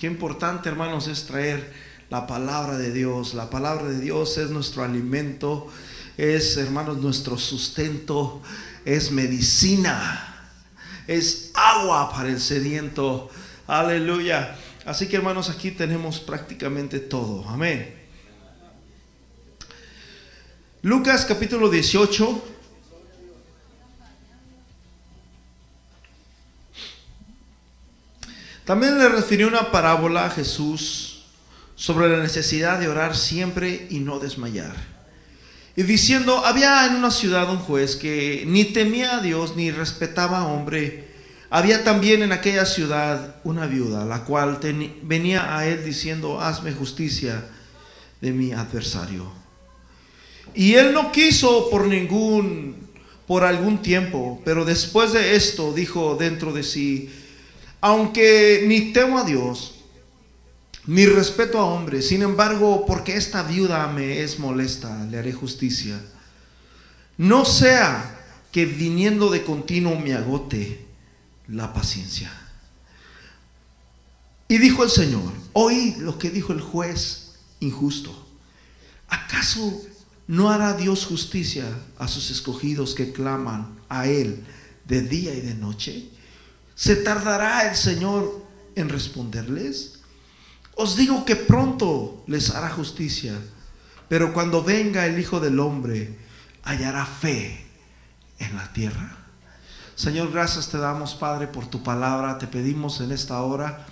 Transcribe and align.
Qué 0.00 0.06
importante, 0.06 0.70
hermanos, 0.70 1.08
es 1.08 1.26
traer 1.26 1.74
la 2.08 2.26
palabra 2.26 2.78
de 2.78 2.90
Dios. 2.90 3.34
La 3.34 3.50
palabra 3.50 3.86
de 3.86 4.00
Dios 4.00 4.38
es 4.38 4.48
nuestro 4.48 4.82
alimento, 4.82 5.68
es, 6.16 6.56
hermanos, 6.56 6.96
nuestro 6.96 7.36
sustento, 7.36 8.40
es 8.86 9.12
medicina, 9.12 10.48
es 11.06 11.50
agua 11.52 12.10
para 12.10 12.30
el 12.30 12.40
sediento. 12.40 13.28
Aleluya. 13.66 14.56
Así 14.86 15.06
que, 15.06 15.16
hermanos, 15.16 15.50
aquí 15.50 15.70
tenemos 15.70 16.18
prácticamente 16.18 17.00
todo. 17.00 17.46
Amén. 17.46 17.94
Lucas 20.80 21.26
capítulo 21.26 21.68
18. 21.68 22.59
También 28.70 29.00
le 29.00 29.08
refirió 29.08 29.48
una 29.48 29.72
parábola 29.72 30.26
a 30.26 30.30
Jesús 30.30 31.22
sobre 31.74 32.08
la 32.08 32.22
necesidad 32.22 32.78
de 32.78 32.86
orar 32.86 33.16
siempre 33.16 33.88
y 33.90 33.98
no 33.98 34.20
desmayar. 34.20 34.76
Y 35.74 35.82
diciendo, 35.82 36.46
había 36.46 36.86
en 36.86 36.94
una 36.94 37.10
ciudad 37.10 37.50
un 37.50 37.58
juez 37.58 37.96
que 37.96 38.44
ni 38.46 38.62
temía 38.66 39.16
a 39.16 39.22
Dios 39.22 39.56
ni 39.56 39.72
respetaba 39.72 40.38
a 40.38 40.46
hombre. 40.46 41.08
Había 41.50 41.82
también 41.82 42.22
en 42.22 42.30
aquella 42.30 42.64
ciudad 42.64 43.34
una 43.42 43.66
viuda, 43.66 44.04
la 44.04 44.22
cual 44.22 44.60
venía 45.02 45.58
a 45.58 45.66
él 45.66 45.84
diciendo, 45.84 46.40
hazme 46.40 46.70
justicia 46.70 47.44
de 48.20 48.30
mi 48.30 48.52
adversario. 48.52 49.32
Y 50.54 50.74
él 50.74 50.94
no 50.94 51.10
quiso 51.10 51.70
por 51.70 51.88
ningún, 51.88 52.76
por 53.26 53.42
algún 53.42 53.82
tiempo, 53.82 54.40
pero 54.44 54.64
después 54.64 55.12
de 55.12 55.34
esto 55.34 55.72
dijo 55.72 56.14
dentro 56.14 56.52
de 56.52 56.62
sí, 56.62 57.10
aunque 57.80 58.64
ni 58.66 58.92
temo 58.92 59.18
a 59.18 59.24
Dios, 59.24 59.74
ni 60.86 61.06
respeto 61.06 61.58
a 61.58 61.64
hombres, 61.64 62.08
sin 62.08 62.22
embargo, 62.22 62.84
porque 62.86 63.16
esta 63.16 63.42
viuda 63.42 63.86
me 63.88 64.22
es 64.22 64.38
molesta, 64.38 65.04
le 65.04 65.18
haré 65.18 65.32
justicia. 65.32 66.00
No 67.16 67.44
sea 67.44 68.18
que 68.50 68.64
viniendo 68.66 69.30
de 69.30 69.44
continuo 69.44 69.98
me 69.98 70.14
agote 70.14 70.84
la 71.48 71.72
paciencia. 71.72 72.32
Y 74.48 74.58
dijo 74.58 74.82
el 74.82 74.90
Señor, 74.90 75.32
oí 75.52 75.94
lo 75.98 76.18
que 76.18 76.30
dijo 76.30 76.52
el 76.52 76.60
juez 76.60 77.34
injusto. 77.60 78.26
¿Acaso 79.08 79.82
no 80.26 80.50
hará 80.50 80.74
Dios 80.74 81.06
justicia 81.06 81.64
a 81.98 82.08
sus 82.08 82.30
escogidos 82.30 82.94
que 82.94 83.12
claman 83.12 83.78
a 83.88 84.06
Él 84.08 84.44
de 84.86 85.02
día 85.02 85.34
y 85.34 85.40
de 85.40 85.54
noche? 85.54 86.08
¿Se 86.80 86.96
tardará 86.96 87.68
el 87.68 87.76
Señor 87.76 88.42
en 88.74 88.88
responderles? 88.88 90.00
Os 90.76 90.96
digo 90.96 91.26
que 91.26 91.36
pronto 91.36 92.24
les 92.26 92.48
hará 92.54 92.70
justicia, 92.70 93.34
pero 94.08 94.32
cuando 94.32 94.64
venga 94.64 95.04
el 95.04 95.18
Hijo 95.18 95.40
del 95.40 95.60
Hombre, 95.60 96.16
hallará 96.62 97.04
fe 97.04 97.66
en 98.38 98.56
la 98.56 98.72
tierra. 98.72 99.14
Señor, 99.94 100.32
gracias 100.32 100.70
te 100.70 100.78
damos, 100.78 101.14
Padre, 101.14 101.48
por 101.48 101.66
tu 101.66 101.82
palabra. 101.82 102.38
Te 102.38 102.46
pedimos 102.46 103.02
en 103.02 103.12
esta 103.12 103.42
hora 103.42 103.84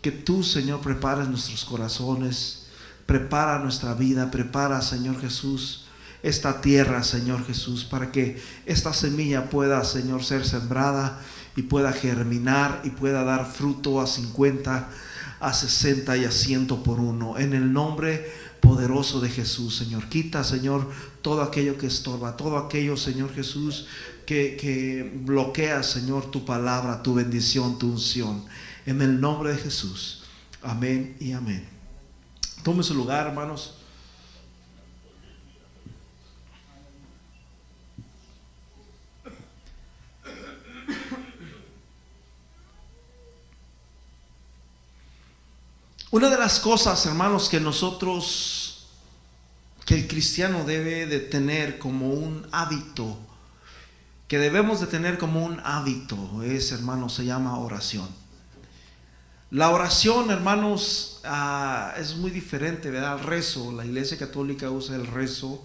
que 0.00 0.12
tú, 0.12 0.44
Señor, 0.44 0.82
prepares 0.82 1.26
nuestros 1.26 1.64
corazones, 1.64 2.68
prepara 3.06 3.58
nuestra 3.58 3.94
vida, 3.94 4.30
prepara, 4.30 4.82
Señor 4.82 5.20
Jesús, 5.20 5.86
esta 6.22 6.60
tierra, 6.60 7.02
Señor 7.02 7.44
Jesús, 7.44 7.84
para 7.84 8.12
que 8.12 8.40
esta 8.66 8.92
semilla 8.92 9.50
pueda, 9.50 9.82
Señor, 9.82 10.22
ser 10.22 10.46
sembrada 10.46 11.20
y 11.60 11.62
pueda 11.62 11.92
germinar 11.92 12.80
y 12.84 12.90
pueda 12.90 13.22
dar 13.22 13.44
fruto 13.44 14.00
a 14.00 14.06
50, 14.06 14.88
a 15.40 15.52
60 15.52 16.16
y 16.16 16.24
a 16.24 16.30
100 16.30 16.68
por 16.68 16.98
uno. 16.98 17.36
En 17.38 17.52
el 17.52 17.70
nombre 17.70 18.32
poderoso 18.62 19.20
de 19.20 19.28
Jesús, 19.28 19.76
Señor. 19.76 20.08
Quita, 20.08 20.42
Señor, 20.42 20.88
todo 21.20 21.42
aquello 21.42 21.76
que 21.76 21.86
estorba, 21.86 22.38
todo 22.38 22.56
aquello, 22.56 22.96
Señor 22.96 23.34
Jesús, 23.34 23.88
que, 24.24 24.56
que 24.58 25.12
bloquea, 25.22 25.82
Señor, 25.82 26.30
tu 26.30 26.46
palabra, 26.46 27.02
tu 27.02 27.12
bendición, 27.12 27.78
tu 27.78 27.92
unción. 27.92 28.42
En 28.86 29.02
el 29.02 29.20
nombre 29.20 29.52
de 29.52 29.58
Jesús. 29.58 30.22
Amén 30.62 31.14
y 31.20 31.32
amén. 31.32 31.68
Tome 32.62 32.82
su 32.82 32.94
lugar, 32.94 33.26
hermanos. 33.26 33.79
Una 46.12 46.28
de 46.28 46.38
las 46.38 46.58
cosas, 46.58 47.06
hermanos, 47.06 47.48
que 47.48 47.60
nosotros, 47.60 48.88
que 49.86 49.94
el 49.94 50.08
cristiano 50.08 50.64
debe 50.64 51.06
de 51.06 51.20
tener 51.20 51.78
como 51.78 52.10
un 52.10 52.48
hábito, 52.50 53.16
que 54.26 54.38
debemos 54.38 54.80
de 54.80 54.88
tener 54.88 55.18
como 55.18 55.44
un 55.44 55.60
hábito, 55.62 56.42
es, 56.42 56.72
hermanos, 56.72 57.14
se 57.14 57.26
llama 57.26 57.56
oración. 57.60 58.08
La 59.52 59.70
oración, 59.70 60.32
hermanos, 60.32 61.20
ah, 61.22 61.94
es 61.96 62.16
muy 62.16 62.32
diferente, 62.32 62.90
¿verdad? 62.90 63.20
El 63.20 63.24
rezo, 63.26 63.70
la 63.70 63.86
iglesia 63.86 64.18
católica 64.18 64.68
usa 64.68 64.96
el 64.96 65.06
rezo. 65.06 65.64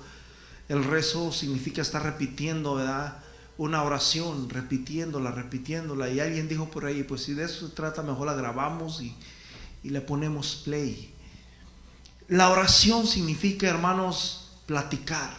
El 0.69 0.83
rezo 0.83 1.31
significa 1.31 1.81
estar 1.81 2.03
repitiendo, 2.03 2.75
¿verdad? 2.75 3.17
Una 3.57 3.81
oración, 3.81 4.47
repitiéndola, 4.47 5.31
repitiéndola. 5.31 6.09
Y 6.09 6.19
alguien 6.19 6.47
dijo 6.47 6.69
por 6.69 6.85
ahí, 6.85 7.01
pues 7.01 7.23
si 7.23 7.33
de 7.33 7.45
eso 7.45 7.67
se 7.67 7.73
trata, 7.73 8.03
mejor 8.03 8.27
la 8.27 8.35
grabamos 8.35 9.01
y 9.01 9.15
y 9.85 9.91
le 9.91 10.01
ponemos 10.01 10.63
play. 10.65 11.13
La 12.27 12.49
oración 12.49 13.05
significa, 13.05 13.67
hermanos, 13.67 14.49
platicar. 14.65 15.29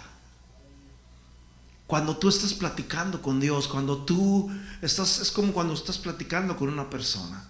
Cuando 1.89 2.17
tú 2.17 2.29
estás 2.29 2.55
platicando 2.55 3.21
con 3.21 3.41
Dios, 3.41 3.67
cuando 3.67 4.05
tú 4.05 4.49
estás, 4.83 5.19
es 5.19 5.33
como 5.33 5.53
cuando 5.53 5.75
estás 5.75 5.99
platicando 5.99 6.57
con 6.57 6.69
una 6.69 6.89
persona. 6.89 7.45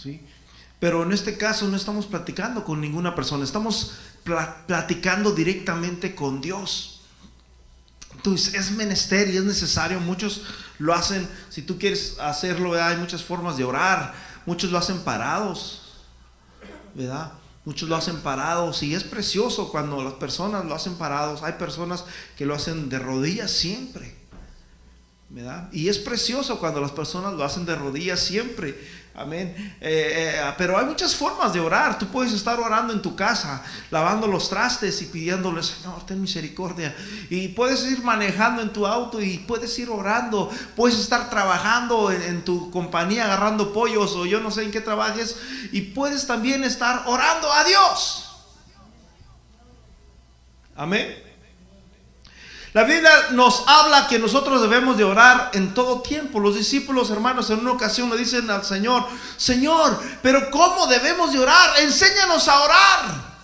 ¿sí? 0.00 0.20
Pero 0.78 1.02
en 1.02 1.10
este 1.10 1.36
caso 1.36 1.66
no 1.66 1.76
estamos 1.76 2.06
platicando 2.06 2.62
con 2.62 2.80
ninguna 2.80 3.16
persona, 3.16 3.42
estamos 3.42 3.94
platicando 4.22 5.32
directamente 5.32 6.14
con 6.14 6.40
Dios. 6.40 7.00
Entonces 8.14 8.54
es 8.54 8.70
menester 8.70 9.30
y 9.30 9.36
es 9.36 9.44
necesario, 9.44 9.98
muchos 9.98 10.42
lo 10.78 10.94
hacen, 10.94 11.28
si 11.50 11.62
tú 11.62 11.76
quieres 11.76 12.20
hacerlo, 12.20 12.80
hay 12.80 12.98
muchas 12.98 13.24
formas 13.24 13.56
de 13.56 13.64
orar, 13.64 14.14
muchos 14.46 14.70
lo 14.70 14.78
hacen 14.78 15.00
parados, 15.00 15.83
¿verdad? 16.94 17.32
Muchos 17.64 17.88
lo 17.88 17.96
hacen 17.96 18.20
parados 18.20 18.82
y 18.82 18.94
es 18.94 19.04
precioso 19.04 19.70
cuando 19.70 20.02
las 20.04 20.14
personas 20.14 20.64
lo 20.64 20.74
hacen 20.74 20.96
parados. 20.96 21.42
Hay 21.42 21.54
personas 21.54 22.04
que 22.36 22.44
lo 22.44 22.54
hacen 22.54 22.88
de 22.88 22.98
rodillas 22.98 23.50
siempre. 23.50 24.14
¿verdad? 25.30 25.68
Y 25.72 25.88
es 25.88 25.98
precioso 25.98 26.60
cuando 26.60 26.80
las 26.80 26.92
personas 26.92 27.34
lo 27.34 27.42
hacen 27.42 27.64
de 27.66 27.74
rodillas 27.74 28.20
siempre. 28.20 28.78
Amén. 29.16 29.54
Eh, 29.80 30.34
eh, 30.36 30.54
pero 30.58 30.76
hay 30.76 30.86
muchas 30.86 31.14
formas 31.14 31.52
de 31.52 31.60
orar. 31.60 31.98
Tú 31.98 32.08
puedes 32.08 32.32
estar 32.32 32.58
orando 32.58 32.92
en 32.92 33.00
tu 33.00 33.14
casa, 33.14 33.62
lavando 33.92 34.26
los 34.26 34.48
trastes 34.48 35.00
y 35.02 35.06
pidiéndole, 35.06 35.62
Señor, 35.62 36.04
ten 36.04 36.20
misericordia. 36.20 36.94
Y 37.30 37.48
puedes 37.48 37.84
ir 37.84 38.02
manejando 38.02 38.60
en 38.60 38.72
tu 38.72 38.84
auto 38.86 39.20
y 39.20 39.38
puedes 39.38 39.78
ir 39.78 39.88
orando. 39.88 40.50
Puedes 40.74 40.98
estar 40.98 41.30
trabajando 41.30 42.10
en, 42.10 42.22
en 42.22 42.44
tu 42.44 42.72
compañía 42.72 43.26
agarrando 43.26 43.72
pollos 43.72 44.16
o 44.16 44.26
yo 44.26 44.40
no 44.40 44.50
sé 44.50 44.64
en 44.64 44.72
qué 44.72 44.80
trabajes. 44.80 45.36
Y 45.70 45.80
puedes 45.82 46.26
también 46.26 46.64
estar 46.64 47.04
orando 47.06 47.52
a 47.52 47.62
Dios. 47.62 48.30
Amén. 50.74 51.23
La 52.74 52.82
Biblia 52.82 53.30
nos 53.30 53.62
habla 53.68 54.08
que 54.08 54.18
nosotros 54.18 54.60
debemos 54.60 54.98
de 54.98 55.04
orar 55.04 55.52
en 55.54 55.74
todo 55.74 56.02
tiempo. 56.02 56.40
Los 56.40 56.56
discípulos, 56.56 57.08
hermanos, 57.08 57.48
en 57.50 57.60
una 57.60 57.70
ocasión 57.70 58.10
le 58.10 58.16
dicen 58.16 58.50
al 58.50 58.64
Señor, 58.64 59.06
Señor, 59.36 60.02
pero 60.20 60.50
¿cómo 60.50 60.88
debemos 60.88 61.32
de 61.32 61.38
orar? 61.38 61.78
Enséñanos 61.78 62.48
a 62.48 62.60
orar. 62.60 63.34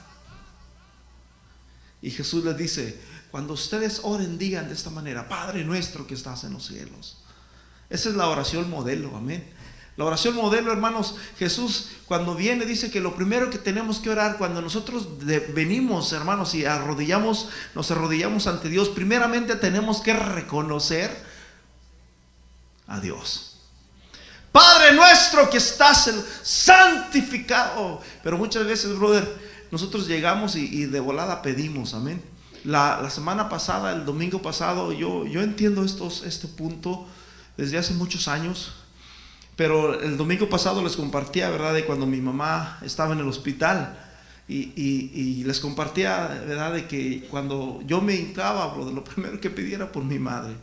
Y 2.03 2.11
Jesús 2.11 2.45
les 2.45 2.57
dice, 2.57 3.01
cuando 3.31 3.55
ustedes 3.55 4.01
oren, 4.03 4.37
digan 4.37 4.67
de 4.67 4.75
esta 4.75 4.91
manera, 4.91 5.29
Padre 5.29 5.63
nuestro 5.65 6.09
que 6.09 6.15
estás 6.15 6.43
en 6.43 6.53
los 6.53 6.67
cielos. 6.67 7.19
Esa 7.89 8.09
es 8.09 8.17
la 8.17 8.27
oración 8.27 8.69
modelo, 8.69 9.17
amén. 9.17 9.49
La 10.01 10.07
oración 10.07 10.35
modelo, 10.35 10.73
hermanos, 10.73 11.17
Jesús 11.39 11.91
cuando 12.07 12.35
viene 12.35 12.65
dice 12.65 12.91
que 12.91 13.01
lo 13.01 13.15
primero 13.15 13.51
que 13.51 13.59
tenemos 13.59 13.99
que 13.99 14.09
orar 14.09 14.39
cuando 14.39 14.63
nosotros 14.63 15.07
venimos, 15.53 16.15
hermanos, 16.15 16.55
y 16.55 16.65
arrodillamos, 16.65 17.51
nos 17.75 17.91
arrodillamos 17.91 18.47
ante 18.47 18.71
Dios, 18.71 18.89
primeramente 18.89 19.57
tenemos 19.57 20.01
que 20.01 20.15
reconocer 20.15 21.23
a 22.87 22.99
Dios. 22.99 23.59
Padre 24.51 24.95
nuestro 24.95 25.51
que 25.51 25.59
estás 25.59 26.11
santificado. 26.43 28.01
Pero 28.23 28.39
muchas 28.39 28.65
veces, 28.65 28.97
brother, 28.97 29.31
nosotros 29.71 30.09
llegamos 30.09 30.57
y, 30.57 30.87
de 30.87 31.01
volada 31.01 31.43
pedimos, 31.43 31.93
amén. 31.93 32.25
La, 32.65 33.11
semana 33.11 33.51
pasada, 33.51 33.93
el 33.93 34.07
domingo 34.07 34.41
pasado, 34.41 34.93
yo, 34.95 35.27
yo 35.27 35.43
entiendo 35.43 35.85
estos, 35.85 36.23
este 36.23 36.49
punto 36.49 37.07
desde 37.59 37.77
hace 37.77 37.93
muchos 37.93 38.29
años 38.29 38.80
pero 39.61 40.01
el 40.01 40.17
domingo 40.17 40.49
pasado 40.49 40.83
les 40.83 40.97
compartía, 40.97 41.51
¿verdad? 41.51 41.75
De 41.75 41.85
cuando 41.85 42.07
mi 42.07 42.23
mamá 42.23 42.79
estaba 42.81 43.13
en 43.13 43.21
el 43.21 43.29
hospital. 43.29 43.95
Y, 44.49 45.45
les 45.45 45.61
compartía, 45.61 46.29
¿verdad? 46.47 46.73
De 46.73 46.87
que 46.87 47.27
cuando 47.31 47.83
yo 47.85 48.01
me 48.01 48.15
hincaba, 48.15 48.75
de 48.83 48.91
lo 48.91 49.05
primero 49.15 49.39
que 49.39 49.51
pidiera 49.51 49.93
por 49.93 50.03
mi 50.03 50.19
madre. 50.19 50.55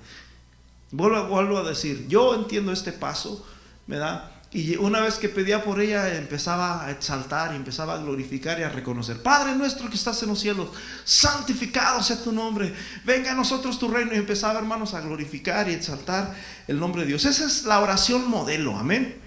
Vuelvo, 0.89 1.27
vuelvo 1.27 1.59
a 1.59 1.69
decir, 1.69 2.07
yo 2.07 2.33
entiendo 2.33 2.71
este 2.71 2.91
paso, 2.91 3.45
¿verdad? 3.85 4.31
Y 4.51 4.77
una 4.77 5.01
vez 5.01 5.15
que 5.15 5.27
pedía 5.27 5.61
por 5.61 5.81
ella, 5.81 6.15
empezaba 6.15 6.85
a 6.85 6.91
exaltar 6.91 7.53
empezaba 7.53 7.95
a 7.95 7.97
glorificar 7.97 8.57
y 8.59 8.63
a 8.63 8.69
reconocer. 8.69 9.21
Padre 9.21 9.55
nuestro 9.55 9.89
que 9.89 9.95
estás 9.95 10.23
en 10.23 10.29
los 10.29 10.39
cielos, 10.39 10.69
santificado 11.03 12.01
sea 12.01 12.23
tu 12.23 12.31
nombre. 12.31 12.73
Venga 13.03 13.31
a 13.31 13.35
nosotros 13.35 13.77
tu 13.77 13.89
reino. 13.89 14.13
Y 14.13 14.17
empezaba, 14.17 14.59
hermanos, 14.59 14.93
a 14.93 15.01
glorificar 15.01 15.69
y 15.69 15.73
exaltar 15.73 16.33
el 16.67 16.79
nombre 16.79 17.01
de 17.01 17.09
Dios. 17.09 17.25
Esa 17.25 17.45
es 17.45 17.65
la 17.65 17.81
oración 17.81 18.29
modelo. 18.29 18.77
Amén. 18.77 19.21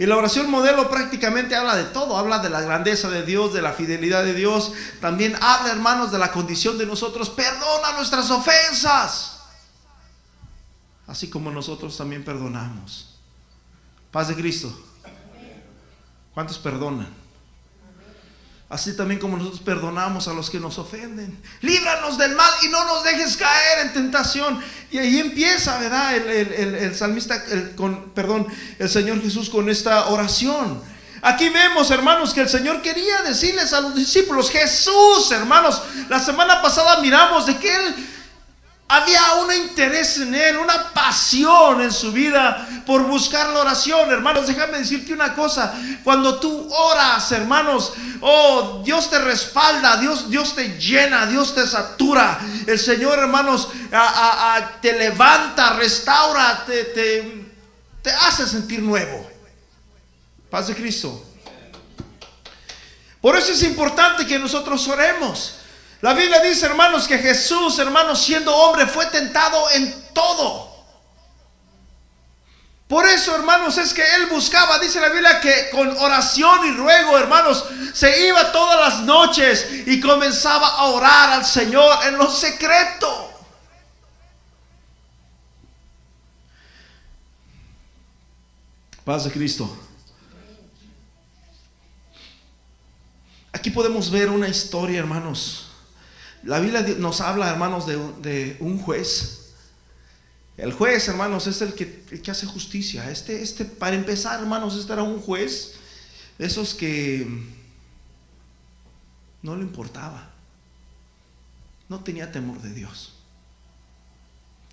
Y 0.00 0.06
la 0.06 0.16
oración 0.16 0.50
modelo 0.50 0.88
prácticamente 0.90 1.54
habla 1.54 1.76
de 1.76 1.84
todo, 1.84 2.16
habla 2.16 2.40
de 2.40 2.50
la 2.50 2.60
grandeza 2.60 3.10
de 3.10 3.24
Dios, 3.24 3.52
de 3.52 3.62
la 3.62 3.72
fidelidad 3.72 4.24
de 4.24 4.34
Dios. 4.34 4.72
También 5.00 5.36
habla, 5.40 5.70
hermanos, 5.70 6.10
de 6.10 6.18
la 6.18 6.32
condición 6.32 6.78
de 6.78 6.86
nosotros. 6.86 7.30
Perdona 7.30 7.92
nuestras 7.96 8.28
ofensas. 8.30 9.38
Así 11.06 11.30
como 11.30 11.50
nosotros 11.50 11.96
también 11.96 12.24
perdonamos. 12.24 13.07
Paz 14.10 14.28
de 14.28 14.34
Cristo. 14.34 14.72
¿Cuántos 16.34 16.58
perdonan? 16.58 17.08
Así 18.70 18.94
también 18.94 19.18
como 19.18 19.38
nosotros 19.38 19.62
perdonamos 19.62 20.28
a 20.28 20.34
los 20.34 20.50
que 20.50 20.60
nos 20.60 20.78
ofenden. 20.78 21.40
Líbranos 21.62 22.18
del 22.18 22.34
mal 22.34 22.50
y 22.62 22.68
no 22.68 22.84
nos 22.84 23.02
dejes 23.02 23.36
caer 23.36 23.86
en 23.86 23.92
tentación. 23.94 24.62
Y 24.90 24.98
ahí 24.98 25.18
empieza, 25.20 25.78
¿verdad? 25.78 26.14
El, 26.16 26.94
salmista, 26.94 27.42
con, 27.76 28.10
perdón, 28.10 28.46
el 28.78 28.88
Señor 28.88 29.22
Jesús 29.22 29.48
con 29.48 29.70
esta 29.70 30.08
oración. 30.08 30.82
Aquí 31.22 31.48
vemos, 31.48 31.90
hermanos, 31.90 32.34
que 32.34 32.42
el 32.42 32.48
Señor 32.48 32.82
quería 32.82 33.22
decirles 33.22 33.72
a 33.72 33.80
los 33.80 33.94
discípulos, 33.94 34.50
Jesús, 34.50 35.30
hermanos, 35.32 35.82
la 36.08 36.20
semana 36.20 36.60
pasada 36.60 37.00
miramos 37.00 37.46
de 37.46 37.56
que 37.56 37.74
Él 37.74 37.94
había 38.88 39.34
un 39.34 39.52
interés 39.52 40.16
en 40.16 40.34
él, 40.34 40.56
una 40.56 40.94
pasión 40.94 41.82
en 41.82 41.92
su 41.92 42.10
vida 42.10 42.66
por 42.86 43.02
buscar 43.02 43.50
la 43.50 43.60
oración. 43.60 44.10
Hermanos, 44.10 44.46
déjame 44.46 44.78
decirte 44.78 45.12
una 45.12 45.34
cosa. 45.34 45.74
Cuando 46.02 46.40
tú 46.40 46.72
oras, 46.72 47.30
hermanos, 47.32 47.92
oh, 48.22 48.82
Dios 48.82 49.10
te 49.10 49.18
respalda, 49.18 49.98
Dios, 49.98 50.30
Dios 50.30 50.54
te 50.54 50.78
llena, 50.78 51.26
Dios 51.26 51.54
te 51.54 51.66
satura. 51.66 52.40
El 52.66 52.78
Señor, 52.78 53.18
hermanos, 53.18 53.68
te 54.80 54.92
levanta, 54.94 55.74
restaura, 55.74 56.64
te, 56.64 56.84
te, 56.84 57.46
te 58.00 58.10
hace 58.10 58.46
sentir 58.46 58.80
nuevo. 58.80 59.30
Paz 60.48 60.68
de 60.68 60.74
Cristo. 60.74 61.26
Por 63.20 63.36
eso 63.36 63.52
es 63.52 63.62
importante 63.64 64.26
que 64.26 64.38
nosotros 64.38 64.88
oremos. 64.88 65.57
La 66.00 66.14
Biblia 66.14 66.40
dice, 66.40 66.66
hermanos, 66.66 67.08
que 67.08 67.18
Jesús, 67.18 67.78
hermanos, 67.78 68.22
siendo 68.22 68.54
hombre, 68.54 68.86
fue 68.86 69.06
tentado 69.06 69.68
en 69.72 70.12
todo. 70.14 70.68
Por 72.86 73.06
eso, 73.06 73.34
hermanos, 73.34 73.76
es 73.76 73.92
que 73.92 74.02
él 74.14 74.26
buscaba, 74.26 74.78
dice 74.78 75.00
la 75.00 75.10
Biblia, 75.10 75.40
que 75.40 75.68
con 75.70 75.94
oración 75.98 76.66
y 76.66 76.70
ruego, 76.70 77.18
hermanos, 77.18 77.64
se 77.92 78.26
iba 78.26 78.50
todas 78.50 78.80
las 78.80 79.00
noches 79.02 79.66
y 79.86 80.00
comenzaba 80.00 80.68
a 80.68 80.84
orar 80.84 81.30
al 81.30 81.44
Señor 81.44 81.98
en 82.06 82.16
lo 82.16 82.30
secreto. 82.30 83.26
Paz 89.04 89.24
de 89.24 89.32
Cristo. 89.32 89.76
Aquí 93.52 93.70
podemos 93.70 94.10
ver 94.10 94.30
una 94.30 94.48
historia, 94.48 94.98
hermanos, 94.98 95.67
la 96.42 96.60
Biblia 96.60 96.82
nos 96.98 97.20
habla, 97.20 97.48
hermanos, 97.48 97.86
de, 97.86 98.56
un 98.60 98.78
juez. 98.78 99.54
El 100.56 100.72
juez, 100.72 101.08
hermanos, 101.08 101.46
es 101.46 101.60
el 101.62 101.74
que, 101.74 102.04
hace 102.30 102.46
justicia. 102.46 103.10
Este, 103.10 103.42
este, 103.42 103.64
para 103.64 103.96
empezar, 103.96 104.40
hermanos, 104.40 104.76
este 104.76 104.92
era 104.92 105.02
un 105.02 105.20
juez 105.20 105.74
de 106.38 106.46
esos 106.46 106.74
que 106.74 107.26
no 109.42 109.56
le 109.56 109.62
importaba. 109.62 110.30
No 111.88 112.00
tenía 112.00 112.30
temor 112.30 112.60
de 112.60 112.74
Dios. 112.74 113.14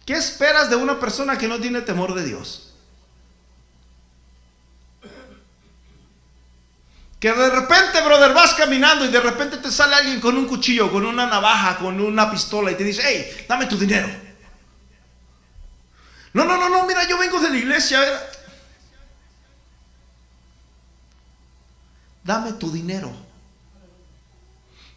¿Qué 0.05 0.13
esperas 0.13 0.69
de 0.69 0.75
una 0.75 0.99
persona 0.99 1.37
que 1.37 1.47
no 1.47 1.59
tiene 1.59 1.81
temor 1.81 2.13
de 2.13 2.25
Dios? 2.25 2.74
Que 7.25 7.33
de 7.33 7.49
repente, 7.49 7.99
brother, 8.03 8.35
vas 8.35 8.53
caminando 8.53 9.03
y 9.03 9.07
de 9.07 9.19
repente 9.19 9.57
te 9.57 9.71
sale 9.71 9.95
alguien 9.95 10.21
con 10.21 10.37
un 10.37 10.45
cuchillo, 10.45 10.91
con 10.91 11.03
una 11.03 11.25
navaja, 11.25 11.75
con 11.79 11.99
una 11.99 12.29
pistola 12.29 12.71
y 12.71 12.75
te 12.75 12.83
dice, 12.83 13.01
hey, 13.03 13.45
dame 13.49 13.65
tu 13.65 13.79
dinero. 13.79 14.07
No, 16.33 16.45
no, 16.45 16.55
no, 16.55 16.69
no, 16.69 16.85
mira, 16.85 17.09
yo 17.09 17.17
vengo 17.17 17.39
de 17.39 17.49
la 17.49 17.57
iglesia. 17.57 17.99
Dame 22.23 22.53
tu 22.53 22.71
dinero. 22.71 23.11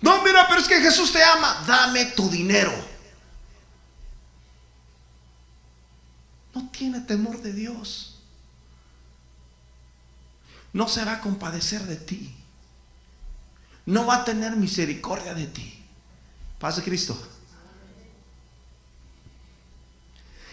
No, 0.03 0.23
mira, 0.23 0.47
pero 0.49 0.61
es 0.61 0.69
que 0.69 0.83
Jesús 0.83 1.11
te 1.11 1.25
ama. 1.25 1.65
Dame 1.67 2.05
tu 2.15 2.29
dinero. 2.29 2.75
No 6.55 6.69
tiene 6.69 7.01
temor 7.01 7.41
de 7.41 7.55
Dios 7.55 8.08
no 10.73 10.88
se 10.88 11.05
va 11.05 11.15
a 11.15 11.20
compadecer 11.20 11.82
de 11.82 11.97
ti. 11.97 12.35
No 13.87 14.06
va 14.06 14.17
a 14.17 14.25
tener 14.25 14.56
misericordia 14.56 15.35
de 15.35 15.47
ti. 15.47 15.82
Paz 16.59 16.76
de 16.76 16.82
Cristo. 16.82 17.17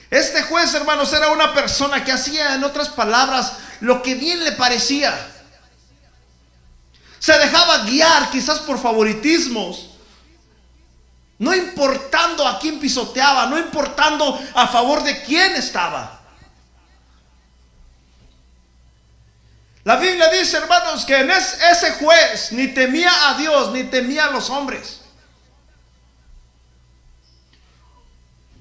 Este 0.09 0.43
juez, 0.43 0.73
hermanos, 0.73 1.11
era 1.13 1.29
una 1.31 1.53
persona 1.53 2.03
que 2.03 2.11
hacía, 2.11 2.55
en 2.55 2.63
otras 2.63 2.89
palabras, 2.89 3.53
lo 3.81 4.01
que 4.01 4.15
bien 4.15 4.43
le 4.43 4.53
parecía. 4.53 5.13
Se 7.19 7.37
dejaba 7.37 7.79
guiar 7.79 8.29
quizás 8.29 8.59
por 8.59 8.79
favoritismos. 8.79 9.89
No 11.37 11.53
importando 11.53 12.47
a 12.47 12.59
quién 12.59 12.79
pisoteaba, 12.79 13.47
no 13.47 13.57
importando 13.57 14.39
a 14.53 14.67
favor 14.67 15.03
de 15.03 15.21
quién 15.23 15.55
estaba. 15.55 16.14
La 19.85 19.97
Biblia 19.97 20.29
dice, 20.31 20.57
hermanos, 20.57 21.05
que 21.05 21.15
en 21.15 21.29
ese 21.29 21.91
juez 21.99 22.51
ni 22.51 22.69
temía 22.69 23.29
a 23.29 23.37
Dios 23.37 23.71
ni 23.71 23.83
temía 23.83 24.25
a 24.25 24.31
los 24.31 24.49
hombres. 24.49 25.01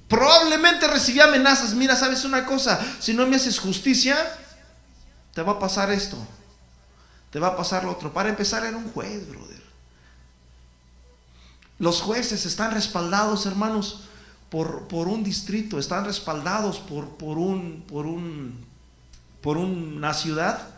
Probablemente 0.06 0.86
recibía 0.86 1.24
amenazas. 1.24 1.72
Mira, 1.72 1.96
¿sabes 1.96 2.26
una 2.26 2.44
cosa? 2.44 2.78
Si 3.00 3.14
no 3.14 3.26
me 3.26 3.36
haces 3.36 3.58
justicia, 3.58 4.18
te 5.32 5.40
va 5.40 5.52
a 5.52 5.58
pasar 5.58 5.90
esto. 5.90 6.18
Te 7.30 7.38
va 7.38 7.48
a 7.48 7.56
pasar 7.56 7.84
lo 7.84 7.92
otro. 7.92 8.12
Para 8.12 8.28
empezar, 8.28 8.62
era 8.62 8.76
un 8.76 8.92
juez, 8.92 9.26
brother. 9.26 9.62
Los 11.78 12.02
jueces 12.02 12.44
están 12.44 12.70
respaldados, 12.72 13.46
hermanos, 13.46 14.02
por, 14.50 14.88
por 14.88 15.08
un 15.08 15.24
distrito. 15.24 15.78
Están 15.78 16.04
respaldados 16.04 16.80
por, 16.80 17.16
por, 17.16 17.38
un, 17.38 17.82
por, 17.88 18.04
un, 18.04 18.62
por 19.40 19.56
una 19.56 20.12
ciudad 20.12 20.73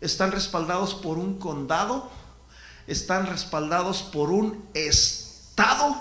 están 0.00 0.32
respaldados 0.32 0.94
por 0.94 1.18
un 1.18 1.38
condado, 1.38 2.10
están 2.86 3.26
respaldados 3.26 4.02
por 4.02 4.30
un 4.30 4.64
estado 4.74 5.96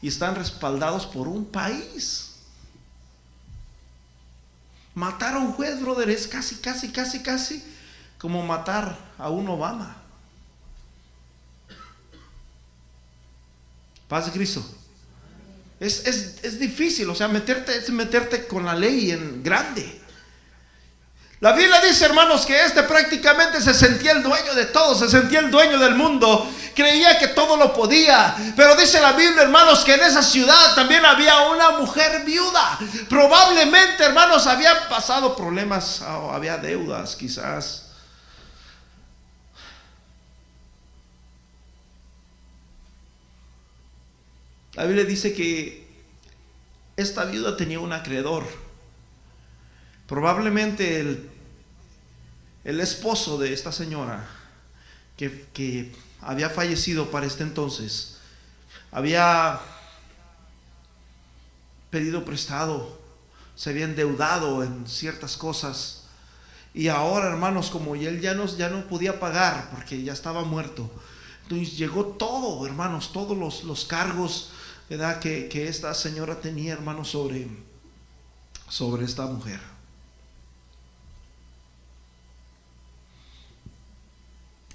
y 0.00 0.08
están 0.08 0.34
respaldados 0.34 1.06
por 1.06 1.28
un 1.28 1.44
país. 1.44 2.30
Matar 4.94 5.34
a 5.34 5.38
un 5.38 5.52
juez, 5.52 5.80
brother, 5.80 6.10
es 6.10 6.28
casi, 6.28 6.56
casi, 6.56 6.90
casi, 6.90 7.20
casi 7.20 7.62
como 8.18 8.42
matar 8.44 8.96
a 9.18 9.30
un 9.30 9.48
Obama. 9.48 9.96
Paz 14.08 14.26
de 14.26 14.32
Cristo. 14.32 14.62
Es, 15.80 16.06
es, 16.06 16.60
difícil, 16.60 17.08
o 17.10 17.14
sea, 17.14 17.26
meterte, 17.26 17.76
es 17.76 17.90
meterte 17.90 18.46
con 18.46 18.64
la 18.64 18.74
ley 18.74 19.10
en 19.10 19.42
grande. 19.42 20.01
La 21.42 21.50
Biblia 21.50 21.80
dice, 21.80 22.04
hermanos, 22.04 22.46
que 22.46 22.64
este 22.64 22.84
prácticamente 22.84 23.60
se 23.60 23.74
sentía 23.74 24.12
el 24.12 24.22
dueño 24.22 24.54
de 24.54 24.66
todo, 24.66 24.94
se 24.94 25.08
sentía 25.08 25.40
el 25.40 25.50
dueño 25.50 25.76
del 25.76 25.96
mundo, 25.96 26.48
creía 26.72 27.18
que 27.18 27.26
todo 27.26 27.56
lo 27.56 27.74
podía. 27.74 28.36
Pero 28.54 28.76
dice 28.76 29.00
la 29.00 29.10
Biblia, 29.14 29.42
hermanos, 29.42 29.80
que 29.80 29.94
en 29.94 30.02
esa 30.02 30.22
ciudad 30.22 30.76
también 30.76 31.04
había 31.04 31.40
una 31.48 31.70
mujer 31.70 32.24
viuda. 32.24 32.78
Probablemente, 33.08 34.04
hermanos, 34.04 34.46
habían 34.46 34.88
pasado 34.88 35.34
problemas 35.34 36.00
o 36.02 36.30
había 36.30 36.58
deudas, 36.58 37.16
quizás. 37.16 37.88
La 44.74 44.84
Biblia 44.84 45.04
dice 45.04 45.34
que 45.34 45.90
esta 46.96 47.24
viuda 47.24 47.56
tenía 47.56 47.80
un 47.80 47.92
acreedor 47.92 48.44
Probablemente 50.12 51.00
el, 51.00 51.30
el 52.64 52.80
esposo 52.80 53.38
de 53.38 53.52
esta 53.52 53.72
señora, 53.72 54.28
que, 55.16 55.46
que 55.52 55.94
había 56.20 56.50
fallecido 56.50 57.10
para 57.10 57.26
este 57.26 57.42
entonces, 57.42 58.18
había 58.90 59.60
pedido 61.90 62.24
prestado, 62.24 62.98
se 63.54 63.70
había 63.70 63.84
endeudado 63.84 64.62
en 64.62 64.86
ciertas 64.86 65.36
cosas. 65.36 66.04
Y 66.74 66.88
ahora, 66.88 67.28
hermanos, 67.28 67.70
como 67.70 67.94
él 67.94 68.20
ya 68.20 68.34
no, 68.34 68.46
ya 68.46 68.70
no 68.70 68.86
podía 68.88 69.20
pagar 69.20 69.70
porque 69.70 70.02
ya 70.02 70.12
estaba 70.12 70.42
muerto, 70.42 70.90
entonces 71.42 71.76
llegó 71.76 72.06
todo, 72.06 72.64
hermanos, 72.66 73.12
todos 73.12 73.36
los, 73.36 73.64
los 73.64 73.84
cargos. 73.84 74.50
Que, 75.22 75.48
que 75.50 75.68
esta 75.68 75.94
señora 75.94 76.38
tenía, 76.38 76.74
hermanos, 76.74 77.08
sobre, 77.08 77.48
sobre 78.68 79.06
esta 79.06 79.24
mujer. 79.24 79.71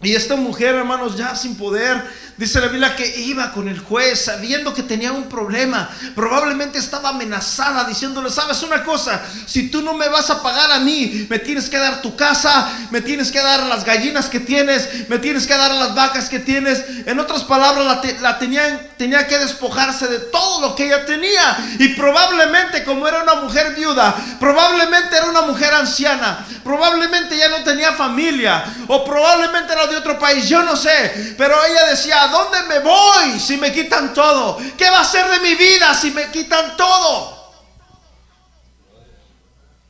Y 0.04 0.13
esta 0.13 0.36
mujer, 0.36 0.75
hermanos, 0.75 1.18
ya 1.18 1.36
sin 1.36 1.56
poder, 1.56 2.04
dice 2.38 2.62
la 2.62 2.68
Biblia 2.68 2.96
que 2.96 3.20
iba 3.20 3.51
con 3.51 3.68
el 3.68 3.80
juez 3.80 4.25
sabiendo 4.25 4.72
que 4.72 4.84
tenía 4.84 5.12
un 5.12 5.27
problema. 5.27 5.89
Probablemente 6.13 6.77
estaba 6.77 7.10
amenazada 7.10 7.84
diciéndole, 7.84 8.30
sabes 8.30 8.62
una 8.62 8.84
cosa, 8.84 9.20
si 9.48 9.72
tú 9.72 9.82
no 9.82 9.96
me 9.96 10.08
vas 10.08 10.30
a 10.30 10.44
pagar 10.44 10.72
a 10.72 10.80
mí, 10.80 11.25
me 11.27 11.39
tienes 11.39 11.68
que 11.68 11.80
dar 11.80 12.04
tu 12.04 12.16
casa, 12.16 12.72
me 12.92 13.01
tienes 13.01 13.32
que 13.32 13.42
dar 13.42 13.63
las 13.63 13.84
gallinas 13.84 14.27
que 14.30 14.39
tienes, 14.39 15.10
me 15.10 15.18
tienes 15.18 15.48
que 15.48 15.58
dar 15.58 15.74
las 15.74 15.96
vacas 15.96 16.30
que 16.30 16.38
tienes. 16.38 16.84
En 17.08 17.20
otras 17.20 17.44
palabras, 17.44 18.00
la, 18.22 18.38
tenía 18.38 19.27
que 19.27 19.39
despojarse 19.39 20.08
de 20.08 20.20
todo 20.20 20.62
lo 20.62 20.75
que 20.75 20.86
ella 20.86 21.08
tenía. 21.08 21.58
Y 21.80 21.89
probablemente 21.96 22.84
como 22.84 23.08
era 23.08 23.24
una 23.24 23.36
mujer 23.36 23.74
viuda, 23.74 24.16
probablemente 24.39 25.18
era 25.18 25.25
una 25.25 25.42
mujer 25.42 25.74
anciana, 25.74 26.46
probablemente 26.63 27.36
ya 27.36 27.50
no 27.50 27.63
tenía 27.63 27.94
familia, 27.94 28.63
o 28.88 29.04
probablemente 29.04 29.74
era 29.74 29.87
de 29.88 29.98
otro 29.98 30.20
país, 30.20 30.48
yo 30.48 30.62
no 30.63 30.75
sé. 30.75 31.36
Pero 31.38 31.56
ella 31.65 31.88
decía, 31.88 32.24
¿a 32.24 32.27
dónde 32.27 32.63
me 32.63 32.79
voy 32.79 33.39
si 33.39 33.58
me 33.58 33.72
quitan 33.72 34.13
todo? 34.13 34.58
¿Qué 34.77 34.89
va 34.89 35.01
a 35.01 35.06
ser 35.06 35.27
de 35.29 35.39
mi 35.39 35.56
vida 35.56 35.94
si 35.94 36.12
me 36.12 36.29
quitan 36.32 36.77
todo? 36.77 37.38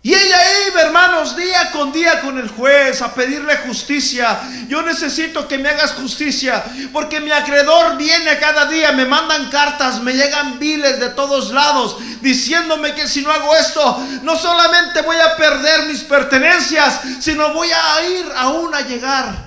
Y 0.08 0.14
ella 0.14 0.38
iba, 0.70 0.84
hermanos, 0.84 1.36
día 1.36 1.70
con 1.72 1.92
día 1.92 2.22
con 2.22 2.38
el 2.38 2.48
juez 2.48 3.02
a 3.02 3.14
pedirle 3.14 3.58
justicia. 3.58 4.40
Yo 4.70 4.82
necesito 4.82 5.46
que 5.50 5.58
me 5.58 5.68
hagas 5.68 5.96
justicia, 5.96 6.64
porque 6.94 7.20
mi 7.20 7.30
acreedor 7.30 7.98
viene 7.98 8.40
cada 8.40 8.68
día, 8.68 8.94
me 8.94 9.06
mandan 9.06 9.50
cartas, 9.50 10.00
me 10.00 10.14
llegan 10.14 10.60
biles 10.60 11.02
de 11.02 11.10
todos 11.10 11.52
lados, 11.52 11.98
diciéndome 12.22 12.96
que 12.96 13.06
si 13.06 13.22
no 13.22 13.34
hago 13.34 13.54
esto, 13.58 14.02
no 14.22 14.38
solamente 14.38 15.02
voy 15.02 15.18
a 15.18 15.36
perder 15.36 15.88
mis 15.88 16.04
pertenencias, 16.04 17.02
sino 17.20 17.54
voy 17.54 17.70
a 17.70 18.08
ir 18.08 18.32
aún 18.38 18.74
a 18.74 18.80
llegar 18.80 19.47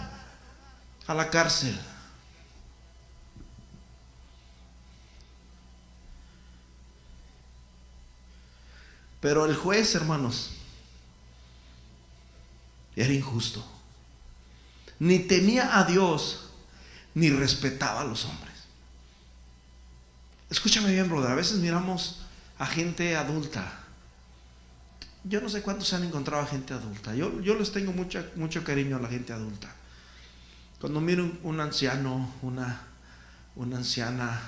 a 1.10 1.14
la 1.14 1.28
cárcel. 1.28 1.76
Pero 9.20 9.44
el 9.44 9.56
juez, 9.56 9.92
hermanos, 9.96 10.52
era 12.94 13.12
injusto. 13.12 13.66
Ni 15.00 15.18
temía 15.18 15.78
a 15.78 15.84
Dios, 15.84 16.50
ni 17.14 17.28
respetaba 17.30 18.02
a 18.02 18.04
los 18.04 18.24
hombres. 18.24 18.54
Escúchame 20.48 20.92
bien, 20.92 21.08
brother. 21.08 21.32
A 21.32 21.34
veces 21.34 21.58
miramos 21.58 22.20
a 22.56 22.66
gente 22.66 23.16
adulta. 23.16 23.80
Yo 25.24 25.40
no 25.40 25.48
sé 25.48 25.60
cuántos 25.62 25.88
se 25.88 25.96
han 25.96 26.04
encontrado 26.04 26.44
a 26.44 26.46
gente 26.46 26.72
adulta. 26.72 27.16
Yo, 27.16 27.40
yo 27.40 27.56
les 27.56 27.72
tengo 27.72 27.92
mucha, 27.92 28.24
mucho 28.36 28.62
cariño 28.62 28.96
a 28.96 29.00
la 29.00 29.08
gente 29.08 29.32
adulta. 29.32 29.74
Cuando 30.80 31.00
miro 31.00 31.30
un, 31.42 31.60
anciano, 31.60 32.32
una, 32.40 32.80
una 33.54 33.76
anciana, 33.76 34.40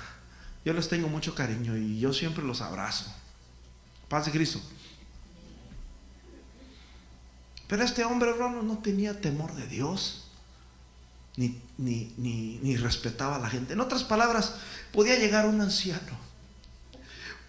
yo 0.65 0.73
les 0.73 0.89
tengo 0.89 1.09
mucho 1.09 1.35
cariño 1.35 1.77
y 1.77 2.01
yo 2.01 2.15
siempre 2.15 2.43
los 2.43 2.63
abrazo. 2.63 3.13
Paz 4.09 4.27
de 4.27 4.33
Cristo. 4.33 4.61
Pero 7.69 7.85
este 7.85 8.05
hombre, 8.05 8.31
hermano, 8.31 8.63
no 8.63 8.79
tenía 8.79 9.21
temor 9.21 9.55
de 9.55 9.67
Dios, 9.67 10.25
ni, 11.37 11.61
ni, 11.77 12.13
ni, 12.19 12.77
respetaba 12.77 13.37
a 13.37 13.39
la 13.39 13.51
gente. 13.51 13.75
En 13.75 13.81
otras 13.81 14.05
palabras, 14.05 14.55
podía 14.93 15.19
llegar 15.19 15.47
un 15.47 15.61
anciano. 15.61 16.19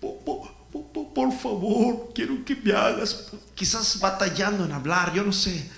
por, 0.01 1.33
favor, 1.33 2.11
quiero 2.13 2.43
que 2.43 2.55
me 2.55 2.73
hagas. 2.73 3.31
Quizás 3.55 3.99
batallando 3.99 4.65
en 4.65 4.73
hablar, 4.73 5.13
yo 5.13 5.23
no 5.23 5.31
sé. 5.31 5.69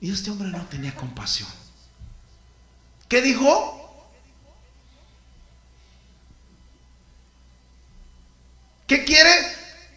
Y 0.00 0.10
este 0.10 0.30
hombre 0.30 0.48
no 0.48 0.64
tenía 0.66 0.94
compasión. 0.94 1.65
¿Qué 3.08 3.22
dijo? 3.22 3.72
¿Qué 8.86 9.04
quiere? 9.04 9.30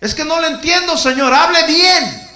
Es 0.02 0.14
que 0.16 0.26
no 0.26 0.40
le 0.40 0.48
entiendo, 0.48 0.98
Señor. 0.98 1.34
Hable 1.34 1.66
bien. 1.68 2.30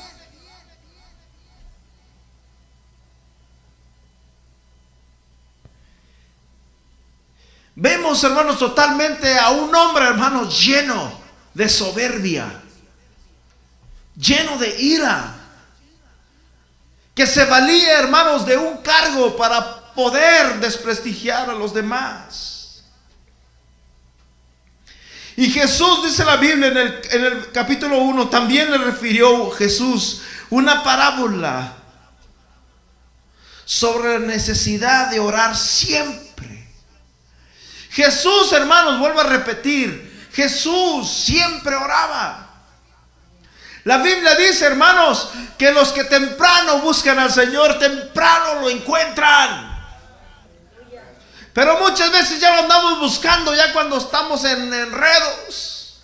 Vemos, 7.75 8.23
hermanos, 8.23 8.59
totalmente 8.59 9.37
a 9.39 9.49
un 9.49 9.73
hombre, 9.73 10.05
hermanos, 10.05 10.63
lleno 10.63 11.11
de 11.55 11.67
soberbia, 11.67 12.61
lleno 14.15 14.57
de 14.57 14.79
ira, 14.79 15.35
que 17.15 17.25
se 17.25 17.45
valía, 17.45 17.99
hermanos, 17.99 18.45
de 18.45 18.57
un 18.57 18.77
cargo 18.77 19.35
para 19.35 19.82
poder 19.95 20.59
desprestigiar 20.59 21.49
a 21.49 21.53
los 21.53 21.73
demás. 21.73 22.83
Y 25.35 25.49
Jesús, 25.49 26.03
dice 26.03 26.23
la 26.23 26.37
Biblia 26.37 26.67
en 26.67 26.77
el, 26.77 27.01
en 27.09 27.25
el 27.25 27.51
capítulo 27.51 27.97
1, 27.99 28.29
también 28.29 28.69
le 28.69 28.77
refirió 28.77 29.49
Jesús 29.51 30.21
una 30.49 30.83
parábola 30.83 31.73
sobre 33.65 34.19
la 34.19 34.27
necesidad 34.27 35.09
de 35.09 35.19
orar 35.19 35.55
siempre. 35.55 36.67
Jesús, 37.89 38.51
hermanos, 38.51 38.99
vuelvo 38.99 39.21
a 39.21 39.23
repetir, 39.23 40.29
Jesús 40.33 41.11
siempre 41.11 41.75
oraba. 41.75 42.49
La 43.85 43.97
Biblia 43.97 44.35
dice, 44.35 44.65
hermanos, 44.65 45.29
que 45.57 45.71
los 45.71 45.91
que 45.91 46.05
temprano 46.05 46.79
buscan 46.79 47.19
al 47.19 47.31
Señor, 47.31 47.79
temprano 47.79 48.61
lo 48.61 48.69
encuentran. 48.69 49.72
Pero 51.53 51.79
muchas 51.79 52.11
veces 52.11 52.39
ya 52.39 52.55
lo 52.55 52.63
andamos 52.63 52.99
buscando 52.99 53.55
ya 53.55 53.71
cuando 53.73 53.97
estamos 53.97 54.43
en 54.43 54.73
enredos. 54.73 56.01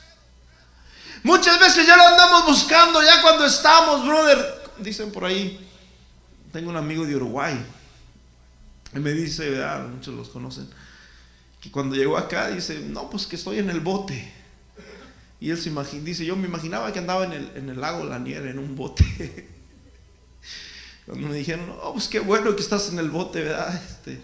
Muchas 1.23 1.59
veces 1.59 1.85
ya 1.85 1.97
lo 1.97 2.07
andamos 2.07 2.45
buscando 2.45 3.01
ya 3.03 3.21
cuando 3.21 3.45
estamos, 3.45 4.05
brother. 4.05 4.59
Dicen 4.77 5.11
por 5.11 5.25
ahí, 5.25 5.67
tengo 6.51 6.69
un 6.69 6.77
amigo 6.77 7.05
de 7.05 7.15
Uruguay. 7.15 7.59
Y 8.95 8.99
me 8.99 9.11
dice, 9.11 9.63
muchos 9.91 10.13
los 10.13 10.29
conocen, 10.29 10.67
que 11.61 11.69
cuando 11.69 11.95
llegó 11.95 12.17
acá 12.17 12.49
dice, 12.49 12.79
no, 12.79 13.09
pues 13.09 13.27
que 13.27 13.35
estoy 13.35 13.59
en 13.59 13.69
el 13.69 13.79
bote. 13.79 14.33
Y 15.39 15.51
él 15.51 15.57
se 15.57 15.69
imagina, 15.69 16.03
dice, 16.03 16.25
yo 16.25 16.35
me 16.35 16.47
imaginaba 16.47 16.91
que 16.91 16.99
andaba 16.99 17.25
en 17.25 17.33
el, 17.33 17.51
en 17.55 17.69
el 17.69 17.79
lago 17.79 18.03
Lanier 18.03 18.45
en 18.47 18.59
un 18.59 18.75
bote. 18.75 19.47
Cuando 21.05 21.27
me 21.27 21.37
dijeron, 21.37 21.75
oh, 21.81 21.93
pues 21.93 22.07
qué 22.07 22.19
bueno 22.19 22.55
que 22.55 22.61
estás 22.61 22.89
en 22.89 22.99
el 22.99 23.09
bote, 23.09 23.43
¿verdad? 23.43 23.73
Este, 23.73 24.21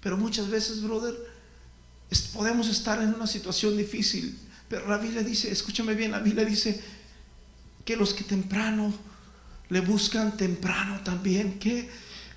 pero 0.00 0.16
muchas 0.16 0.48
veces, 0.48 0.82
brother, 0.82 1.14
podemos 2.32 2.68
estar 2.68 3.00
en 3.02 3.14
una 3.14 3.26
situación 3.26 3.76
difícil. 3.76 4.38
Pero 4.68 4.88
la 4.88 4.98
Biblia 4.98 5.22
dice, 5.22 5.50
escúchame 5.50 5.94
bien, 5.94 6.10
la 6.10 6.18
Biblia 6.18 6.44
dice 6.44 6.82
que 7.84 7.96
los 7.96 8.14
que 8.14 8.24
temprano 8.24 8.92
le 9.68 9.80
buscan 9.80 10.36
temprano 10.36 11.00
también, 11.02 11.58
que 11.58 11.90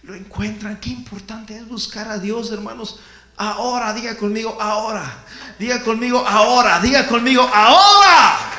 lo 0.04 0.16
encuentran. 0.16 0.80
Qué 0.80 0.90
importante 0.90 1.58
es 1.58 1.68
buscar 1.68 2.08
a 2.10 2.18
Dios, 2.18 2.52
hermanos. 2.52 3.00
Ahora, 3.36 3.94
diga 3.94 4.18
conmigo, 4.18 4.58
ahora. 4.62 5.26
Diga 5.60 5.84
conmigo, 5.84 6.26
ahora. 6.26 6.80
Diga 6.80 7.08
conmigo, 7.08 7.42
ahora. 7.42 8.57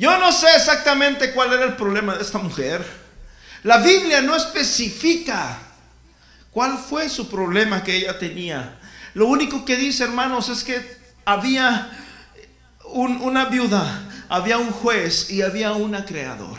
Yo 0.00 0.16
no 0.16 0.32
sé 0.32 0.46
exactamente 0.56 1.30
cuál 1.32 1.52
era 1.52 1.66
el 1.66 1.76
problema 1.76 2.14
de 2.14 2.22
esta 2.22 2.38
mujer. 2.38 2.82
La 3.64 3.76
Biblia 3.76 4.22
no 4.22 4.34
especifica 4.34 5.58
cuál 6.50 6.78
fue 6.78 7.10
su 7.10 7.28
problema 7.28 7.84
que 7.84 7.96
ella 7.96 8.18
tenía. 8.18 8.80
Lo 9.12 9.26
único 9.26 9.62
que 9.62 9.76
dice, 9.76 10.04
hermanos, 10.04 10.48
es 10.48 10.64
que 10.64 10.96
había 11.26 11.90
una 12.86 13.44
viuda, 13.44 14.24
había 14.30 14.56
un 14.56 14.70
juez 14.70 15.28
y 15.28 15.42
había 15.42 15.74
un 15.74 15.92
creador. 15.92 16.58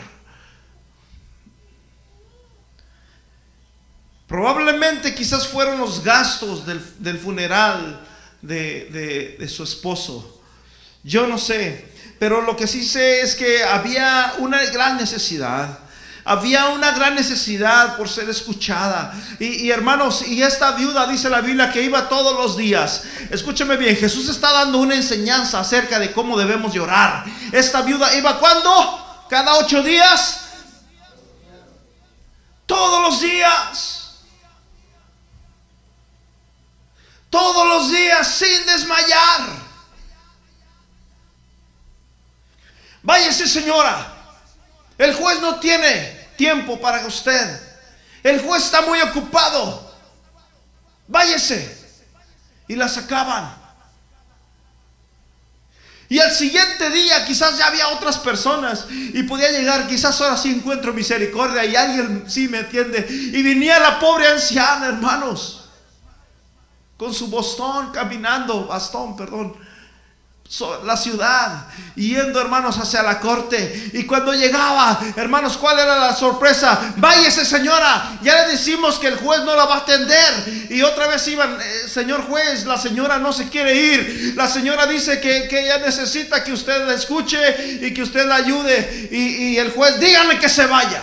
Probablemente 4.28 5.16
quizás 5.16 5.48
fueron 5.48 5.80
los 5.80 6.04
gastos 6.04 6.64
del, 6.64 7.18
funeral 7.18 8.06
de 8.40 9.48
su 9.52 9.64
esposo. 9.64 10.40
Yo 11.02 11.26
no 11.26 11.38
sé, 11.38 11.91
pero 12.22 12.40
lo 12.40 12.56
que 12.56 12.68
sí 12.68 12.84
sé 12.84 13.22
es 13.22 13.34
que 13.34 13.64
había 13.64 14.34
una 14.38 14.64
gran 14.66 14.96
necesidad. 14.96 15.76
Había 16.24 16.68
una 16.68 16.92
gran 16.92 17.16
necesidad 17.16 17.96
por 17.96 18.08
ser 18.08 18.30
escuchada. 18.30 19.12
Y, 19.40 19.68
hermanos, 19.70 20.24
y 20.28 20.40
esta 20.40 20.70
viuda 20.70 21.08
dice 21.08 21.28
la 21.28 21.40
Biblia 21.40 21.72
que 21.72 21.82
iba 21.82 22.08
todos 22.08 22.38
los 22.38 22.56
días. 22.56 23.02
Escúcheme 23.28 23.76
bien, 23.76 23.96
Jesús 23.96 24.28
está 24.28 24.52
dando 24.52 24.78
una 24.78 24.94
enseñanza 24.94 25.58
acerca 25.58 25.98
de 25.98 26.12
cómo 26.12 26.38
debemos 26.38 26.72
llorar. 26.72 27.24
Esta 27.50 27.82
viuda 27.82 28.14
iba 28.14 28.38
cuando? 28.38 29.26
Cada 29.28 29.56
ocho 29.56 29.82
días. 29.82 30.42
Todos 32.66 33.02
los 33.02 33.20
días. 33.20 34.10
Todos 37.28 37.66
los 37.66 37.90
días 37.90 38.28
sin 38.28 38.64
desmayar. 38.66 39.61
Váyase 43.02 43.48
señora. 43.48 44.12
El 44.98 45.14
juez 45.14 45.40
no 45.40 45.58
tiene 45.58 46.28
tiempo 46.36 46.80
para 46.80 47.04
usted. 47.06 47.60
El 48.22 48.40
juez 48.40 48.64
está 48.64 48.82
muy 48.82 49.00
ocupado. 49.00 49.92
Váyese. 51.08 51.80
Y 52.68 52.76
la 52.76 52.88
sacaban. 52.88 53.62
Y 56.12 56.18
al 56.18 56.30
siguiente 56.30 56.90
día 56.90 57.24
quizás 57.24 57.56
ya 57.56 57.68
había 57.68 57.88
otras 57.88 58.18
personas 58.18 58.84
y 58.90 59.22
podía 59.22 59.50
llegar, 59.50 59.88
quizás 59.88 60.20
ahora 60.20 60.36
sí 60.36 60.50
encuentro 60.50 60.92
misericordia 60.92 61.64
y 61.64 61.74
alguien 61.74 62.24
sí 62.28 62.48
me 62.48 62.58
entiende. 62.58 63.06
Y 63.08 63.42
venía 63.42 63.78
la 63.80 63.98
pobre 63.98 64.28
anciana, 64.28 64.88
hermanos, 64.88 65.70
con 66.98 67.14
su 67.14 67.30
bastón 67.30 67.92
caminando, 67.92 68.66
bastón, 68.66 69.16
perdón, 69.16 69.56
la 70.84 70.96
ciudad, 70.98 71.66
yendo 71.94 72.40
hermanos 72.40 72.76
hacia 72.76 73.02
la 73.02 73.18
corte. 73.20 73.90
Y 73.94 74.04
cuando 74.04 74.34
llegaba, 74.34 75.00
hermanos, 75.16 75.56
¿cuál 75.56 75.78
era 75.78 75.98
la 75.98 76.14
sorpresa? 76.14 76.92
Váyase 76.96 77.44
señora, 77.44 78.18
ya 78.22 78.42
le 78.42 78.52
decimos 78.52 78.98
que 78.98 79.08
el 79.08 79.16
juez 79.16 79.42
no 79.44 79.56
la 79.56 79.64
va 79.64 79.76
a 79.76 79.78
atender. 79.78 80.68
Y 80.68 80.82
otra 80.82 81.06
vez 81.06 81.26
iban, 81.28 81.58
eh, 81.60 81.88
señor 81.88 82.26
juez, 82.26 82.66
la 82.66 82.76
señora 82.76 83.18
no 83.18 83.32
se 83.32 83.48
quiere 83.48 83.74
ir. 83.74 84.34
La 84.36 84.46
señora 84.46 84.86
dice 84.86 85.20
que, 85.20 85.48
ella 85.62 85.78
necesita 85.78 86.44
que 86.44 86.52
usted 86.52 86.86
la 86.86 86.94
escuche 86.94 87.78
y 87.80 87.94
que 87.94 88.02
usted 88.02 88.26
la 88.26 88.36
ayude. 88.36 89.08
Y, 89.10 89.52
y 89.52 89.58
el 89.58 89.72
juez, 89.72 89.98
dígame 89.98 90.38
que 90.38 90.48
se 90.48 90.66
vaya. 90.66 91.00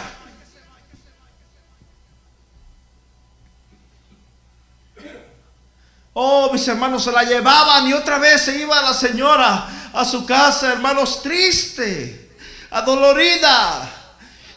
Oh, 6.21 6.51
mis 6.51 6.67
hermanos 6.67 7.05
se 7.05 7.13
la 7.13 7.23
llevaban 7.23 7.87
y 7.87 7.93
otra 7.93 8.17
vez 8.17 8.41
se 8.41 8.59
iba 8.59 8.81
la 8.81 8.93
señora 8.93 9.69
a 9.93 10.03
su 10.03 10.25
casa, 10.25 10.73
hermanos, 10.73 11.23
triste, 11.23 12.35
adolorida. 12.71 13.89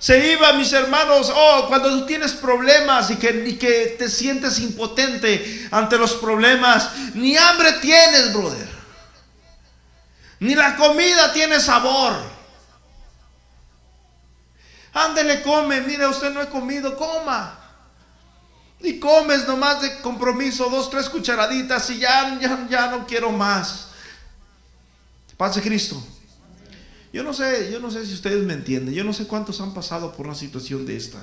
Se 0.01 0.33
iba, 0.33 0.55
mis 0.55 0.73
hermanos, 0.73 1.33
oh, 1.33 1.67
cuando 1.69 1.89
tú 1.91 2.05
tienes 2.05 2.33
problemas 2.33 3.13
y 3.13 3.17
que, 3.17 3.45
y 3.47 3.57
que 3.59 3.95
te 3.97 4.09
sientes 4.09 4.59
impotente 4.59 5.69
ante 5.71 5.97
los 5.99 6.15
problemas, 6.15 6.91
ni 7.15 7.37
hambre 7.37 7.75
tienes, 7.75 8.33
brother. 8.33 8.69
Ni 10.41 10.57
la 10.57 10.75
comida 10.75 11.33
tiene 11.33 11.61
sabor. 11.61 12.15
Ándele, 14.95 15.43
come, 15.43 15.81
mire, 15.83 16.09
usted 16.09 16.33
no 16.33 16.41
ha 16.41 16.47
comido, 16.47 16.97
coma. 16.97 17.62
Y 18.83 18.99
comes 18.99 19.47
nomás 19.47 19.81
de 19.81 20.01
compromiso 20.01 20.69
dos, 20.69 20.91
tres 20.91 21.09
cucharaditas 21.09 21.89
y 21.91 21.99
ya, 21.99 22.39
ya, 22.41 22.67
ya 22.69 22.91
no 22.91 23.07
quiero 23.07 23.31
más. 23.31 23.89
Paz 25.37 25.59
Cristo. 25.63 26.03
Yo 27.13 27.23
no 27.23 27.35
sé, 27.35 27.71
yo 27.71 27.79
no 27.79 27.91
sé 27.91 28.07
si 28.07 28.15
ustedes 28.15 28.45
me 28.45 28.55
entienden. 28.55 28.95
Yo 28.95 29.05
no 29.05 29.13
sé 29.13 29.27
cuántos 29.27 29.61
han 29.61 29.75
pasado 29.75 30.13
por 30.13 30.27
una 30.27 30.35
situación 30.35 30.87
de 30.87 30.97
esta. 30.97 31.19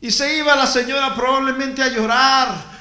Y 0.00 0.10
se 0.10 0.36
iba 0.36 0.54
la 0.56 0.66
señora 0.66 1.14
probablemente 1.14 1.82
a 1.82 1.88
llorar. 1.88 2.72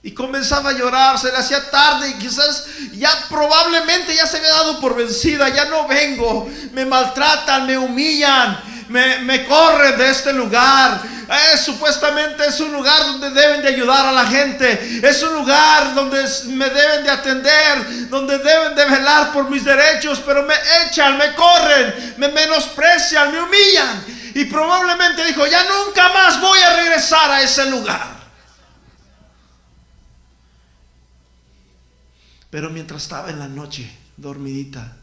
Y 0.00 0.12
comenzaba 0.12 0.70
a 0.70 0.72
llorar, 0.72 1.18
se 1.18 1.30
le 1.30 1.36
hacía 1.36 1.70
tarde 1.70 2.08
y 2.10 2.14
quizás 2.14 2.66
ya 2.92 3.10
probablemente 3.28 4.14
ya 4.14 4.26
se 4.26 4.38
había 4.38 4.50
dado 4.50 4.80
por 4.80 4.94
vencida, 4.94 5.48
ya 5.48 5.64
no 5.64 5.88
vengo, 5.88 6.48
me 6.72 6.86
maltratan, 6.86 7.66
me 7.66 7.76
humillan, 7.76 8.77
me, 8.88 9.20
me 9.20 9.44
corren 9.46 9.96
de 9.96 10.10
este 10.10 10.32
lugar. 10.32 11.00
Eh, 11.28 11.58
supuestamente 11.58 12.46
es 12.46 12.58
un 12.60 12.72
lugar 12.72 13.04
donde 13.04 13.30
deben 13.30 13.60
de 13.60 13.68
ayudar 13.68 14.06
a 14.06 14.12
la 14.12 14.26
gente. 14.26 15.00
Es 15.06 15.22
un 15.22 15.34
lugar 15.34 15.94
donde 15.94 16.24
me 16.46 16.70
deben 16.70 17.04
de 17.04 17.10
atender, 17.10 18.08
donde 18.08 18.38
deben 18.38 18.74
de 18.74 18.84
velar 18.86 19.32
por 19.32 19.50
mis 19.50 19.64
derechos, 19.64 20.22
pero 20.24 20.42
me 20.42 20.54
echan, 20.86 21.18
me 21.18 21.34
corren, 21.34 22.14
me 22.16 22.28
menosprecian, 22.28 23.30
me 23.30 23.42
humillan. 23.42 24.04
Y 24.34 24.44
probablemente 24.46 25.24
dijo, 25.24 25.46
ya 25.46 25.64
nunca 25.64 26.08
más 26.10 26.40
voy 26.40 26.60
a 26.60 26.76
regresar 26.76 27.30
a 27.30 27.42
ese 27.42 27.68
lugar. 27.70 28.18
Pero 32.50 32.70
mientras 32.70 33.02
estaba 33.02 33.28
en 33.28 33.38
la 33.38 33.48
noche, 33.48 33.90
dormidita, 34.16 34.96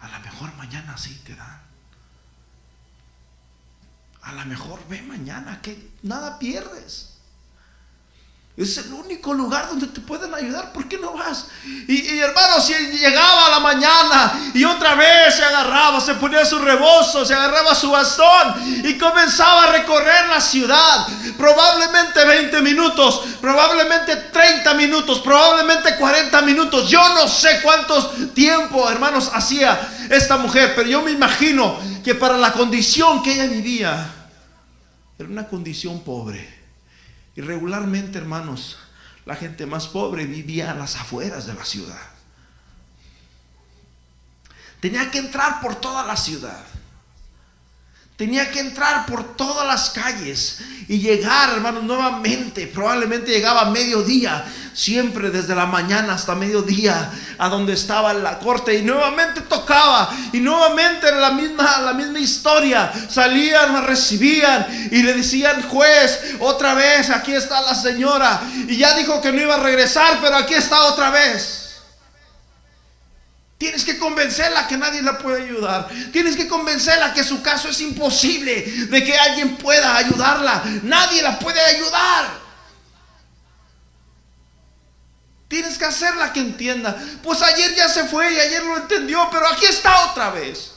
a 0.00 0.08
lo 0.08 0.20
mejor 0.20 0.54
mañana 0.66 0.98
sí 0.98 1.14
te 1.24 1.34
dan. 1.34 1.60
A 4.22 4.32
lo 4.32 4.44
mejor 4.46 4.80
ve 4.88 5.00
mañana 5.02 5.62
que 5.62 5.90
nada 6.02 6.38
pierdes. 6.38 7.15
Es 8.56 8.78
el 8.78 8.90
único 8.90 9.34
lugar 9.34 9.68
donde 9.68 9.86
te 9.88 10.00
pueden 10.00 10.34
ayudar. 10.34 10.72
¿Por 10.72 10.88
qué 10.88 10.96
no 10.96 11.12
vas? 11.12 11.48
Y, 11.86 12.18
hermano, 12.18 12.58
si 12.58 12.72
llegaba 12.72 13.48
a 13.48 13.50
la 13.50 13.60
mañana 13.60 14.50
y 14.54 14.64
otra 14.64 14.94
vez 14.94 15.34
se 15.34 15.44
agarraba, 15.44 16.00
se 16.00 16.14
ponía 16.14 16.42
su 16.42 16.58
rebozo, 16.58 17.22
se 17.26 17.34
agarraba 17.34 17.74
su 17.74 17.90
bastón 17.90 18.82
y 18.82 18.96
comenzaba 18.96 19.64
a 19.64 19.72
recorrer 19.72 20.28
la 20.28 20.40
ciudad. 20.40 21.06
Probablemente 21.36 22.24
20 22.24 22.62
minutos, 22.62 23.24
probablemente 23.42 24.16
30 24.16 24.72
minutos, 24.72 25.18
probablemente 25.18 25.94
40 25.96 26.40
minutos. 26.40 26.88
Yo 26.88 27.06
no 27.10 27.28
sé 27.28 27.60
cuántos 27.62 28.32
tiempo, 28.32 28.90
hermanos, 28.90 29.30
hacía 29.34 30.06
esta 30.08 30.38
mujer, 30.38 30.72
pero 30.74 30.88
yo 30.88 31.02
me 31.02 31.10
imagino 31.10 31.78
que 32.02 32.14
para 32.14 32.38
la 32.38 32.54
condición 32.54 33.22
que 33.22 33.34
ella 33.34 33.44
vivía, 33.44 34.14
era 35.18 35.28
una 35.28 35.46
condición 35.46 36.00
pobre. 36.00 36.55
Y 37.36 37.42
regularmente, 37.42 38.18
hermanos, 38.18 38.78
la 39.26 39.36
gente 39.36 39.66
más 39.66 39.88
pobre 39.88 40.24
vivía 40.24 40.70
a 40.70 40.74
las 40.74 40.96
afueras 40.96 41.46
de 41.46 41.54
la 41.54 41.64
ciudad. 41.64 42.00
Tenía 44.80 45.10
que 45.10 45.18
entrar 45.18 45.60
por 45.60 45.76
toda 45.76 46.04
la 46.04 46.16
ciudad. 46.16 46.64
Tenía 48.16 48.50
que 48.50 48.60
entrar 48.60 49.04
por 49.04 49.36
todas 49.36 49.66
las 49.66 49.90
calles 49.90 50.60
y 50.88 51.00
llegar, 51.00 51.50
hermanos, 51.50 51.84
nuevamente. 51.84 52.66
Probablemente 52.66 53.30
llegaba 53.30 53.60
a 53.62 53.70
mediodía, 53.70 54.42
siempre 54.72 55.28
desde 55.28 55.54
la 55.54 55.66
mañana 55.66 56.14
hasta 56.14 56.34
mediodía, 56.34 57.10
a 57.36 57.48
donde 57.50 57.74
estaba 57.74 58.14
la 58.14 58.38
corte. 58.38 58.78
Y 58.78 58.82
nuevamente 58.82 59.42
tocaba. 59.42 60.08
Y 60.32 60.40
nuevamente 60.40 61.08
era 61.08 61.20
la 61.20 61.32
misma, 61.32 61.82
la 61.82 61.92
misma 61.92 62.18
historia. 62.18 62.90
Salían, 63.10 63.84
recibían 63.86 64.66
y 64.90 65.02
le 65.02 65.12
decían, 65.12 65.68
juez, 65.68 66.36
otra 66.40 66.72
vez, 66.72 67.10
aquí 67.10 67.34
está 67.34 67.60
la 67.60 67.74
señora. 67.74 68.40
Y 68.66 68.78
ya 68.78 68.96
dijo 68.96 69.20
que 69.20 69.30
no 69.30 69.42
iba 69.42 69.56
a 69.56 69.62
regresar, 69.62 70.20
pero 70.22 70.36
aquí 70.36 70.54
está 70.54 70.84
otra 70.84 71.10
vez. 71.10 71.65
Tienes 73.58 73.84
que 73.84 73.98
convencerla 73.98 74.68
que 74.68 74.76
nadie 74.76 75.00
la 75.00 75.16
puede 75.16 75.44
ayudar. 75.44 75.88
Tienes 76.12 76.36
que 76.36 76.46
convencerla 76.46 77.14
que 77.14 77.24
su 77.24 77.40
caso 77.42 77.68
es 77.68 77.80
imposible, 77.80 78.62
de 78.62 79.04
que 79.04 79.16
alguien 79.16 79.56
pueda 79.56 79.96
ayudarla. 79.96 80.62
Nadie 80.82 81.22
la 81.22 81.38
puede 81.38 81.60
ayudar. 81.60 82.46
Tienes 85.48 85.78
que 85.78 85.86
hacerla 85.86 86.32
que 86.32 86.40
entienda. 86.40 86.96
Pues 87.22 87.40
ayer 87.40 87.74
ya 87.74 87.88
se 87.88 88.04
fue 88.04 88.32
y 88.34 88.38
ayer 88.38 88.62
lo 88.62 88.76
entendió, 88.76 89.26
pero 89.30 89.48
aquí 89.48 89.64
está 89.64 90.10
otra 90.10 90.30
vez. 90.30 90.75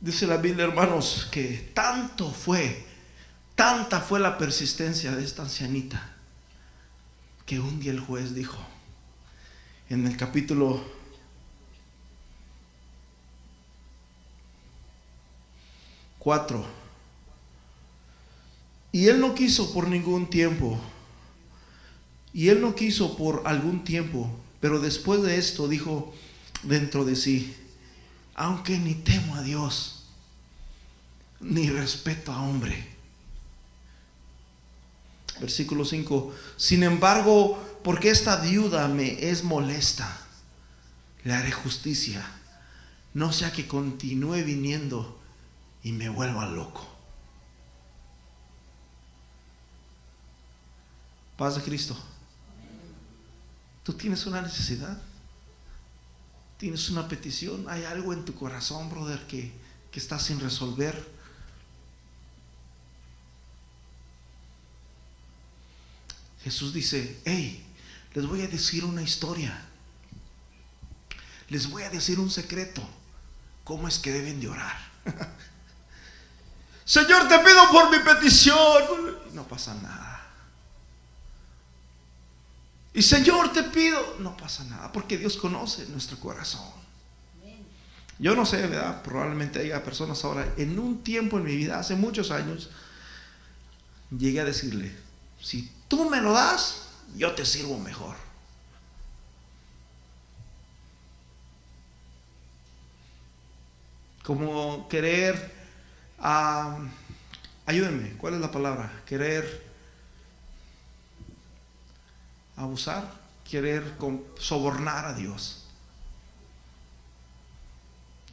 Dice 0.00 0.26
la 0.26 0.38
Biblia, 0.38 0.64
hermanos, 0.64 1.28
que 1.30 1.70
tanto 1.74 2.30
fue, 2.30 2.86
tanta 3.54 4.00
fue 4.00 4.18
la 4.18 4.38
persistencia 4.38 5.14
de 5.14 5.22
esta 5.22 5.42
ancianita, 5.42 6.16
que 7.44 7.60
un 7.60 7.80
día 7.80 7.92
el 7.92 8.00
juez 8.00 8.34
dijo, 8.34 8.58
en 9.90 10.06
el 10.06 10.16
capítulo 10.16 10.82
4, 16.20 16.66
Y 18.92 19.08
él 19.08 19.20
no 19.20 19.34
quiso 19.34 19.72
por 19.72 19.86
ningún 19.86 20.28
tiempo. 20.30 20.78
Y 22.32 22.48
él 22.48 22.60
no 22.60 22.74
quiso 22.74 23.16
por 23.16 23.42
algún 23.46 23.84
tiempo. 23.84 24.30
Pero 24.60 24.80
después 24.80 25.22
de 25.22 25.36
esto 25.38 25.68
dijo 25.68 26.12
dentro 26.62 27.04
de 27.04 27.16
sí, 27.16 27.56
aunque 28.34 28.78
ni 28.78 28.94
temo 28.94 29.34
a 29.34 29.42
Dios, 29.42 30.04
ni 31.40 31.70
respeto 31.70 32.32
a 32.32 32.42
hombre. 32.42 32.88
Versículo 35.40 35.84
5. 35.84 36.34
Sin 36.56 36.82
embargo, 36.82 37.58
porque 37.82 38.10
esta 38.10 38.36
viuda 38.36 38.88
me 38.88 39.30
es 39.30 39.42
molesta, 39.42 40.20
le 41.24 41.32
haré 41.32 41.50
justicia. 41.50 42.24
No 43.14 43.32
sea 43.32 43.52
que 43.52 43.66
continúe 43.66 44.44
viniendo 44.44 45.18
y 45.82 45.92
me 45.92 46.08
vuelva 46.08 46.46
loco. 46.46 46.86
Paz 51.36 51.56
de 51.56 51.62
Cristo. 51.62 51.96
Tú 53.82 53.94
tienes 53.94 54.26
una 54.26 54.42
necesidad. 54.42 55.00
Tienes 56.60 56.90
una 56.90 57.08
petición. 57.08 57.64
Hay 57.70 57.84
algo 57.84 58.12
en 58.12 58.26
tu 58.26 58.34
corazón, 58.34 58.90
brother, 58.90 59.26
que, 59.26 59.50
que 59.90 59.98
está 59.98 60.18
sin 60.18 60.38
resolver. 60.40 61.10
Jesús 66.44 66.74
dice, 66.74 67.18
hey, 67.24 67.66
les 68.12 68.26
voy 68.26 68.42
a 68.42 68.46
decir 68.46 68.84
una 68.84 69.00
historia. 69.00 69.58
Les 71.48 71.70
voy 71.70 71.82
a 71.84 71.88
decir 71.88 72.20
un 72.20 72.30
secreto. 72.30 72.86
¿Cómo 73.64 73.88
es 73.88 73.98
que 73.98 74.12
deben 74.12 74.38
de 74.38 74.48
orar? 74.48 74.76
Señor, 76.84 77.26
te 77.26 77.38
pido 77.38 77.70
por 77.72 77.90
mi 77.90 78.04
petición. 78.04 79.18
No 79.32 79.48
pasa 79.48 79.72
nada. 79.76 80.09
Y 82.92 83.02
Señor, 83.02 83.52
te 83.52 83.62
pido. 83.64 84.16
No 84.18 84.36
pasa 84.36 84.64
nada, 84.64 84.90
porque 84.92 85.16
Dios 85.16 85.36
conoce 85.36 85.86
nuestro 85.86 86.18
corazón. 86.18 86.80
Yo 88.18 88.36
no 88.36 88.44
sé, 88.44 88.66
¿verdad? 88.66 89.02
Probablemente 89.02 89.60
haya 89.60 89.82
personas 89.82 90.22
ahora. 90.24 90.46
En 90.56 90.78
un 90.78 91.02
tiempo 91.02 91.38
en 91.38 91.44
mi 91.44 91.56
vida, 91.56 91.78
hace 91.78 91.94
muchos 91.94 92.30
años, 92.30 92.70
llegué 94.10 94.40
a 94.40 94.44
decirle, 94.44 94.94
si 95.40 95.72
tú 95.88 96.10
me 96.10 96.20
lo 96.20 96.32
das, 96.32 96.88
yo 97.16 97.32
te 97.32 97.46
sirvo 97.46 97.78
mejor. 97.78 98.14
Como 104.22 104.86
querer, 104.88 105.54
ah, 106.18 106.78
ayúdenme, 107.64 108.16
¿cuál 108.18 108.34
es 108.34 108.40
la 108.40 108.50
palabra? 108.50 109.02
Querer 109.06 109.69
abusar, 112.60 113.20
querer 113.48 113.96
sobornar 114.38 115.06
a 115.06 115.14
Dios. 115.14 115.64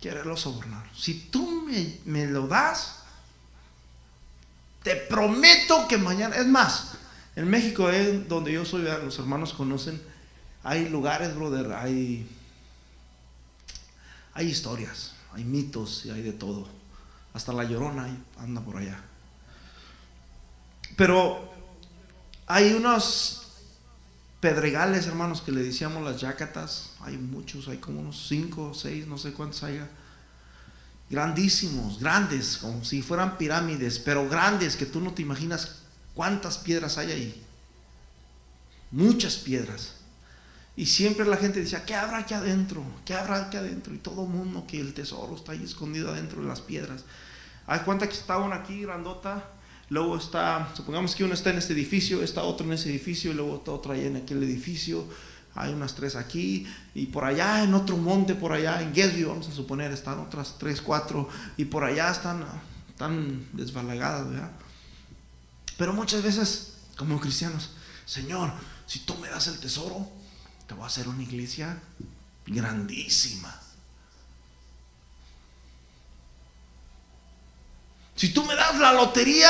Quererlo 0.02 0.38
sobornar. 0.38 0.88
Si 0.96 1.28
tú 1.32 1.68
me, 2.06 2.28
lo 2.28 2.48
das, 2.48 3.00
te 4.84 4.96
prometo 4.96 5.88
que 5.88 5.98
mañana, 5.98 6.36
es 6.36 6.46
más, 6.46 6.94
en 7.36 7.50
México, 7.50 7.90
es 7.90 8.28
donde 8.28 8.54
yo 8.54 8.66
soy, 8.66 8.84
los 8.84 9.18
hermanos 9.18 9.54
conocen, 9.54 10.02
hay 10.64 10.90
lugares, 10.90 11.36
brother, 11.36 11.74
hay, 11.74 12.30
hay 14.34 14.48
historias, 14.48 15.14
hay 15.34 15.44
mitos 15.44 16.06
y 16.06 16.12
hay 16.12 16.22
de 16.22 16.34
todo. 16.34 16.68
Hasta 17.34 17.54
la 17.54 17.64
llorona 17.64 18.08
anda 18.38 18.62
por 18.62 18.78
allá. 18.78 19.00
Pero 20.96 21.54
hay 22.48 22.74
unos 22.74 23.47
pedregales, 24.40 25.08
hermanos, 25.08 25.42
que 25.42 25.52
le 25.52 25.64
decíamos 25.64 26.04
las 26.04 26.22
yacatas. 26.22 26.92
Hay 27.02 27.18
muchos, 27.18 27.68
hay 27.68 27.78
como 27.78 28.02
unos 28.02 28.28
cinco, 28.28 28.74
seis, 28.74 29.08
no 29.08 29.18
sé 29.18 29.34
cuántos 29.34 29.64
haya. 29.64 29.88
Grandísimos, 31.10 32.00
grandes, 32.00 32.58
como 32.58 32.84
si 32.84 33.02
fueran 33.02 33.38
pirámides, 33.38 34.00
pero 34.00 34.28
grandes 34.28 34.76
que 34.76 34.86
tú 34.86 35.00
no 35.00 35.14
te 35.14 35.22
imaginas 35.22 35.78
¿Cuántas 36.18 36.58
piedras 36.58 36.98
hay 36.98 37.12
ahí? 37.12 37.44
Muchas 38.90 39.36
piedras. 39.36 39.98
Y 40.76 40.88
siempre 40.88 41.28
la 41.28 41.38
gente 41.38 41.60
decía, 41.60 41.86
¿qué 41.86 41.94
habrá 41.94 42.18
aquí 42.18 42.34
adentro? 42.34 42.84
¿Qué 43.06 43.14
habrá 43.14 43.46
aquí 43.46 43.58
adentro? 43.58 43.94
Y 43.94 44.00
todo 44.00 44.24
el 44.24 44.30
mundo 44.30 44.66
que 44.68 44.82
el 44.82 44.96
tesoro 44.96 45.36
está 45.36 45.52
ahí 45.52 45.64
escondido 45.64 46.12
adentro 46.12 46.42
de 46.42 46.48
las 46.48 46.62
piedras. 46.62 47.04
Hay 47.68 47.82
cuenta 47.82 48.10
que 48.10 48.16
una 48.34 48.56
aquí 48.56 48.82
grandota, 48.82 49.48
luego 49.90 50.18
está, 50.18 50.72
supongamos 50.76 51.16
que 51.16 51.24
uno 51.24 51.34
está 51.34 51.52
en 51.52 51.58
este 51.58 51.74
edificio, 51.74 52.22
está 52.24 52.44
otro 52.44 52.66
en 52.66 52.74
ese 52.74 52.90
edificio, 52.90 53.32
y 53.32 53.34
luego 53.34 53.58
está 53.58 53.72
otro 53.72 53.94
ahí 53.94 54.06
en 54.06 54.18
aquel 54.18 54.44
edificio. 54.44 55.06
Hay 55.56 55.74
unas 55.74 55.96
tres 55.96 56.16
aquí, 56.16 56.68
y 56.94 57.08
por 57.08 57.26
allá 57.26 57.64
en 57.64 57.74
otro 57.74 57.98
monte, 57.98 58.36
por 58.36 58.52
allá 58.52 58.82
en 58.82 58.94
Guesview, 58.94 59.30
vamos 59.30 59.48
a 59.48 59.52
suponer, 59.52 59.92
están 59.92 60.20
otras 60.20 60.56
tres, 60.60 60.82
cuatro, 60.82 61.28
y 61.58 61.66
por 61.66 61.84
allá 61.84 62.12
están, 62.12 62.46
están 62.90 63.48
desbalagadas, 63.54 64.30
¿verdad? 64.30 64.52
Pero 65.78 65.94
muchas 65.94 66.22
veces, 66.22 66.74
como 66.96 67.20
cristianos, 67.20 67.72
Señor, 68.06 68.52
si 68.86 69.00
tú 69.00 69.16
me 69.16 69.30
das 69.30 69.48
el 69.48 69.60
tesoro, 69.60 70.08
te 70.68 70.74
voy 70.74 70.84
a 70.84 70.88
hacer 70.88 71.08
una 71.08 71.24
iglesia 71.24 71.82
grandísima. 72.46 73.54
Si 78.18 78.34
tú 78.34 78.44
me 78.44 78.56
das 78.56 78.78
la 78.80 78.92
lotería, 78.94 79.50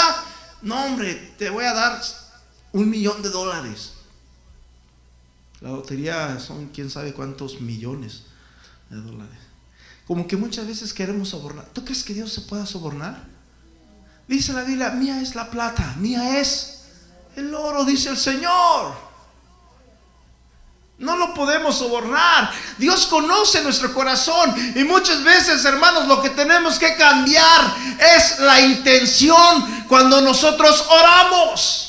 no 0.61 0.85
hombre, 0.85 1.15
te 1.37 1.49
voy 1.49 1.63
a 1.63 1.73
dar 1.73 2.01
un 2.73 2.89
millón 2.89 3.21
de 3.21 3.29
dólares. 3.29 3.93
La 5.61 5.69
lotería 5.69 6.37
son 6.39 6.67
quién 6.67 6.89
sabe 6.89 7.13
cuántos 7.13 7.61
millones 7.61 8.23
de 8.89 8.97
dólares. 8.97 9.39
Como 10.05 10.27
que 10.27 10.35
muchas 10.35 10.67
veces 10.67 10.93
queremos 10.93 11.29
sobornar. 11.29 11.65
¿Tú 11.73 11.83
crees 11.83 12.03
que 12.03 12.13
Dios 12.13 12.31
se 12.31 12.41
pueda 12.41 12.65
sobornar? 12.65 13.25
Dice 14.27 14.51
la 14.51 14.63
Biblia, 14.63 14.91
mía 14.91 15.21
es 15.21 15.33
la 15.33 15.49
plata, 15.49 15.95
mía 15.97 16.39
es 16.39 16.81
el 17.37 17.55
oro, 17.55 17.85
dice 17.85 18.09
el 18.09 18.17
Señor. 18.17 19.06
No 20.99 21.15
lo 21.15 21.33
podemos 21.33 21.77
sobornar. 21.77 22.51
Dios 22.77 23.05
conoce 23.05 23.61
nuestro 23.61 23.93
corazón. 23.93 24.55
Y 24.75 24.83
muchas 24.83 25.23
veces, 25.23 25.63
hermanos, 25.63 26.07
lo 26.07 26.21
que 26.21 26.31
tenemos 26.31 26.79
que 26.79 26.95
cambiar 26.95 27.75
es 28.15 28.39
la 28.39 28.59
intención 28.61 29.85
cuando 29.87 30.21
nosotros 30.21 30.85
oramos. 30.89 31.83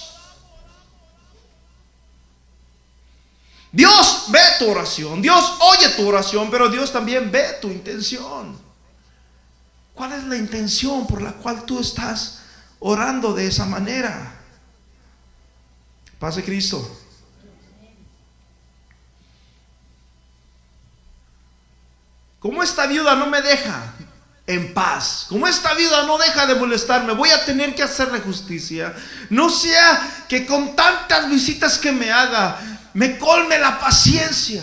Dios 3.71 4.25
ve 4.29 4.40
tu 4.59 4.71
oración, 4.71 5.21
Dios 5.21 5.55
oye 5.61 5.90
tu 5.90 6.09
oración, 6.09 6.51
pero 6.51 6.71
Dios 6.71 6.90
también 6.90 7.31
ve 7.31 7.59
tu 7.61 7.68
intención. 7.68 8.59
¿Cuál 9.94 10.12
es 10.14 10.25
la 10.25 10.37
intención 10.37 11.07
por 11.07 11.21
la 11.21 11.33
cual 11.33 11.64
tú 11.64 11.81
estás 11.81 12.38
orando 12.79 13.35
de 13.35 13.47
esa 13.47 13.66
manera? 13.66 14.35
Pase 16.18 16.42
Cristo. 16.42 17.08
Como 22.38 22.62
esta 22.62 22.87
viuda 22.87 23.16
no 23.16 23.27
me 23.27 23.42
deja 23.42 23.94
en 24.46 24.72
paz, 24.72 25.27
como 25.29 25.46
esta 25.46 25.74
viuda 25.74 26.07
no 26.07 26.16
deja 26.18 26.46
de 26.46 26.55
molestarme, 26.55 27.12
voy 27.12 27.31
a 27.31 27.44
tener 27.44 27.74
que 27.74 27.83
hacerle 27.83 28.20
justicia. 28.20 28.94
No 29.29 29.51
sea 29.51 30.24
que 30.29 30.46
con 30.46 30.77
tantas 30.77 31.29
visitas 31.29 31.79
que 31.79 31.92
me 31.92 32.11
haga, 32.11 32.59
me 32.94 33.18
colme 33.18 33.59
la 33.59 33.79
paciencia. 33.79 34.62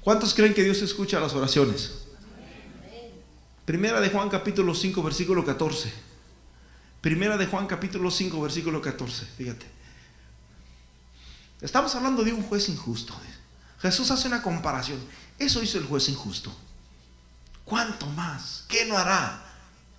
¿Cuántos 0.00 0.34
creen 0.34 0.54
que 0.54 0.64
Dios 0.64 0.82
escucha 0.82 1.20
las 1.20 1.32
oraciones? 1.34 1.92
Primera 3.64 4.00
de 4.00 4.10
Juan 4.10 4.28
capítulo 4.28 4.74
5 4.74 5.02
versículo 5.02 5.44
14. 5.44 6.11
Primera 7.02 7.36
de 7.36 7.46
Juan 7.46 7.66
capítulo 7.66 8.12
5 8.12 8.40
versículo 8.40 8.80
14. 8.80 9.26
Fíjate. 9.36 9.66
Estamos 11.60 11.94
hablando 11.96 12.22
de 12.22 12.32
un 12.32 12.44
juez 12.44 12.68
injusto. 12.68 13.12
Jesús 13.80 14.10
hace 14.12 14.28
una 14.28 14.40
comparación. 14.40 15.00
Eso 15.36 15.60
hizo 15.62 15.78
el 15.78 15.84
juez 15.84 16.08
injusto. 16.08 16.54
¿Cuánto 17.64 18.06
más? 18.06 18.64
¿Qué 18.68 18.84
no 18.84 18.96
hará 18.96 19.42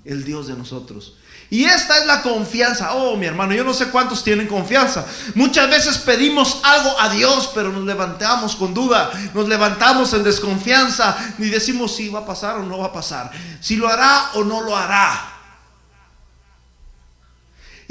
el 0.06 0.24
Dios 0.24 0.48
de 0.48 0.54
nosotros? 0.54 1.18
Y 1.50 1.66
esta 1.66 1.98
es 1.98 2.06
la 2.06 2.22
confianza. 2.22 2.94
Oh, 2.94 3.18
mi 3.18 3.26
hermano, 3.26 3.54
yo 3.54 3.66
no 3.66 3.74
sé 3.74 3.90
cuántos 3.90 4.24
tienen 4.24 4.48
confianza. 4.48 5.06
Muchas 5.36 5.70
veces 5.70 5.98
pedimos 5.98 6.62
algo 6.64 6.98
a 7.02 7.10
Dios, 7.10 7.52
pero 7.54 7.70
nos 7.74 7.84
levantamos 7.84 8.56
con 8.56 8.74
duda, 8.74 9.12
nos 9.34 9.50
levantamos 9.50 10.14
en 10.14 10.24
desconfianza 10.24 11.18
y 11.38 11.50
decimos 11.50 11.98
si 11.98 12.08
va 12.08 12.20
a 12.20 12.26
pasar 12.26 12.56
o 12.60 12.64
no 12.64 12.78
va 12.78 12.88
a 12.88 12.94
pasar, 12.94 13.30
si 13.60 13.76
lo 13.76 13.90
hará 13.90 14.32
o 14.36 14.46
no 14.46 14.62
lo 14.62 14.78
hará. 14.78 15.33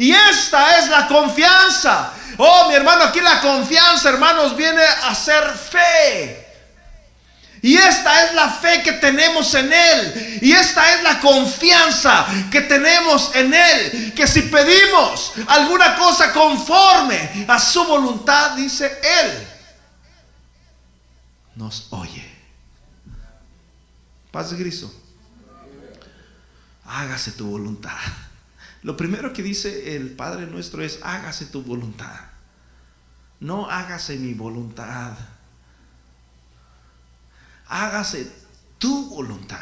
Y 0.02 0.10
esta 0.10 0.80
es 0.80 0.88
la 0.88 1.06
confianza. 1.06 2.12
Oh, 2.36 2.66
mi 2.68 2.74
hermano, 2.74 3.04
aquí 3.04 3.20
la 3.20 3.40
confianza, 3.40 4.08
hermanos, 4.08 4.56
viene 4.56 4.82
a 4.82 5.14
ser 5.14 5.44
fe. 5.54 6.44
Y 7.62 7.76
esta 7.76 8.24
es 8.24 8.34
la 8.34 8.48
fe 8.50 8.82
que 8.82 8.94
tenemos 8.94 9.54
en 9.54 9.72
Él. 9.72 10.38
Y 10.42 10.50
esta 10.50 10.92
es 10.92 11.04
la 11.04 11.20
confianza 11.20 12.26
que 12.50 12.62
tenemos 12.62 13.30
en 13.36 13.54
Él. 13.54 14.12
Que 14.16 14.26
si 14.26 14.42
pedimos 14.42 15.34
alguna 15.46 15.94
cosa 15.94 16.32
conforme 16.32 17.46
a 17.46 17.60
su 17.60 17.84
voluntad, 17.84 18.56
dice 18.56 18.98
Él, 19.20 19.48
nos 21.54 21.86
oye. 21.90 22.28
Paz 24.32 24.50
de 24.50 24.56
Cristo. 24.56 24.92
Hágase 26.86 27.30
tu 27.30 27.46
voluntad. 27.46 27.92
Lo 28.82 28.96
primero 28.96 29.32
que 29.32 29.42
dice 29.42 29.96
el 29.96 30.10
Padre 30.10 30.46
nuestro 30.46 30.82
es, 30.82 30.98
hágase 31.02 31.46
tu 31.46 31.62
voluntad. 31.62 32.20
No 33.40 33.68
hágase 33.70 34.16
mi 34.16 34.34
voluntad 34.34 35.16
hágase 37.72 38.30
tu 38.78 39.08
voluntad. 39.08 39.58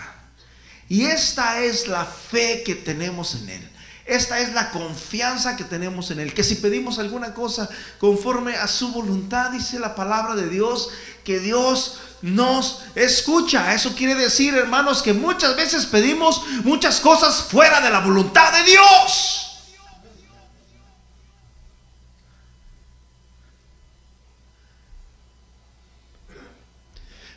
Y 0.89 1.05
esta 1.05 1.63
es 1.63 1.87
la 1.87 2.05
fe 2.05 2.63
que 2.65 2.75
tenemos 2.75 3.37
en 3.37 3.49
Él. 3.49 3.70
Esta 4.11 4.41
es 4.41 4.53
la 4.55 4.73
confianza 4.73 5.57
que 5.57 5.63
tenemos 5.63 6.11
en 6.11 6.19
Él. 6.19 6.35
Que 6.35 6.43
si 6.43 6.57
pedimos 6.57 6.99
alguna 6.99 7.33
cosa 7.33 7.69
conforme 8.01 8.57
a 8.57 8.67
su 8.67 8.91
voluntad, 8.91 9.53
dice 9.53 9.79
la 9.79 9.95
palabra 9.95 10.35
de 10.35 10.49
Dios, 10.49 10.89
que 11.23 11.39
Dios 11.39 12.01
nos 12.21 12.83
escucha. 12.97 13.73
Eso 13.73 13.95
quiere 13.95 14.17
decir, 14.17 14.53
hermanos, 14.55 15.01
que 15.03 15.13
muchas 15.13 15.55
veces 15.55 15.87
pedimos 15.87 16.45
muchas 16.65 16.99
cosas 16.99 17.45
fuera 17.45 17.81
de 17.81 17.89
la 17.89 18.01
voluntad 18.01 18.53
de 18.53 18.65
Dios. 18.65 19.47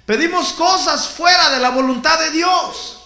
Pedimos 0.08 0.54
cosas 0.54 1.08
fuera 1.08 1.52
de 1.52 1.60
la 1.60 1.70
voluntad 1.70 2.18
de 2.18 2.32
Dios. 2.32 3.03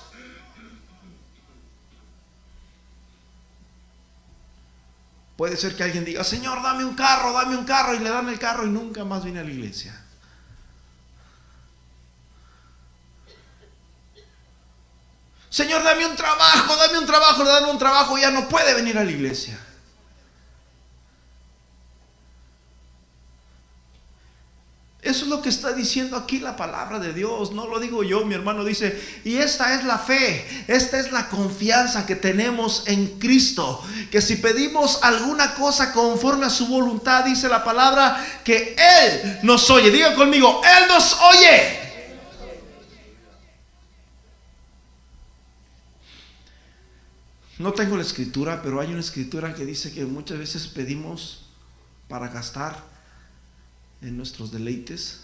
Puede 5.37 5.55
ser 5.55 5.75
que 5.75 5.83
alguien 5.83 6.03
diga, 6.03 6.23
Señor, 6.23 6.63
dame 6.63 6.83
un 6.83 6.95
carro, 6.95 7.31
dame 7.31 7.55
un 7.55 7.63
carro, 7.63 7.93
y 7.93 7.99
le 7.99 8.09
dan 8.09 8.27
el 8.27 8.39
carro 8.39 8.65
y 8.65 8.69
nunca 8.69 9.05
más 9.05 9.23
viene 9.23 9.39
a 9.39 9.43
la 9.43 9.51
iglesia. 9.51 10.03
Señor, 15.49 15.83
dame 15.83 16.07
un 16.07 16.15
trabajo, 16.15 16.75
dame 16.75 16.97
un 16.97 17.05
trabajo, 17.05 17.43
le 17.43 17.49
dan 17.51 17.65
un 17.65 17.77
trabajo 17.77 18.17
y 18.17 18.21
ya 18.21 18.31
no 18.31 18.49
puede 18.49 18.73
venir 18.73 18.97
a 18.97 19.03
la 19.03 19.11
iglesia. 19.11 19.57
Eso 25.07 25.23
es 25.23 25.29
lo 25.29 25.41
que 25.41 25.47
está 25.47 25.71
diciendo 25.71 26.17
aquí 26.17 26.39
la 26.39 26.57
palabra 26.57 26.99
de 26.99 27.13
Dios. 27.13 27.53
No 27.53 27.65
lo 27.65 27.79
digo 27.79 28.03
yo, 28.03 28.25
mi 28.25 28.35
hermano 28.35 28.65
dice. 28.65 29.01
Y 29.23 29.37
esta 29.37 29.73
es 29.75 29.85
la 29.85 29.97
fe, 29.97 30.45
esta 30.67 30.99
es 30.99 31.13
la 31.13 31.29
confianza 31.29 32.05
que 32.05 32.17
tenemos 32.17 32.83
en 32.87 33.17
Cristo. 33.17 33.81
Que 34.11 34.21
si 34.21 34.35
pedimos 34.35 34.99
alguna 35.03 35.53
cosa 35.55 35.93
conforme 35.93 36.45
a 36.45 36.49
su 36.49 36.67
voluntad, 36.67 37.23
dice 37.23 37.47
la 37.47 37.63
palabra, 37.63 38.21
que 38.43 38.75
Él 38.77 39.39
nos 39.43 39.69
oye. 39.69 39.91
Diga 39.91 40.13
conmigo, 40.13 40.61
Él 40.61 40.89
nos 40.89 41.17
oye. 41.21 41.79
No 47.59 47.71
tengo 47.71 47.95
la 47.95 48.03
escritura, 48.03 48.61
pero 48.61 48.81
hay 48.81 48.89
una 48.89 48.99
escritura 48.99 49.55
que 49.55 49.65
dice 49.65 49.93
que 49.93 50.03
muchas 50.03 50.37
veces 50.37 50.67
pedimos 50.67 51.45
para 52.09 52.27
gastar 52.27 52.96
en 54.01 54.17
nuestros 54.17 54.51
deleites. 54.51 55.21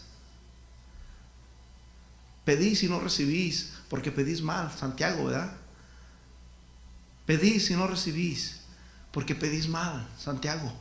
Pedís 2.46 2.84
y 2.84 2.90
no 2.90 3.00
recibís, 3.00 3.74
porque 3.90 4.12
pedís 4.12 4.42
mal, 4.42 4.72
Santiago, 4.72 5.26
¿verdad? 5.26 5.56
Pedís 7.26 7.70
y 7.70 7.76
no 7.76 7.88
recibís, 7.88 8.60
porque 9.12 9.34
pedís 9.34 9.70
mal, 9.70 10.08
Santiago. 10.20 10.74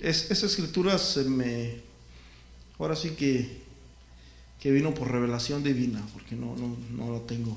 Es, 0.00 0.30
esa 0.30 0.44
escritura 0.44 0.98
se 0.98 1.24
me, 1.24 1.80
ahora 2.78 2.94
sí 2.94 3.10
que, 3.10 3.62
que 4.60 4.70
vino 4.70 4.92
por 4.92 5.10
revelación 5.10 5.62
divina, 5.62 6.02
porque 6.12 6.36
no, 6.36 6.54
no, 6.56 6.76
no 6.90 7.12
la 7.12 7.26
tengo. 7.26 7.56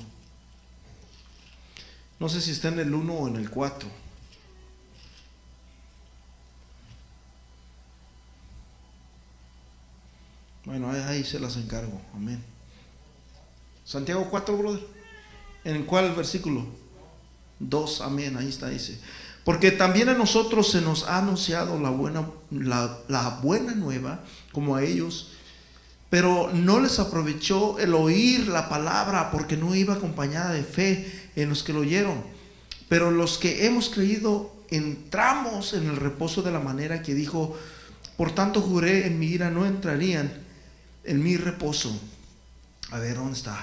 No 2.17 2.30
sé 2.30 2.39
si 2.39 2.52
está 2.52 2.69
en 2.69 2.80
el 2.80 2.93
1 2.93 3.13
o 3.13 3.28
en 3.28 3.36
el 3.36 3.49
4. 3.49 3.89
Bueno, 10.69 10.91
ahí, 10.91 11.23
se 11.23 11.39
las 11.39 11.58
encargo. 11.58 11.99
Amén. 12.13 12.43
Santiago 13.84 14.27
4, 14.29 14.55
brother. 14.55 14.86
¿En 15.63 15.77
el 15.77 15.86
cual 15.88 16.13
versículo? 16.13 16.63
2, 17.58 18.01
amén. 18.01 18.38
Ahí 18.38 18.49
está, 18.49 18.69
dice. 18.69 18.99
Porque 19.43 19.71
también 19.71 20.10
a 20.10 20.13
nosotros 20.13 20.69
se 20.69 20.82
nos 20.82 21.05
ha 21.05 21.17
anunciado 21.17 21.79
la 21.79 21.89
buena, 21.89 22.29
la, 22.51 22.99
la 23.08 23.39
buena 23.41 23.73
nueva, 23.73 24.23
como 24.51 24.75
a 24.75 24.84
ellos, 24.84 25.32
pero 26.12 26.51
no 26.53 26.79
les 26.79 26.99
aprovechó 26.99 27.79
el 27.79 27.95
oír 27.95 28.47
la 28.47 28.69
palabra 28.69 29.32
porque 29.32 29.58
no 29.58 29.73
iba 29.73 29.95
acompañada 29.95 30.53
de 30.53 30.63
fe 30.63 31.32
en 31.36 31.49
los 31.49 31.63
que 31.63 31.73
lo 31.73 31.79
oyeron. 31.79 32.23
Pero 32.89 33.10
los 33.10 33.39
que 33.39 33.65
hemos 33.65 33.89
creído 33.89 34.53
entramos 34.69 35.73
en 35.73 35.88
el 35.88 35.95
reposo 35.95 36.43
de 36.43 36.51
la 36.51 36.60
manera 36.60 37.01
que 37.01 37.15
dijo, 37.15 37.58
por 38.17 38.36
tanto 38.36 38.62
juré 38.62 39.08
en 39.08 39.17
mi 39.17 39.25
ira 39.25 39.49
no 39.49 39.65
entrarían 39.65 40.47
en 41.03 41.23
mi 41.23 41.38
reposo. 41.38 41.97
A 42.91 42.99
ver, 42.99 43.15
¿dónde 43.15 43.38
está? 43.38 43.57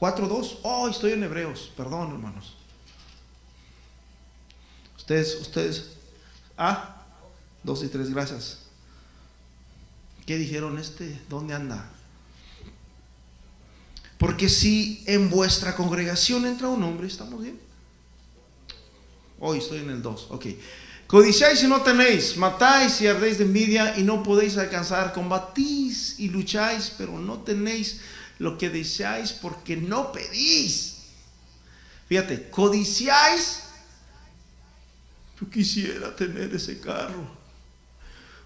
4.2. 0.00 0.58
Oh, 0.62 0.88
estoy 0.88 1.12
en 1.12 1.22
Hebreos. 1.22 1.72
Perdón, 1.76 2.12
hermanos. 2.12 2.56
Ustedes, 4.96 5.40
ustedes. 5.40 5.92
Ah, 6.58 7.04
2 7.62 7.84
y 7.84 7.88
3, 7.88 8.10
gracias. 8.10 8.58
¿Qué 10.26 10.36
dijeron 10.36 10.78
este? 10.78 11.20
¿Dónde 11.28 11.54
anda? 11.54 11.88
Porque 14.18 14.48
si 14.48 15.04
en 15.06 15.30
vuestra 15.30 15.76
congregación 15.76 16.46
entra 16.46 16.68
un 16.68 16.82
hombre, 16.82 17.06
¿estamos 17.06 17.42
bien? 17.42 17.60
Hoy 19.38 19.58
estoy 19.58 19.80
en 19.80 19.90
el 19.90 20.02
2, 20.02 20.28
ok. 20.30 20.46
Codiciáis 21.06 21.62
y 21.62 21.68
no 21.68 21.82
tenéis, 21.82 22.36
matáis 22.36 23.00
y 23.00 23.06
ardéis 23.06 23.38
de 23.38 23.44
envidia 23.44 23.96
y 23.96 24.02
no 24.02 24.24
podéis 24.24 24.56
alcanzar, 24.56 25.12
combatís 25.12 26.18
y 26.18 26.28
lucháis, 26.28 26.92
pero 26.98 27.16
no 27.18 27.38
tenéis 27.40 28.00
lo 28.40 28.58
que 28.58 28.70
deseáis 28.70 29.32
porque 29.32 29.76
no 29.76 30.10
pedís. 30.10 30.96
Fíjate, 32.08 32.50
codiciáis, 32.50 33.60
yo 35.40 35.48
quisiera 35.48 36.14
tener 36.16 36.52
ese 36.52 36.80
carro. 36.80 37.36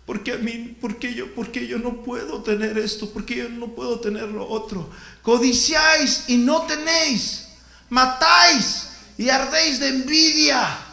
Porque 0.05 0.33
a 0.33 0.39
mí, 0.39 0.77
porque 0.81 1.15
yo, 1.15 1.35
porque 1.35 1.67
yo 1.67 1.79
no 1.79 2.03
puedo 2.03 2.43
tener 2.43 2.77
esto, 2.77 3.11
porque 3.11 3.37
yo 3.37 3.49
no 3.49 3.69
puedo 3.69 4.01
tener 4.01 4.29
lo 4.29 4.47
otro. 4.47 4.91
Codiciáis 5.23 6.25
y 6.29 6.37
no 6.37 6.67
tenéis, 6.67 7.49
matáis 7.89 8.89
y 9.17 9.31
ardéis 9.31 9.81
de 9.81 9.89
envidia 9.89 10.90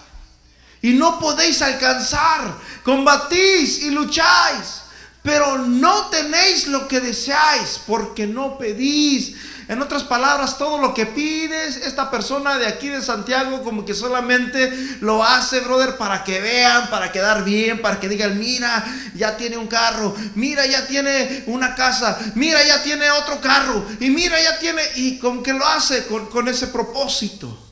y 0.82 0.94
no 0.94 1.20
podéis 1.20 1.62
alcanzar. 1.62 2.56
Combatís 2.84 3.84
y 3.84 3.90
lucháis, 3.90 4.82
pero 5.22 5.58
no 5.58 6.08
tenéis 6.08 6.68
lo 6.68 6.88
que 6.88 7.00
deseáis 7.00 7.82
porque 7.86 8.28
no 8.28 8.58
pedís. 8.58 9.36
En 9.68 9.82
otras 9.82 10.06
palabras, 10.06 10.58
todo 10.58 10.78
lo 10.78 10.94
que 10.94 11.06
pides, 11.06 11.76
esta 11.76 12.10
persona 12.10 12.58
de 12.58 12.68
aquí 12.68 12.88
de 12.88 13.02
Santiago 13.02 13.64
como 13.64 13.84
que 13.84 13.94
solamente 13.94 14.72
lo 15.02 15.22
hace, 15.22 15.60
brother, 15.60 15.98
para 15.98 16.24
que 16.24 16.40
vean, 16.40 16.90
para 16.90 17.12
quedar 17.12 17.44
bien, 17.44 17.82
para 17.82 18.00
que 18.00 18.08
digan, 18.08 18.40
mira, 18.40 18.86
ya 19.14 19.36
tiene 19.36 19.58
un 19.58 19.68
carro, 19.68 20.16
mira, 20.36 20.66
ya 20.66 20.88
tiene 20.88 21.44
una 21.48 21.76
casa, 21.76 22.18
mira, 22.36 22.66
ya 22.66 22.82
tiene 22.82 23.12
otro 23.12 23.42
carro, 23.42 23.86
y 24.00 24.10
mira, 24.10 24.42
ya 24.42 24.58
tiene, 24.58 24.82
y 24.96 25.20
como 25.20 25.44
que 25.44 25.52
lo 25.52 25.68
hace 25.68 26.08
con, 26.08 26.28
con 26.28 26.48
ese 26.48 26.68
propósito. 26.68 27.66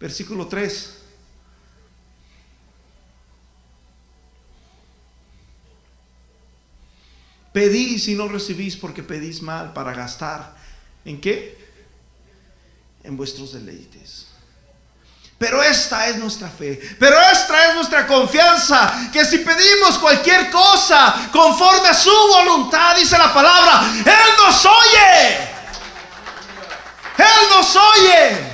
Versículo 0.00 0.48
3. 0.48 1.01
Pedís 7.52 8.08
y 8.08 8.14
no 8.14 8.28
recibís 8.28 8.76
porque 8.76 9.02
pedís 9.02 9.42
mal 9.42 9.72
para 9.72 9.92
gastar. 9.92 10.54
¿En 11.04 11.20
qué? 11.20 11.58
En 13.04 13.16
vuestros 13.16 13.52
deleites. 13.52 14.28
Pero 15.38 15.60
esta 15.60 16.06
es 16.06 16.18
nuestra 16.18 16.48
fe. 16.48 16.80
Pero 17.00 17.20
esta 17.20 17.68
es 17.68 17.74
nuestra 17.74 18.06
confianza. 18.06 19.10
Que 19.12 19.24
si 19.24 19.38
pedimos 19.38 19.98
cualquier 19.98 20.50
cosa 20.50 21.28
conforme 21.32 21.88
a 21.88 21.94
su 21.94 22.10
voluntad, 22.10 22.94
dice 22.94 23.18
la 23.18 23.34
palabra, 23.34 23.82
Él 24.06 24.30
nos 24.38 24.64
oye. 24.64 25.34
Él 27.18 27.48
nos 27.50 27.76
oye. 27.76 28.51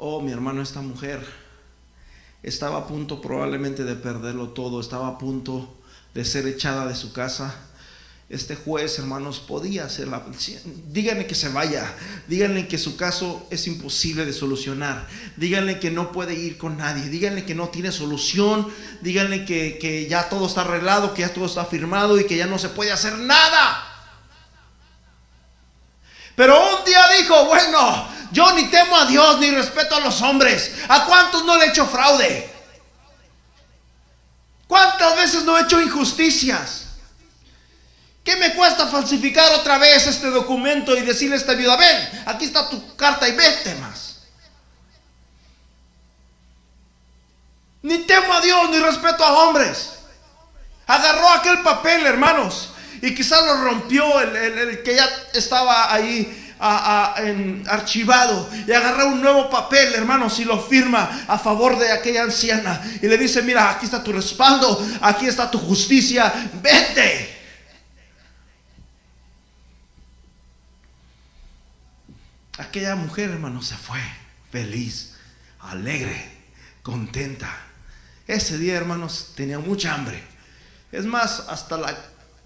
Hermano, 0.00 0.62
esta 0.62 0.80
mujer 0.80 1.26
estaba 2.42 2.78
a 2.78 2.86
punto 2.86 3.20
probablemente 3.20 3.84
de 3.84 3.96
perderlo 3.96 4.50
todo, 4.50 4.80
estaba 4.80 5.08
a 5.08 5.18
punto 5.18 5.76
de 6.14 6.24
ser 6.24 6.46
echada 6.46 6.86
de 6.86 6.94
su 6.94 7.12
casa 7.12 7.68
este 8.28 8.56
juez, 8.56 8.98
hermanos, 8.98 9.40
podía 9.40 9.86
hacerla. 9.86 10.22
Díganle 10.88 11.26
que 11.26 11.34
se 11.34 11.48
vaya. 11.48 11.94
Díganle 12.26 12.68
que 12.68 12.76
su 12.76 12.94
caso 12.94 13.46
es 13.50 13.66
imposible 13.66 14.26
de 14.26 14.34
solucionar. 14.34 15.06
Díganle 15.36 15.80
que 15.80 15.90
no 15.90 16.12
puede 16.12 16.34
ir 16.34 16.58
con 16.58 16.76
nadie. 16.76 17.08
Díganle 17.08 17.46
que 17.46 17.54
no 17.54 17.70
tiene 17.70 17.90
solución. 17.90 18.70
Díganle 19.00 19.46
que, 19.46 19.78
que 19.80 20.06
ya 20.08 20.28
todo 20.28 20.46
está 20.46 20.60
arreglado, 20.60 21.14
que 21.14 21.22
ya 21.22 21.32
todo 21.32 21.46
está 21.46 21.64
firmado 21.64 22.20
y 22.20 22.24
que 22.24 22.36
ya 22.36 22.46
no 22.46 22.58
se 22.58 22.68
puede 22.68 22.92
hacer 22.92 23.16
nada. 23.16 23.84
Pero 26.36 26.54
un 26.76 26.84
día 26.84 27.00
dijo, 27.18 27.46
bueno, 27.46 28.08
yo 28.32 28.52
ni 28.52 28.64
temo 28.64 28.96
a 28.96 29.06
Dios 29.06 29.38
ni 29.38 29.50
respeto 29.50 29.96
a 29.96 30.00
los 30.00 30.20
hombres. 30.22 30.72
¿A 30.88 31.04
cuántos 31.04 31.44
no 31.44 31.56
le 31.56 31.66
he 31.66 31.68
hecho 31.68 31.86
fraude? 31.86 32.50
¿Cuántas 34.66 35.16
veces 35.16 35.44
no 35.44 35.58
he 35.58 35.62
hecho 35.62 35.80
injusticias? 35.80 36.84
¿Qué 38.22 38.36
me 38.36 38.54
cuesta 38.54 38.86
falsificar 38.86 39.50
otra 39.54 39.78
vez 39.78 40.06
este 40.06 40.28
documento 40.28 40.94
y 40.94 41.00
decirle 41.00 41.36
a 41.36 41.38
esta 41.38 41.54
viuda, 41.54 41.76
ven, 41.76 42.22
aquí 42.26 42.44
está 42.44 42.68
tu 42.68 42.94
carta 42.94 43.26
y 43.26 43.32
vete 43.32 43.74
más? 43.76 44.18
Ni 47.80 47.98
temo 47.98 48.34
a 48.34 48.40
Dios 48.42 48.68
ni 48.70 48.78
respeto 48.80 49.24
a 49.24 49.32
hombres. 49.44 49.92
Agarró 50.86 51.28
aquel 51.30 51.60
papel, 51.60 52.04
hermanos, 52.04 52.70
y 53.00 53.14
quizás 53.14 53.44
lo 53.44 53.64
rompió 53.64 54.20
el, 54.20 54.82
que 54.82 54.94
ya 54.94 55.08
estaba 55.32 55.92
ahí 55.92 56.47
archivado 56.60 58.48
y 58.66 58.72
agarró 58.72 59.08
un 59.08 59.20
nuevo 59.20 59.48
papel, 59.50 59.94
hermanos, 59.94 60.38
y 60.40 60.44
lo 60.44 60.60
firma 60.60 61.24
a 61.26 61.38
favor 61.38 61.78
de 61.78 61.92
aquella 61.92 62.24
anciana. 62.24 62.80
Y 63.00 63.06
le 63.06 63.18
dice, 63.18 63.42
mira, 63.42 63.70
aquí 63.70 63.84
está 63.84 64.02
tu 64.02 64.12
respaldo, 64.12 64.84
aquí 65.00 65.26
está 65.26 65.50
tu 65.50 65.58
justicia, 65.58 66.32
vete. 66.62 67.36
Aquella 72.58 72.96
mujer, 72.96 73.30
hermano, 73.30 73.62
se 73.62 73.76
fue 73.76 74.00
feliz, 74.50 75.14
alegre, 75.60 76.38
contenta. 76.82 77.48
Ese 78.26 78.58
día, 78.58 78.74
hermanos, 78.74 79.32
tenía 79.36 79.58
mucha 79.58 79.94
hambre. 79.94 80.22
Es 80.90 81.04
más, 81.04 81.44
hasta 81.48 81.76
la 81.76 81.96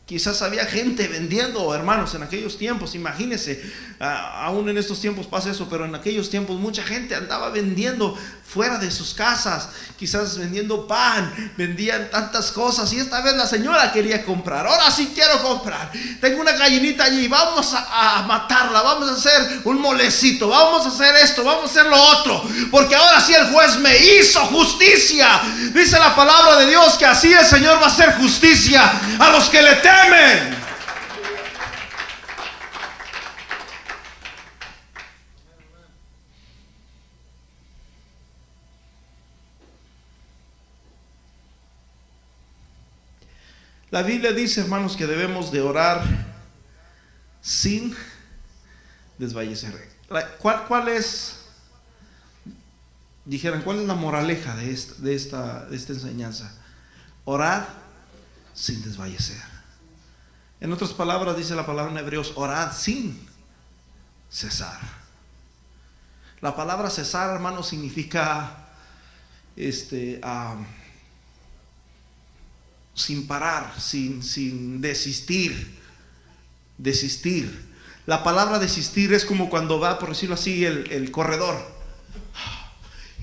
Quizás 0.05 0.43
había 0.43 0.67
gente 0.67 1.07
vendiendo, 1.07 1.73
hermanos, 1.73 2.13
en 2.15 2.25
aquellos 2.25 2.59
tiempos. 2.59 2.97
Imagínense, 2.97 3.63
aún 4.01 4.69
en 4.69 4.77
estos 4.77 5.01
tiempos 5.01 5.29
pasa 5.29 5.53
eso, 5.53 5.69
pero 5.71 5.85
en 5.85 5.95
aquellos 5.95 6.29
tiempos 6.29 6.59
mucha 6.59 6.83
gente 6.83 7.15
andaba 7.15 7.51
vendiendo 7.51 8.19
fuera 8.45 8.79
de 8.79 8.91
sus 8.91 9.15
casas, 9.15 9.69
quizás 9.97 10.37
vendiendo 10.37 10.89
pan, 10.89 11.53
vendían 11.57 12.11
tantas 12.11 12.51
cosas. 12.51 12.93
Y 12.93 12.99
esta 12.99 13.23
vez 13.23 13.37
la 13.37 13.47
señora 13.47 13.93
quería 13.93 14.25
comprar. 14.25 14.67
Ahora 14.67 14.91
sí 14.91 15.13
quiero 15.15 15.41
comprar. 15.41 15.93
Tengo 16.21 16.41
una 16.41 16.53
gallinita 16.53 17.05
allí, 17.05 17.29
vamos 17.29 17.73
a, 17.73 18.25
matarla, 18.27 18.83
vamos 18.83 19.09
a 19.09 19.13
hacer 19.13 19.61
un 19.65 19.81
molecito, 19.81 20.49
vamos 20.49 20.85
a 20.85 20.89
hacer 20.89 21.15
esto, 21.23 21.45
vamos 21.45 21.63
a 21.63 21.67
hacer 21.67 21.87
lo 21.87 21.97
otro. 21.97 22.43
Porque 22.73 22.97
ahora 22.97 23.21
sí 23.21 23.35
el 23.35 23.47
juez 23.53 23.79
me 23.79 23.97
hizo 23.97 24.41
justicia. 24.47 25.41
Dice 25.73 25.99
la 26.01 26.15
palabra 26.15 26.59
de 26.59 26.67
Dios 26.67 26.99
que 26.99 27.07
así 27.07 27.33
el 27.33 27.47
Señor 27.47 27.79
va 27.79 27.85
a 27.85 27.87
hacer 27.87 28.17
justicia 28.17 28.83
a 29.21 29.31
los 29.31 29.49
que 29.49 29.63
le 29.63 29.77
temen 29.77 29.92
la 44.03 44.03
Biblia 44.03 44.33
dice, 44.33 44.63
hermanos, 44.63 44.97
que 44.97 45.07
debemos 45.07 45.53
de 45.53 45.61
orar 45.61 46.03
sin 47.41 47.95
desvallecer. 49.19 49.73
¿Cuál, 50.39 50.89
es, 50.89 51.37
dijeran, 53.25 53.63
cuál 53.63 53.81
es 53.81 53.87
la 53.87 53.95
moraleja 53.95 54.57
de 54.57 54.73
esta, 54.73 54.95
de 54.95 55.15
esta, 55.15 55.67
de 55.67 55.77
esta 55.77 55.93
enseñanza? 55.93 56.53
Orar 57.27 57.69
sin 58.55 58.83
desvallecer. 58.83 59.52
En 60.63 60.73
otras 60.73 60.93
palabras, 60.93 61.37
dice 61.37 61.57
la 61.57 61.67
palabra 61.67 61.91
en 61.91 61.99
hebreos, 61.99 62.35
orad 62.37 62.73
sin 62.73 63.19
cesar. 64.31 64.79
La 66.41 66.55
palabra 66.55 66.89
cesar, 66.89 67.31
hermano, 67.35 67.65
significa 67.65 68.69
este, 69.57 70.21
sin 72.95 73.27
parar, 73.27 73.75
sin, 73.81 74.23
sin 74.23 74.81
desistir, 74.81 75.81
desistir. 76.79 77.73
La 78.07 78.23
palabra 78.23 78.61
desistir 78.61 79.13
es 79.15 79.25
como 79.25 79.51
cuando 79.51 79.81
va, 79.81 79.99
por 79.99 80.11
decirlo 80.11 80.37
así, 80.37 80.65
el, 80.65 80.89
el 80.93 81.11
corredor. 81.11 81.61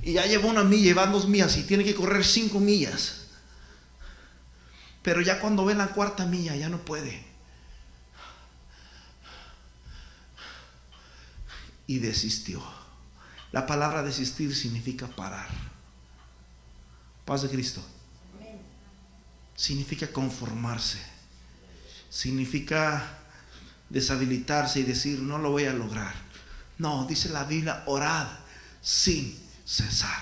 Y 0.03 0.11
ya 0.11 0.25
lleva 0.25 0.47
una 0.47 0.65
milla 0.65 0.93
van 0.93 1.13
dos 1.13 1.25
millas 1.25 1.55
y 1.55 1.63
tiene 1.63 1.85
que 1.85 1.95
correr 1.95 2.25
cinco 2.25 2.59
millas. 2.59 3.27
Pero 5.03 5.21
ya 5.21 5.39
cuando 5.39 5.63
ve 5.63 5.73
la 5.73 5.87
cuarta 5.87 6.25
milla 6.25 6.53
ya 6.57 6.67
no 6.67 6.79
puede. 6.79 7.28
Y 11.89 11.97
desistió. 11.97 12.61
La 13.51 13.65
palabra 13.65 14.03
desistir 14.03 14.55
significa 14.55 15.07
parar. 15.07 15.47
Paz 17.25 17.41
de 17.41 17.49
Cristo. 17.49 17.81
Significa 19.55 20.05
conformarse. 20.11 20.99
Significa 22.11 23.17
deshabilitarse 23.89 24.81
y 24.81 24.83
decir, 24.83 25.19
no 25.19 25.39
lo 25.39 25.49
voy 25.49 25.65
a 25.65 25.73
lograr. 25.73 26.13
No, 26.77 27.07
dice 27.07 27.29
la 27.29 27.43
Biblia, 27.43 27.81
orad 27.87 28.27
sin 28.83 29.35
cesar. 29.65 30.21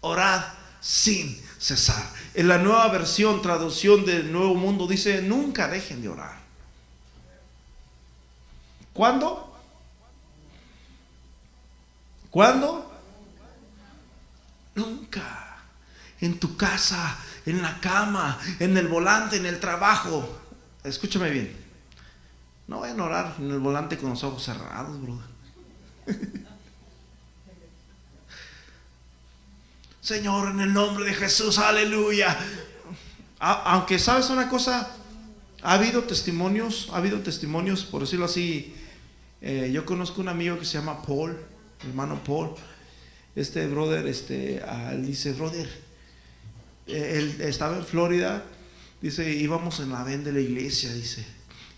Orad 0.00 0.42
sin 0.80 1.38
cesar. 1.58 2.02
En 2.32 2.48
la 2.48 2.56
nueva 2.56 2.88
versión, 2.88 3.42
traducción 3.42 4.06
del 4.06 4.32
Nuevo 4.32 4.54
Mundo, 4.54 4.86
dice, 4.86 5.20
nunca 5.20 5.68
dejen 5.68 6.00
de 6.00 6.08
orar. 6.08 6.40
¿Cuándo? 8.94 9.51
¿Cuándo? 12.32 12.90
Nunca. 14.74 15.58
En 16.18 16.40
tu 16.40 16.56
casa, 16.56 17.18
en 17.44 17.60
la 17.60 17.78
cama, 17.78 18.40
en 18.58 18.76
el 18.78 18.88
volante, 18.88 19.36
en 19.36 19.44
el 19.44 19.60
trabajo. 19.60 20.40
Escúchame 20.82 21.28
bien. 21.28 21.54
No 22.66 22.80
vayan 22.80 22.98
a 23.00 23.04
orar 23.04 23.34
en 23.38 23.50
el 23.50 23.58
volante 23.58 23.98
con 23.98 24.08
los 24.10 24.24
ojos 24.24 24.42
cerrados, 24.44 24.98
brother. 25.02 25.26
Señor, 30.00 30.52
en 30.52 30.60
el 30.60 30.72
nombre 30.72 31.04
de 31.04 31.12
Jesús, 31.12 31.58
aleluya. 31.58 32.38
aunque 33.40 33.98
sabes 33.98 34.30
una 34.30 34.48
cosa, 34.48 34.96
ha 35.60 35.74
habido 35.74 36.04
testimonios, 36.04 36.88
ha 36.94 36.96
habido 36.96 37.20
testimonios, 37.20 37.84
por 37.84 38.00
decirlo 38.00 38.24
así. 38.24 38.74
Eh, 39.42 39.70
yo 39.70 39.84
conozco 39.84 40.22
un 40.22 40.28
amigo 40.28 40.58
que 40.58 40.64
se 40.64 40.78
llama 40.78 41.02
Paul 41.02 41.51
hermano 41.88 42.22
Paul, 42.24 42.54
este 43.34 43.66
brother, 43.66 44.06
este, 44.06 44.62
él 44.90 45.06
dice, 45.06 45.32
brother, 45.32 45.68
eh, 46.86 47.18
él 47.18 47.40
estaba 47.40 47.76
en 47.76 47.84
Florida, 47.84 48.44
dice, 49.00 49.30
íbamos 49.30 49.80
en 49.80 49.90
la 49.90 50.04
ven 50.04 50.24
de 50.24 50.32
la 50.32 50.40
iglesia, 50.40 50.92
dice, 50.92 51.26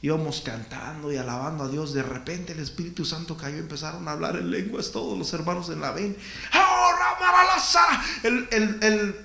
íbamos 0.02 0.40
cantando 0.40 1.12
y 1.12 1.16
alabando 1.16 1.64
a 1.64 1.68
Dios, 1.68 1.94
de 1.94 2.02
repente 2.02 2.52
el 2.52 2.60
Espíritu 2.60 3.04
Santo 3.04 3.36
cayó, 3.36 3.56
empezaron 3.58 4.06
a 4.08 4.12
hablar 4.12 4.36
en 4.36 4.50
lenguas 4.50 4.92
todos 4.92 5.16
los 5.18 5.32
hermanos 5.32 5.68
en 5.70 5.80
la 5.80 5.92
ven, 5.92 6.16
¡Oh, 6.54 6.90
el, 8.22 8.48
el, 8.50 8.82
el 8.82 9.16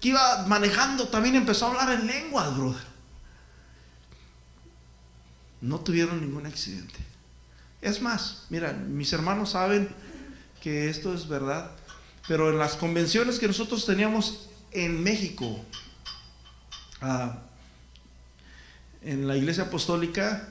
que 0.00 0.08
iba 0.08 0.46
manejando 0.46 1.08
también 1.08 1.34
empezó 1.34 1.66
a 1.66 1.70
hablar 1.70 2.00
en 2.00 2.06
lenguas, 2.06 2.56
brother. 2.56 2.82
No 5.60 5.80
tuvieron 5.80 6.20
ningún 6.20 6.46
accidente. 6.46 6.98
Es 7.80 8.02
más, 8.02 8.44
mira, 8.50 8.72
mis 8.72 9.12
hermanos 9.12 9.50
saben 9.50 9.88
que 10.62 10.88
esto 10.88 11.14
es 11.14 11.28
verdad, 11.28 11.70
pero 12.28 12.50
en 12.50 12.58
las 12.58 12.74
convenciones 12.74 13.38
que 13.38 13.46
nosotros 13.46 13.86
teníamos 13.86 14.48
en 14.72 15.02
México, 15.02 15.60
ah, 17.00 17.38
en 19.02 19.28
la 19.28 19.36
iglesia 19.36 19.64
apostólica, 19.64 20.48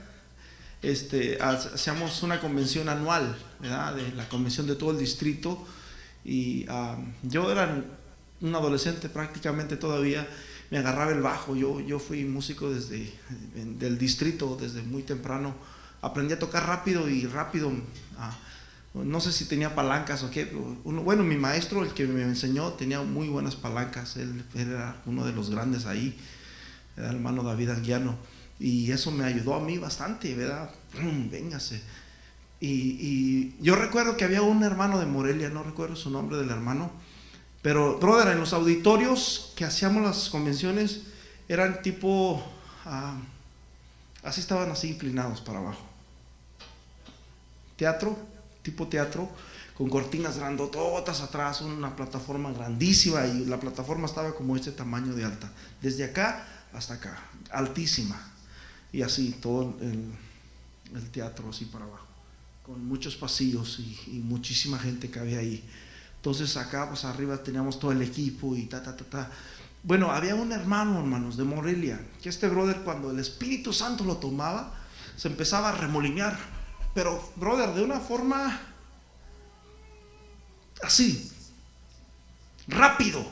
este, 0.82 1.42
hacíamos 1.42 2.24
una 2.24 2.40
convención 2.40 2.90
anual, 2.90 3.36
de 3.60 4.12
la 4.16 4.30
convención 4.30 4.68
de 4.68 4.76
todo 4.76 4.92
el 4.92 4.98
distrito, 4.98 5.66
y 6.24 6.66
ah, 6.70 6.98
yo 7.24 7.52
era 7.52 7.84
un 8.42 8.56
adolescente 8.56 9.10
prácticamente 9.10 9.78
todavía, 9.78 10.28
me 10.72 10.78
agarraba 10.78 11.12
el 11.12 11.22
bajo, 11.22 11.56
yo, 11.56 12.00
fui 12.00 12.26
músico 12.26 12.72
desde 12.72 13.14
del 13.54 13.98
distrito, 13.98 14.58
desde 14.60 14.82
muy 14.82 15.04
temprano, 15.04 15.56
aprendí 16.02 16.34
a 16.34 16.40
tocar 16.40 16.68
rápido 16.68 17.08
y 17.10 17.26
rápido. 17.28 17.72
Ah, 18.18 18.36
no 19.04 19.20
sé 19.20 19.32
si 19.34 19.46
tenía 19.46 19.76
palancas 19.76 20.24
o 20.24 20.32
qué. 20.32 20.46
bueno, 20.84 21.24
mi 21.24 21.36
maestro, 21.36 21.84
el 21.84 21.94
que 21.94 22.06
me 22.06 22.24
enseñó, 22.24 22.74
tenía 22.74 23.02
muy 23.02 23.28
buenas 23.28 23.56
palancas. 23.56 24.16
Él, 24.18 24.46
era 24.56 25.02
uno 25.06 25.26
de 25.26 25.34
los 25.34 25.50
grandes 25.50 25.86
ahí, 25.86 26.18
era 26.96 27.10
el 27.10 27.16
hermano 27.16 27.44
David 27.44 27.72
Anguiano. 27.72 28.16
Y 28.58 28.92
eso 28.92 29.12
me 29.12 29.26
ayudó 29.26 29.56
a 29.56 29.60
mí 29.60 29.78
bastante, 29.78 30.34
¿verdad? 30.34 30.70
Véngase. 31.30 31.82
Y, 32.62 32.68
y, 32.70 33.58
yo 33.60 33.76
recuerdo 33.76 34.16
que 34.16 34.24
había 34.24 34.42
un 34.42 34.64
hermano 34.64 34.98
de 34.98 35.06
Morelia, 35.06 35.50
no 35.50 35.62
recuerdo 35.62 35.98
su 35.98 36.10
nombre 36.10 36.38
del 36.38 36.50
hermano, 36.50 36.90
pero, 37.66 37.98
brother, 37.98 38.28
en 38.30 38.40
los 38.40 38.54
auditorios 38.54 39.52
que 39.56 39.66
hacíamos 39.66 40.04
las 40.04 40.30
convenciones 40.30 41.02
eran 41.50 41.82
tipo, 41.82 42.44
ah, 42.86 43.18
así 44.24 44.40
estaban 44.40 44.70
así 44.70 44.92
inclinados 44.92 45.42
para 45.42 45.58
abajo. 45.58 45.82
Teatro, 47.76 48.20
tipo 48.66 48.88
teatro, 48.88 49.30
con 49.78 49.90
cortinas 49.90 50.38
grandototas 50.38 51.22
atrás, 51.22 51.62
una 51.62 51.96
plataforma 51.96 52.52
grandísima 52.52 53.26
y 53.28 53.46
la 53.46 53.60
plataforma 53.60 54.08
estaba 54.08 54.34
como 54.34 54.56
este 54.56 54.72
tamaño 54.72 55.14
de 55.14 55.24
alta, 55.24 55.52
desde 55.82 56.04
acá 56.04 56.46
hasta 56.74 56.96
acá, 56.96 57.18
altísima. 57.52 58.20
Y 58.92 59.02
así 59.02 59.38
todo 59.42 59.78
el, 59.82 60.12
teatro 61.12 61.50
así 61.50 61.66
para 61.66 61.86
abajo, 61.86 62.08
con 62.64 62.86
muchos 62.88 63.16
pasillos 63.16 63.80
y, 63.80 64.22
muchísima 64.24 64.80
gente 64.80 65.12
que 65.12 65.20
había 65.20 65.40
ahí. 65.40 65.64
Entonces 66.16 66.58
acá 66.58 66.90
pues 66.90 67.06
arriba 67.06 67.44
teníamos 67.44 67.80
todo 67.80 67.92
el 67.92 68.02
equipo 68.02 68.56
y 68.56 68.66
ta, 68.66 68.82
ta, 68.82 68.96
ta, 68.96 69.06
ta. 69.06 69.32
Bueno, 69.84 70.10
había 70.10 70.34
un 70.34 70.52
hermano, 70.52 70.98
hermanos, 71.00 71.38
de 71.38 71.44
Morelia, 71.44 72.00
que 72.24 72.30
este 72.30 72.48
brother 72.48 72.78
cuando 72.84 73.12
el 73.12 73.20
Espíritu 73.20 73.72
Santo 73.74 74.04
lo 74.04 74.18
tomaba, 74.18 74.74
se 75.16 75.28
empezaba 75.28 75.70
a 75.70 75.72
remolinear. 75.74 76.55
Pero, 76.96 77.32
brother, 77.36 77.70
de 77.74 77.84
una 77.84 78.00
forma 78.00 78.60
así, 80.82 81.32
rápido. 82.68 83.24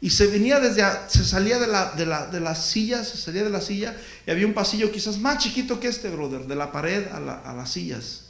Y 0.00 0.10
se 0.10 0.28
venía 0.28 0.60
desde, 0.60 0.84
se 1.08 1.24
salía 1.24 1.58
de 1.58 1.66
la, 1.66 1.92
de, 1.92 2.06
la, 2.06 2.26
de 2.26 2.38
la 2.38 2.54
silla, 2.54 3.02
se 3.02 3.16
salía 3.16 3.42
de 3.42 3.50
la 3.50 3.60
silla 3.60 3.96
y 4.26 4.30
había 4.30 4.46
un 4.46 4.54
pasillo 4.54 4.92
quizás 4.92 5.18
más 5.18 5.42
chiquito 5.42 5.80
que 5.80 5.88
este, 5.88 6.08
brother, 6.10 6.46
de 6.46 6.54
la 6.54 6.70
pared 6.70 7.08
a, 7.08 7.16
a 7.16 7.52
las 7.54 7.72
sillas. 7.72 8.26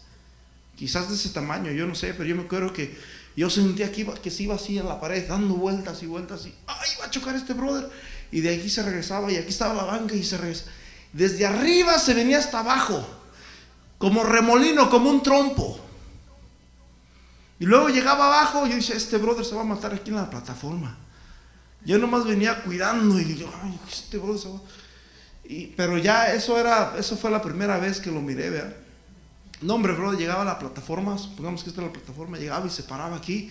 Quizás 0.77 1.09
de 1.09 1.17
ese 1.17 1.31
tamaño, 1.31 1.73
yo 1.73 1.87
no 1.87 1.95
sé, 1.95 2.15
pero 2.15 2.25
yo 2.25 2.37
me 2.37 2.45
acuerdo 2.45 2.73
que 2.73 2.97
yo 3.37 3.51
sentía 3.51 3.93
que, 3.93 4.03
iba, 4.03 4.15
que 4.15 4.31
se 4.31 4.45
iba 4.45 4.55
así 4.55 4.79
en 4.79 4.87
la 4.87 5.01
pared, 5.01 5.29
dando 5.29 5.55
vueltas 5.55 6.03
y 6.03 6.07
vueltas 6.07 6.47
y, 6.47 6.55
¡ay, 6.67 6.91
va 7.01 7.07
a 7.07 7.11
chocar 7.11 7.35
este 7.35 7.53
brother! 7.53 7.91
Y 8.31 8.41
de 8.41 8.55
aquí 8.55 8.71
se 8.71 8.83
regresaba 8.83 9.31
y 9.31 9.37
aquí 9.37 9.51
estaba 9.51 9.75
la 9.75 9.85
banca 9.85 10.15
y 10.15 10.23
se 10.23 10.39
regresaba. 10.39 10.71
Desde 11.13 11.47
arriba 11.47 11.99
se 11.99 12.15
venía 12.15 12.39
hasta 12.39 12.61
abajo, 12.61 13.18
como 13.99 14.23
remolino, 14.23 14.89
como 14.89 15.11
un 15.11 15.23
trompo. 15.23 15.79
Y 17.61 17.67
luego 17.67 17.89
llegaba 17.89 18.27
abajo 18.27 18.67
y 18.67 18.71
yo 18.71 18.77
decía, 18.77 18.95
este 18.95 19.19
brother 19.19 19.45
se 19.45 19.55
va 19.55 19.63
a 19.63 19.65
matar 19.65 19.93
aquí 19.93 20.11
en 20.11 20.17
la 20.17 20.31
plataforma. 20.31 20.97
Yo 21.85 21.99
nomás 21.99 22.25
venía 22.25 22.63
cuidando 22.63 23.19
y 23.21 23.37
yo, 23.37 23.51
ay, 23.63 23.79
este 23.91 24.19
brother 24.19 24.41
se 24.41 24.49
va. 24.49 24.61
Y, 25.45 25.67
pero 25.69 25.99
ya 25.99 26.33
eso 26.33 26.59
era, 26.59 26.95
eso 26.99 27.17
fue 27.17 27.31
la 27.31 27.43
primera 27.43 27.79
vez 27.79 28.01
que 28.01 28.11
lo 28.11 28.21
miré, 28.21 28.51
¿verdad? 28.51 28.77
No, 29.61 29.75
hombre, 29.75 29.93
brother, 29.93 30.19
llegaba 30.19 30.43
a 30.43 30.45
la 30.45 30.59
plataforma, 30.59 31.19
supongamos 31.19 31.65
que 31.65 31.71
esta 31.71 31.81
es 31.81 31.87
la 31.89 31.93
plataforma, 31.93 32.39
llegaba 32.39 32.67
y 32.67 32.71
se 32.71 32.85
paraba 32.85 33.17
aquí 33.17 33.51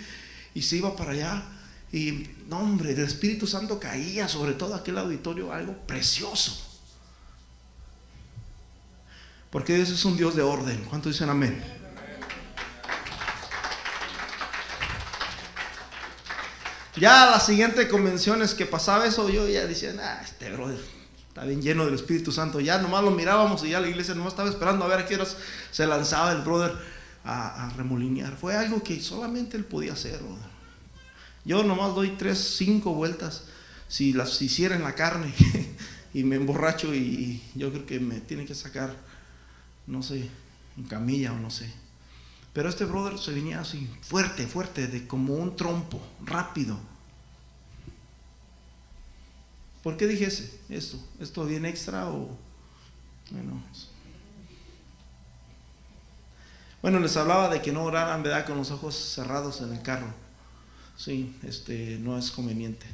y 0.54 0.62
se 0.62 0.78
iba 0.78 0.96
para 0.96 1.12
allá. 1.12 1.44
Y, 1.92 2.30
no, 2.48 2.60
hombre, 2.60 2.92
el 2.92 3.00
Espíritu 3.00 3.46
Santo 3.46 3.80
caía 3.80 4.30
sobre 4.30 4.54
todo 4.54 4.76
aquel 4.76 4.98
auditorio, 4.98 5.52
algo 5.52 5.74
precioso. 5.86 6.67
Porque 9.50 9.76
Dios 9.76 9.90
es 9.90 10.04
un 10.06 10.18
Dios 10.18 10.36
de 10.36 10.42
orden. 10.42 10.84
¿Cuántos 10.90 11.14
dicen 11.14 11.30
amén? 11.30 11.64
Ya 16.98 17.28
las 17.28 17.46
siguientes 17.46 17.86
convenciones 17.88 18.56
que 18.56 18.66
pasaba 18.66 19.06
eso, 19.06 19.30
yo 19.30 19.48
ya 19.48 19.68
decía, 19.68 19.94
ah, 20.02 20.20
este 20.24 20.52
brother 20.52 20.80
está 21.28 21.46
bien 21.46 21.62
lleno 21.62 21.86
del 21.86 21.94
Espíritu 21.94 22.32
Santo. 22.32 22.60
Ya 22.60 22.80
nomás 22.80 23.04
lo 23.04 23.12
mirábamos 23.12 23.64
y 23.64 23.70
ya 23.70 23.80
la 23.80 23.88
iglesia 23.88 24.16
nomás 24.16 24.34
estaba 24.34 24.50
esperando 24.50 24.84
a 24.84 24.88
ver 24.88 25.00
a 25.00 25.06
qué 25.06 25.16
horas 25.16 25.38
se 25.70 25.86
lanzaba 25.86 26.32
el 26.32 26.42
brother 26.42 26.74
a, 27.24 27.72
remolinear. 27.78 28.36
Fue 28.36 28.56
algo 28.56 28.82
que 28.82 29.00
solamente 29.00 29.58
él 29.58 29.66
podía 29.66 29.94
hacer, 29.94 30.20
Yo 31.46 31.64
nomás 31.64 31.94
doy 31.94 32.16
tres, 32.18 32.40
cinco 32.58 32.94
vueltas. 32.94 33.44
Si 33.88 34.14
las 34.14 34.42
hiciera 34.42 34.76
en 34.76 34.84
la 34.84 34.96
carne 34.96 35.34
y 36.14 36.24
me 36.24 36.36
emborracho 36.36 36.94
y 36.94 37.44
yo 37.54 37.72
creo 37.72 37.86
que 37.86 38.00
me 38.00 38.20
tiene 38.22 38.46
que 38.46 38.56
sacar, 38.56 38.96
no 39.88 40.04
sé, 40.04 40.30
en 40.78 40.84
camilla 40.84 41.34
o 41.34 41.40
no 41.40 41.50
sé. 41.50 41.74
Pero 42.54 42.70
este 42.70 42.86
brother 42.86 43.18
se 43.18 43.32
venía 43.32 43.60
así, 43.60 43.90
fuerte, 44.02 44.48
fuerte, 44.48 44.88
de 44.88 45.08
como 45.08 45.36
un 45.36 45.56
trompo, 45.56 46.02
rápido. 46.26 46.78
¿Por 49.84 49.96
qué 49.96 50.08
dije 50.08 50.28
esto? 50.70 50.98
¿Esto 51.20 51.46
bien 51.46 51.66
extra 51.66 52.10
o.? 52.10 52.38
Bueno. 53.32 53.64
Bueno, 56.82 57.00
les 57.00 57.16
hablaba 57.18 57.50
de 57.50 57.62
que 57.62 57.72
no 57.72 57.84
oraran, 57.84 58.24
¿verdad? 58.24 58.46
Con 58.46 58.58
los 58.58 58.72
ojos 58.72 58.96
cerrados 58.96 59.62
en 59.62 59.74
el 59.74 59.82
carro. 59.82 60.14
Sí, 60.98 61.36
este, 61.44 61.98
no 62.00 62.18
es 62.18 62.32
conveniente. 62.32 62.86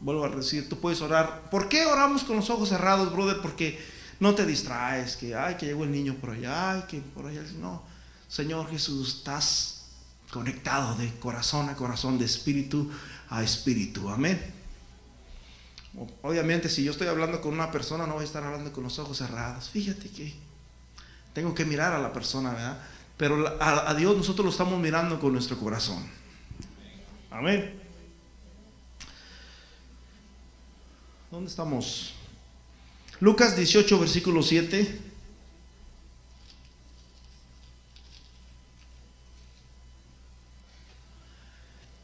Vuelvo 0.00 0.24
a 0.24 0.28
decir, 0.28 0.68
tú 0.68 0.78
puedes 0.78 1.00
orar. 1.00 1.50
¿Por 1.50 1.68
qué 1.68 1.86
oramos 1.86 2.24
con 2.24 2.36
los 2.36 2.50
ojos 2.50 2.68
cerrados, 2.68 3.12
brother? 3.12 3.40
Porque 3.40 3.78
no 4.20 4.34
te 4.34 4.46
distraes, 4.46 5.16
que, 5.16 5.34
ay, 5.34 5.56
que 5.56 5.66
llegó 5.66 5.84
el 5.84 5.92
niño 5.92 6.14
por 6.14 6.30
allá, 6.30 6.72
ay, 6.72 6.84
que 6.88 7.00
por 7.00 7.26
allá. 7.26 7.42
No. 7.58 7.82
Señor 8.28 8.70
Jesús, 8.70 9.16
estás 9.18 9.86
conectado 10.30 10.94
de 10.96 11.12
corazón 11.18 11.68
a 11.68 11.76
corazón, 11.76 12.18
de 12.18 12.24
espíritu 12.24 12.90
a 13.28 13.42
espíritu. 13.42 14.08
Amén. 14.08 14.40
Obviamente, 16.22 16.68
si 16.68 16.84
yo 16.84 16.92
estoy 16.92 17.08
hablando 17.08 17.40
con 17.40 17.54
una 17.54 17.70
persona, 17.70 18.06
no 18.06 18.14
voy 18.14 18.22
a 18.22 18.26
estar 18.26 18.42
hablando 18.44 18.72
con 18.72 18.84
los 18.84 18.98
ojos 18.98 19.18
cerrados. 19.18 19.70
Fíjate 19.70 20.08
que 20.10 20.34
tengo 21.32 21.54
que 21.54 21.64
mirar 21.64 21.92
a 21.92 21.98
la 21.98 22.12
persona, 22.12 22.50
¿verdad? 22.52 22.78
Pero 23.16 23.56
a, 23.60 23.90
a 23.90 23.94
Dios 23.94 24.16
nosotros 24.16 24.44
lo 24.44 24.50
estamos 24.50 24.78
mirando 24.78 25.18
con 25.18 25.32
nuestro 25.32 25.58
corazón. 25.58 26.06
Amén. 27.30 27.80
¿Dónde 31.30 31.50
estamos? 31.50 32.14
Lucas 33.20 33.56
18, 33.56 33.98
versículo 33.98 34.42
7. 34.42 35.06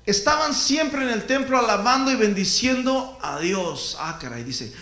estaban 0.05 0.55
siempre 0.55 1.03
en 1.03 1.11
el 1.11 1.27
templo 1.27 1.59
alabando 1.59 2.11
y 2.11 2.17
bendiciendo 2.17 3.19
a 3.23 3.39
Dios. 3.39 3.97
Ah, 3.99 4.19
caray, 4.21 4.45
dice, 4.45 4.73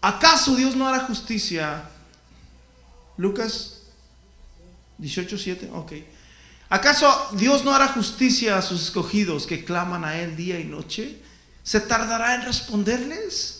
¿acaso 0.00 0.56
Dios 0.56 0.76
no 0.76 0.88
hará 0.88 1.00
justicia? 1.00 1.84
Lucas 3.16 3.82
18, 4.98 5.38
7, 5.38 5.70
ok. 5.72 5.92
¿Acaso 6.70 7.30
Dios 7.32 7.64
no 7.64 7.74
hará 7.74 7.88
justicia 7.88 8.58
a 8.58 8.62
sus 8.62 8.82
escogidos 8.82 9.46
que 9.46 9.64
claman 9.64 10.04
a 10.04 10.18
Él 10.18 10.36
día 10.36 10.60
y 10.60 10.64
noche? 10.64 11.22
¿Se 11.62 11.80
tardará 11.80 12.34
en 12.34 12.42
responderles? 12.42 13.57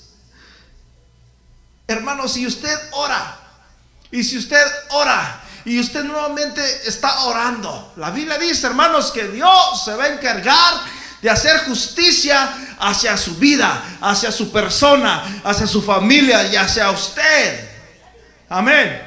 Hermano, 1.89 2.29
si 2.29 2.47
usted 2.47 2.79
ora, 2.93 3.39
y 4.11 4.23
si 4.23 4.37
usted 4.37 4.63
ora, 4.91 5.41
y 5.65 5.81
usted 5.81 6.05
nuevamente 6.05 6.63
está 6.87 7.21
orando. 7.25 7.95
La 7.97 8.11
Biblia 8.11 8.37
dice, 8.37 8.67
hermanos, 8.67 9.11
que 9.11 9.27
Dios 9.29 9.85
se 9.85 9.95
va 9.95 10.05
a 10.05 10.09
encargar 10.09 10.75
de 11.23 11.31
hacer 11.31 11.65
justicia 11.65 12.77
hacia 12.79 13.17
su 13.17 13.37
vida, 13.37 13.83
hacia 14.03 14.31
su 14.31 14.53
persona, 14.53 15.41
hacia 15.43 15.67
su 15.67 15.81
familia 15.81 16.47
y 16.47 16.57
hacia 16.57 16.91
usted. 16.91 17.71
Amén. 18.51 19.03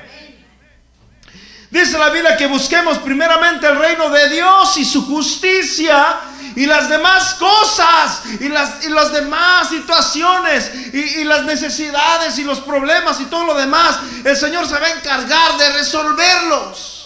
Dice 1.69 1.99
la 1.99 2.09
Biblia 2.09 2.35
que 2.35 2.47
busquemos 2.47 2.97
primeramente 2.97 3.67
el 3.67 3.77
reino 3.77 4.09
de 4.09 4.27
Dios 4.29 4.75
y 4.77 4.85
su 4.85 5.05
justicia 5.05 6.19
y 6.55 6.65
las 6.65 6.89
demás 6.89 7.35
cosas 7.35 8.23
y 8.39 8.49
las, 8.49 8.85
y 8.85 8.89
las 8.89 9.13
demás 9.13 9.69
situaciones 9.69 10.71
y, 10.93 11.23
las 11.23 11.43
necesidades 11.45 12.37
y 12.37 12.43
los 12.43 12.59
problemas 12.59 13.19
y 13.21 13.25
todo 13.25 13.45
lo 13.45 13.55
demás, 13.55 13.99
el 14.23 14.35
Señor 14.35 14.67
se 14.67 14.73
va 14.73 14.87
a 14.87 14.91
encargar 14.91 15.57
de 15.57 15.73
resolverlos. 15.73 16.97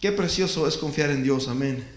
Qué 0.00 0.12
precioso 0.12 0.68
es 0.68 0.76
confiar 0.76 1.10
en 1.10 1.24
Dios, 1.24 1.48
amén. 1.48 1.96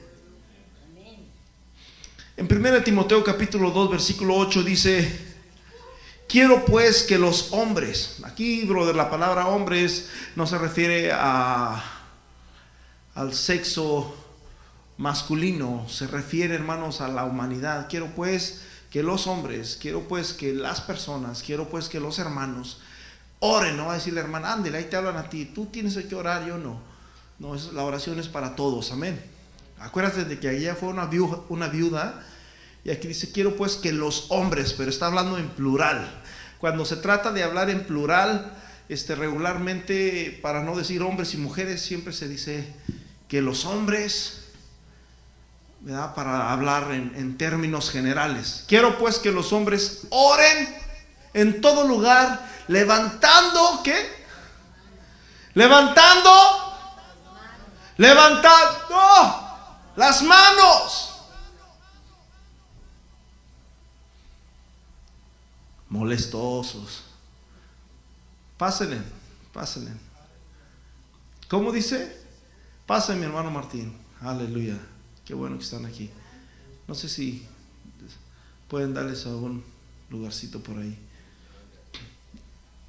En 2.35 2.47
1 2.51 2.81
Timoteo 2.81 3.23
capítulo 3.23 3.69
2 3.69 3.91
versículo 3.91 4.35
8 4.37 4.63
dice, 4.63 5.30
quiero 6.31 6.63
pues 6.63 7.03
que 7.03 7.17
los 7.17 7.51
hombres, 7.51 8.17
aquí 8.23 8.63
brother, 8.63 8.95
la 8.95 9.09
palabra 9.09 9.47
hombres 9.47 10.09
no 10.37 10.47
se 10.47 10.57
refiere 10.57 11.11
a, 11.11 11.83
al 13.13 13.33
sexo 13.33 14.15
masculino, 14.97 15.85
se 15.89 16.07
refiere 16.07 16.55
hermanos 16.55 17.01
a 17.01 17.09
la 17.09 17.25
humanidad. 17.25 17.87
Quiero 17.89 18.15
pues 18.15 18.61
que 18.89 19.03
los 19.03 19.27
hombres, 19.27 19.77
quiero 19.79 20.07
pues 20.07 20.33
que 20.33 20.53
las 20.53 20.79
personas, 20.79 21.43
quiero 21.43 21.67
pues 21.67 21.89
que 21.89 21.99
los 21.99 22.17
hermanos 22.17 22.79
oren, 23.39 23.75
no 23.75 23.87
va 23.87 23.93
a 23.93 23.95
decirle 23.95 24.21
hermana, 24.21 24.53
ándale, 24.53 24.77
ahí 24.77 24.85
te 24.85 24.95
hablan 24.95 25.17
a 25.17 25.27
ti, 25.27 25.45
tú 25.45 25.65
tienes 25.65 25.97
que 25.97 26.15
orar, 26.15 26.45
yo 26.45 26.57
no. 26.57 26.79
No, 27.39 27.55
la 27.73 27.83
oración 27.83 28.19
es 28.19 28.27
para 28.27 28.55
todos, 28.55 28.91
amén. 28.91 29.19
Acuérdate 29.79 30.25
de 30.25 30.39
que 30.39 30.47
allá 30.47 30.75
fue 30.75 30.89
una 30.89 31.07
viuda, 31.07 31.39
una 31.49 31.67
viuda 31.67 32.23
y 32.83 32.89
aquí 32.89 33.07
dice, 33.07 33.31
quiero 33.31 33.55
pues 33.55 33.75
que 33.75 33.91
los 33.91 34.25
hombres, 34.29 34.73
pero 34.73 34.89
está 34.89 35.07
hablando 35.07 35.37
en 35.37 35.49
plural. 35.49 36.21
Cuando 36.57 36.85
se 36.85 36.95
trata 36.95 37.31
de 37.31 37.43
hablar 37.43 37.69
en 37.69 37.85
plural, 37.85 38.53
este, 38.89 39.15
regularmente, 39.15 40.39
para 40.41 40.63
no 40.63 40.75
decir 40.75 41.01
hombres 41.01 41.33
y 41.33 41.37
mujeres, 41.37 41.81
siempre 41.81 42.11
se 42.11 42.27
dice 42.27 42.73
que 43.27 43.41
los 43.41 43.65
hombres, 43.65 44.45
¿verdad? 45.81 46.15
Para 46.15 46.51
hablar 46.51 46.91
en, 46.91 47.13
en 47.15 47.37
términos 47.37 47.91
generales. 47.91 48.65
Quiero 48.67 48.97
pues 48.97 49.19
que 49.19 49.31
los 49.31 49.53
hombres 49.53 50.07
oren 50.09 50.75
en 51.33 51.61
todo 51.61 51.87
lugar, 51.87 52.49
levantando, 52.67 53.81
¿qué? 53.83 54.21
Levantando, 55.53 56.31
levantando 57.97 58.99
las 59.95 60.23
manos. 60.23 61.10
Molestosos. 65.91 67.03
Pásenle, 68.57 69.01
pásenle. 69.53 69.91
¿Cómo 71.49 71.73
dice? 71.73 72.17
Pásenle, 72.85 73.19
mi 73.19 73.25
hermano 73.25 73.51
Martín. 73.51 73.93
Aleluya. 74.21 74.77
Qué 75.25 75.33
bueno 75.33 75.57
que 75.57 75.65
están 75.65 75.85
aquí. 75.85 76.09
No 76.87 76.95
sé 76.95 77.09
si 77.09 77.45
pueden 78.69 78.93
darles 78.93 79.25
algún 79.25 79.65
lugarcito 80.09 80.63
por 80.63 80.77
ahí. 80.77 80.97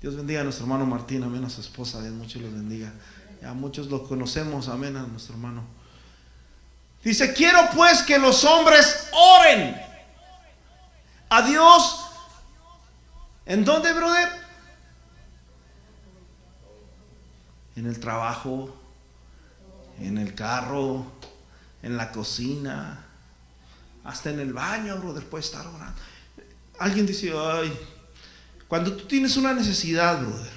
Dios 0.01 0.15
bendiga 0.15 0.43
a 0.43 0.45
nuestro 0.45 0.65
hermano 0.65 0.87
Martín, 0.87 1.25
amén 1.25 1.45
a 1.45 1.51
su 1.51 1.61
esposa, 1.61 2.01
Dios 2.03 2.15
mucho 2.15 2.39
los 2.39 2.53
bendiga. 2.53 2.93
Ya 3.41 3.53
muchos 3.53 3.89
lo 3.89 4.07
conocemos, 4.07 4.69
amén 4.69 4.97
a 4.97 5.03
nuestro 5.03 5.35
hermano. 5.35 5.65
Dice, 7.03 7.33
quiero 7.35 7.69
pues 7.75 8.03
que 8.03 8.17
los 8.21 8.45
hombres 8.45 9.09
oren 9.13 9.77
a 11.29 11.43
Dios. 11.43 12.02
¿En 13.47 13.65
dónde, 13.65 13.93
brother? 13.93 14.29
En 17.77 17.87
el 17.87 17.99
trabajo, 17.99 18.75
en 19.99 20.19
el 20.19 20.35
carro, 20.35 21.07
en 21.83 21.97
la 21.97 22.13
cocina, 22.13 23.05
hasta 24.05 24.31
en 24.31 24.41
el 24.41 24.53
baño, 24.53 24.97
brother, 24.99 25.25
puede 25.29 25.45
estar 25.45 25.67
orando. 25.67 26.01
Alguien 26.79 27.07
dice, 27.07 27.33
ay, 27.37 27.73
cuando 28.69 28.97
tú 28.97 29.07
tienes 29.07 29.37
una 29.37 29.53
necesidad, 29.53 30.21
brother, 30.21 30.53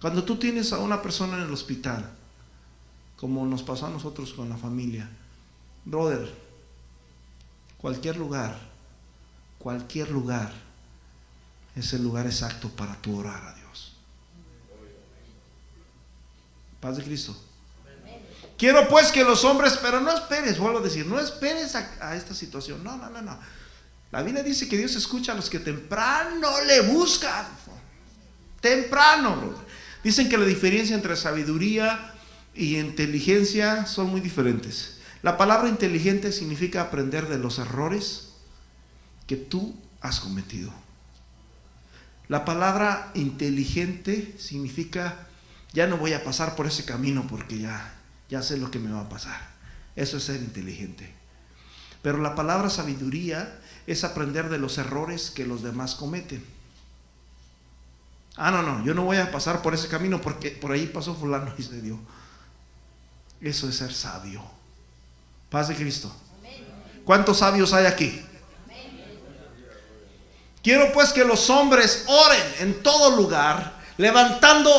cuando 0.00 0.24
tú 0.24 0.36
tienes 0.36 0.72
a 0.72 0.78
una 0.78 1.00
persona 1.00 1.36
en 1.36 1.42
el 1.44 1.52
hospital, 1.52 2.10
como 3.16 3.46
nos 3.46 3.62
pasó 3.62 3.86
a 3.86 3.90
nosotros 3.90 4.32
con 4.32 4.48
la 4.48 4.56
familia, 4.56 5.08
Brother, 5.84 6.32
cualquier 7.78 8.16
lugar, 8.16 8.56
cualquier 9.58 10.10
lugar 10.10 10.52
es 11.74 11.92
el 11.92 12.02
lugar 12.02 12.26
exacto 12.26 12.68
para 12.68 12.94
tu 13.00 13.18
orar 13.18 13.42
a 13.44 13.54
Dios. 13.54 13.92
Paz 16.80 16.96
de 16.96 17.04
Cristo. 17.04 17.36
Quiero 18.58 18.88
pues 18.88 19.10
que 19.10 19.24
los 19.24 19.44
hombres, 19.44 19.78
pero 19.82 20.00
no 20.00 20.12
esperes, 20.12 20.58
vuelvo 20.58 20.78
a 20.78 20.82
decir, 20.82 21.06
no 21.06 21.18
esperes 21.18 21.74
a, 21.74 22.14
esta 22.14 22.34
situación. 22.34 22.84
No, 22.84 22.96
no, 22.96 23.10
no, 23.10 23.22
no. 23.22 23.38
La 24.12 24.22
Biblia 24.22 24.42
dice 24.42 24.68
que 24.68 24.76
Dios 24.76 24.94
escucha 24.94 25.32
a 25.32 25.34
los 25.34 25.48
que 25.48 25.58
temprano 25.58 26.48
le 26.66 26.80
buscan. 26.82 27.46
Temprano. 28.60 29.54
Dicen 30.04 30.28
que 30.28 30.36
la 30.38 30.44
diferencia 30.44 30.94
entre 30.94 31.16
sabiduría 31.16 32.14
y 32.54 32.78
inteligencia 32.78 33.86
son 33.86 34.10
muy 34.10 34.20
diferentes. 34.20 34.98
La 35.22 35.38
palabra 35.38 35.68
inteligente 35.68 36.30
significa 36.30 36.82
aprender 36.82 37.28
de 37.28 37.38
los 37.38 37.58
errores 37.58 38.28
que 39.26 39.36
tú 39.36 39.74
has 40.00 40.20
cometido. 40.20 40.72
La 42.32 42.46
palabra 42.46 43.10
inteligente 43.12 44.34
significa 44.38 45.26
ya 45.74 45.86
no 45.86 45.98
voy 45.98 46.14
a 46.14 46.24
pasar 46.24 46.56
por 46.56 46.66
ese 46.66 46.86
camino 46.86 47.26
porque 47.28 47.58
ya, 47.58 47.92
ya 48.30 48.40
sé 48.40 48.56
lo 48.56 48.70
que 48.70 48.78
me 48.78 48.90
va 48.90 49.02
a 49.02 49.08
pasar. 49.10 49.38
Eso 49.96 50.16
es 50.16 50.24
ser 50.24 50.36
inteligente. 50.36 51.12
Pero 52.00 52.16
la 52.16 52.34
palabra 52.34 52.70
sabiduría 52.70 53.60
es 53.86 54.02
aprender 54.02 54.48
de 54.48 54.56
los 54.56 54.78
errores 54.78 55.30
que 55.30 55.44
los 55.44 55.62
demás 55.62 55.94
cometen. 55.94 56.42
Ah, 58.36 58.50
no, 58.50 58.62
no, 58.62 58.82
yo 58.82 58.94
no 58.94 59.04
voy 59.04 59.18
a 59.18 59.30
pasar 59.30 59.60
por 59.60 59.74
ese 59.74 59.88
camino 59.88 60.22
porque 60.22 60.52
por 60.52 60.72
ahí 60.72 60.86
pasó 60.86 61.14
fulano 61.14 61.52
y 61.58 61.62
se 61.62 61.82
dio. 61.82 61.98
Eso 63.42 63.68
es 63.68 63.76
ser 63.76 63.92
sabio. 63.92 64.42
Paz 65.50 65.68
de 65.68 65.74
Cristo. 65.74 66.10
¿Cuántos 67.04 67.40
sabios 67.40 67.74
hay 67.74 67.84
aquí? 67.84 68.24
Quiero 70.62 70.92
pues 70.92 71.12
que 71.12 71.24
los 71.24 71.50
hombres 71.50 72.04
oren 72.06 72.54
en 72.60 72.80
todo 72.82 73.16
lugar, 73.16 73.80
levantando 73.96 74.70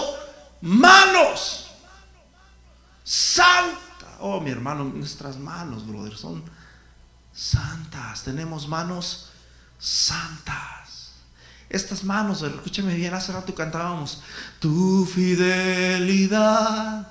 manos. 0.62 1.72
Santa. 3.04 3.80
Oh, 4.20 4.40
mi 4.40 4.52
hermano, 4.52 4.86
nuestras 4.86 5.38
manos, 5.38 5.86
brother, 5.86 6.16
son 6.16 6.42
santas. 7.34 8.24
Tenemos 8.24 8.66
manos 8.68 9.32
santas. 9.78 11.12
Estas 11.70 12.04
manos, 12.04 12.42
escúchame 12.44 12.96
bien, 12.96 13.14
hace 13.14 13.32
rato 13.32 13.56
cantábamos, 13.56 14.22
tu 14.60 15.06
fidelidad 15.06 17.08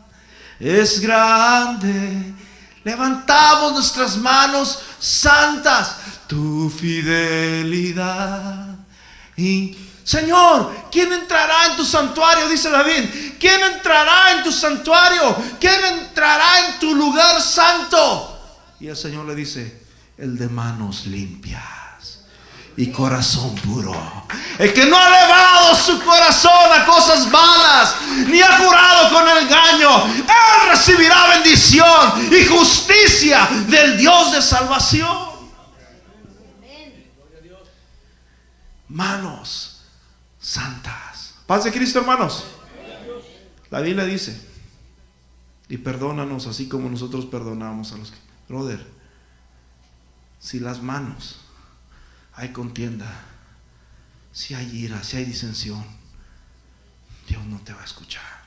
es 0.61 1.01
grande 1.01 2.35
Levantamos 2.85 3.75
nuestras 3.75 4.17
manos 4.17 4.81
santas. 4.99 5.97
Tu 6.33 6.71
fidelidad. 6.71 8.69
Señor, 10.03 10.89
¿quién 10.91 11.13
entrará 11.13 11.67
en 11.67 11.77
tu 11.77 11.85
santuario? 11.85 12.49
Dice 12.49 12.71
David. 12.71 13.35
¿Quién 13.39 13.61
entrará 13.63 14.33
en 14.33 14.43
tu 14.43 14.51
santuario? 14.51 15.37
¿Quién 15.61 15.85
entrará 15.85 16.69
en 16.69 16.79
tu 16.79 16.95
lugar 16.95 17.39
santo? 17.43 18.41
Y 18.81 18.89
el 18.89 18.97
Señor 18.97 19.27
le 19.27 19.35
dice, 19.35 19.83
el 20.17 20.39
de 20.39 20.49
manos 20.49 21.05
limpias 21.05 22.21
y 22.79 22.91
corazón 22.91 23.55
puro. 23.57 23.95
El 24.59 24.73
que 24.73 24.87
no 24.87 24.97
ha 24.97 25.07
elevado 25.09 25.75
su 25.75 26.03
corazón 26.03 26.73
a 26.73 26.87
cosas 26.87 27.27
malas, 27.27 27.95
ni 28.27 28.41
ha 28.41 28.57
jurado 28.57 29.11
con 29.11 29.29
engaño, 29.29 30.07
él 30.07 30.71
recibirá 30.71 31.29
bendición 31.29 32.33
y 32.33 32.47
justicia 32.47 33.47
del 33.69 33.99
Dios 33.99 34.33
de 34.33 34.41
salvación. 34.41 35.32
Manos 38.93 39.81
santas. 40.39 41.35
Paz 41.47 41.65
de 41.65 41.73
Cristo, 41.73 42.01
hermanos. 42.01 42.45
La 43.71 43.81
Biblia 43.81 44.05
dice, 44.05 44.39
y 45.71 45.79
perdónanos 45.79 46.47
así 46.47 46.69
como 46.69 46.91
nosotros 46.91 47.25
perdonamos 47.25 47.93
a 47.93 47.97
los 47.97 48.11
que... 48.11 48.19
Brother, 48.49 48.87
si 50.41 50.61
las 50.61 50.83
manos 50.83 51.41
hay 52.35 52.51
contienda, 52.53 53.11
si 54.31 54.53
hay 54.53 54.77
ira, 54.77 55.03
si 55.03 55.17
hay 55.17 55.25
disensión, 55.25 55.83
Dios 57.27 57.43
no 57.47 57.59
te 57.61 57.73
va 57.73 57.81
a 57.81 57.87
escuchar. 57.87 58.43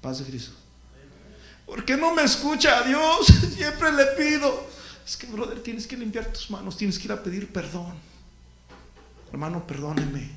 Paz 0.00 0.20
de 0.20 0.24
Cristo. 0.24 0.52
¿Por 1.66 1.84
qué 1.84 1.98
no 1.98 2.14
me 2.14 2.22
escucha 2.22 2.82
Dios? 2.84 3.26
Siempre 3.54 3.92
le 3.92 4.06
pido. 4.16 4.69
Es 5.10 5.16
que, 5.16 5.26
brother, 5.26 5.60
tienes 5.60 5.88
que 5.88 5.96
limpiar 5.96 6.32
tus 6.32 6.50
manos, 6.50 6.76
tienes 6.76 6.96
que 6.96 7.06
ir 7.06 7.12
a 7.12 7.20
pedir 7.20 7.52
perdón. 7.52 7.94
Hermano, 9.32 9.66
perdóneme. 9.66 10.30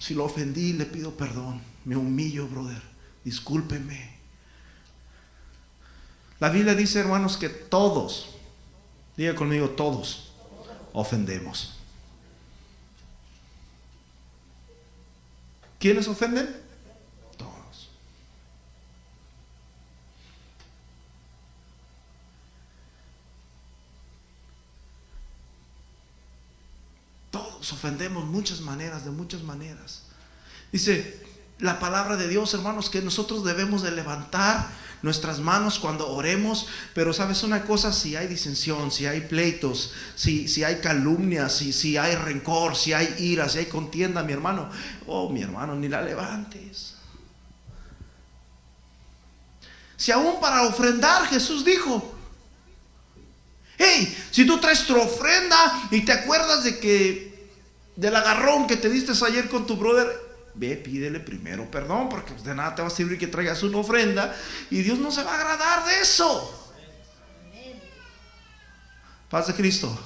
Si 0.00 0.14
lo 0.14 0.24
ofendí, 0.24 0.72
le 0.72 0.86
pido 0.86 1.16
perdón. 1.16 1.62
Me 1.84 1.96
humillo, 1.96 2.48
brother 2.48 2.94
discúlpeme. 3.24 4.14
La 6.38 6.50
Biblia 6.50 6.74
dice, 6.74 7.00
hermanos, 7.00 7.36
que 7.36 7.48
todos, 7.48 8.28
diga 9.16 9.34
conmigo, 9.34 9.70
todos 9.70 10.32
ofendemos. 10.92 11.74
¿Quiénes 15.78 16.06
ofenden? 16.06 16.54
Todos. 17.36 17.88
Todos 27.30 27.72
ofendemos 27.84 28.24
muchas 28.24 28.60
maneras, 28.62 29.04
de 29.04 29.10
muchas 29.10 29.42
maneras. 29.42 30.04
Dice, 30.72 31.22
la 31.58 31.78
palabra 31.78 32.16
de 32.16 32.28
Dios, 32.28 32.54
hermanos, 32.54 32.88
que 32.88 33.02
nosotros 33.02 33.44
debemos 33.44 33.82
de 33.82 33.90
levantar 33.90 34.70
nuestras 35.02 35.38
manos 35.38 35.78
cuando 35.78 36.08
oremos, 36.08 36.66
pero 36.94 37.12
sabes 37.12 37.42
una 37.42 37.64
cosa, 37.64 37.92
si 37.92 38.16
hay 38.16 38.26
disensión, 38.26 38.90
si 38.90 39.04
hay 39.04 39.20
pleitos, 39.20 39.92
si, 40.14 40.48
si 40.48 40.64
hay 40.64 40.76
calumnias, 40.76 41.52
si, 41.56 41.74
si 41.74 41.98
hay 41.98 42.16
rencor, 42.16 42.74
si 42.74 42.94
hay 42.94 43.14
ira, 43.18 43.50
si 43.50 43.58
hay 43.58 43.66
contienda, 43.66 44.22
mi 44.22 44.32
hermano, 44.32 44.70
oh 45.06 45.28
mi 45.28 45.42
hermano, 45.42 45.74
ni 45.74 45.88
la 45.88 46.00
levantes. 46.00 46.94
Si 49.98 50.10
aún 50.10 50.40
para 50.40 50.62
ofrendar 50.62 51.26
Jesús 51.26 51.66
dijo, 51.66 52.14
hey, 53.76 54.16
si 54.30 54.46
tú 54.46 54.58
traes 54.58 54.86
tu 54.86 54.98
ofrenda 54.98 55.86
y 55.90 56.00
te 56.00 56.12
acuerdas 56.12 56.64
de 56.64 56.78
que 56.78 57.33
del 57.96 58.16
agarrón 58.16 58.66
que 58.66 58.76
te 58.76 58.88
diste 58.88 59.12
ayer 59.24 59.48
con 59.48 59.66
tu 59.66 59.76
brother, 59.76 60.08
ve, 60.54 60.76
pídele 60.76 61.20
primero 61.20 61.70
perdón, 61.70 62.08
porque 62.08 62.32
de 62.32 62.54
nada 62.54 62.74
te 62.74 62.82
va 62.82 62.88
a 62.88 62.90
servir 62.90 63.18
que 63.18 63.26
traigas 63.26 63.62
una 63.62 63.78
ofrenda 63.78 64.34
y 64.70 64.82
Dios 64.82 64.98
no 64.98 65.10
se 65.10 65.22
va 65.22 65.32
a 65.32 65.34
agradar 65.36 65.84
de 65.86 66.00
eso. 66.00 66.60
Paz 69.30 69.48
de 69.48 69.54
Cristo. 69.54 69.96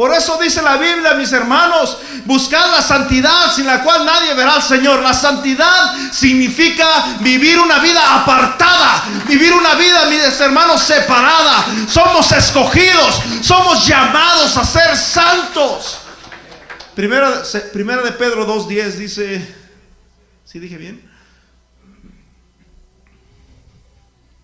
Por 0.00 0.14
eso 0.14 0.38
dice 0.38 0.62
la 0.62 0.78
Biblia, 0.78 1.12
mis 1.12 1.30
hermanos, 1.30 1.98
buscad 2.24 2.70
la 2.70 2.80
santidad 2.80 3.52
sin 3.54 3.66
la 3.66 3.82
cual 3.82 4.06
nadie 4.06 4.32
verá 4.32 4.54
al 4.54 4.62
Señor. 4.62 5.00
La 5.00 5.12
santidad 5.12 5.94
significa 6.10 7.18
vivir 7.20 7.58
una 7.58 7.80
vida 7.80 8.22
apartada, 8.22 9.04
vivir 9.26 9.52
una 9.52 9.74
vida, 9.74 10.06
mis 10.06 10.40
hermanos, 10.40 10.80
separada. 10.80 11.66
Somos 11.86 12.32
escogidos, 12.32 13.20
somos 13.42 13.86
llamados 13.86 14.56
a 14.56 14.64
ser 14.64 14.96
santos. 14.96 15.99
Primera, 16.94 17.42
primera 17.72 18.02
de 18.02 18.12
Pedro 18.12 18.46
2.10 18.46 18.90
dice, 18.92 19.54
¿sí 20.44 20.58
dije 20.58 20.76
bien? 20.76 21.08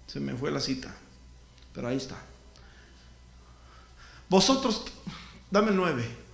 Se 0.07 0.21
me 0.21 0.35
fue 0.35 0.51
la 0.51 0.61
cita, 0.61 0.95
pero 1.75 1.89
ahí 1.89 1.97
está. 1.97 2.17
Vosotros, 4.29 4.85
dame 5.51 5.73
9. 5.73 6.27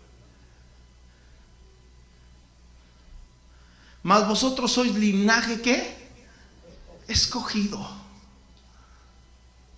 Mas 4.02 4.26
vosotros 4.26 4.72
sois 4.72 4.94
linaje 4.94 5.60
que 5.60 5.96
escogido. 7.08 8.02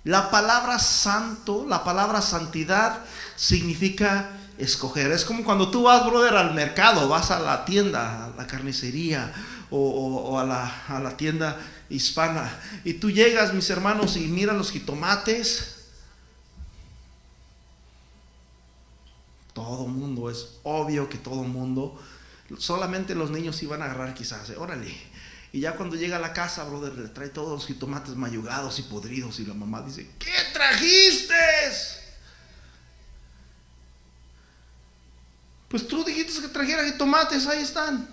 La 0.05 0.30
palabra 0.30 0.78
santo, 0.78 1.64
la 1.66 1.82
palabra 1.82 2.20
santidad 2.20 3.05
significa 3.37 4.30
escoger. 4.59 5.11
Es 5.12 5.24
como 5.24 5.44
cuando 5.44 5.70
tú 5.70 5.84
vas, 5.84 6.05
brother, 6.07 6.34
al 6.34 6.55
mercado, 6.55 7.09
vas 7.09 7.30
a 7.30 7.40
la 7.40 7.64
tienda, 7.64 8.26
a 8.26 8.28
la 8.36 8.46
carnicería 8.46 9.32
o, 9.70 10.38
a, 10.38 10.44
la, 10.44 10.84
a, 10.88 11.00
la, 11.00 11.16
tienda 11.16 11.59
hispana. 11.88 12.61
Y 12.84 12.94
tú 12.94 13.11
llegas, 13.11 13.52
mis 13.52 13.68
hermanos, 13.70 14.16
y 14.16 14.20
miras 14.20 14.57
los 14.57 14.70
jitomates. 14.70 15.70
Todo 19.52 19.86
mundo, 19.86 20.30
es 20.30 20.59
obvio 20.64 21.09
que 21.09 21.18
todo 21.18 21.44
mundo, 21.44 22.00
solamente 22.59 23.14
los 23.14 23.30
niños 23.30 23.62
iban 23.62 23.82
a 23.82 23.86
agarrar 23.86 24.14
quizás, 24.14 24.50
órale. 24.57 24.94
Y 25.52 25.61
ya 25.61 25.76
cuando 25.76 25.94
llega 25.94 26.16
a 26.16 26.20
la 26.20 26.32
casa, 26.32 26.64
brother, 26.64 26.98
le 26.98 27.09
trae 27.09 27.28
todos 27.28 27.50
los 27.50 27.66
jitomates 27.66 28.16
mayugados 28.16 28.80
y 28.80 28.82
podridos. 28.82 29.38
Y 29.38 29.46
la 29.46 29.55
mamá 29.55 29.82
dice, 29.82 30.11
¿qué 30.18 30.32
trajiste? 30.52 31.34
Pues 35.75 35.89
tú 35.89 36.05
dijiste 36.05 36.41
que 36.41 36.47
trajeras 36.47 36.97
tomates, 36.97 37.49
ahí 37.49 37.61
están. 37.61 38.09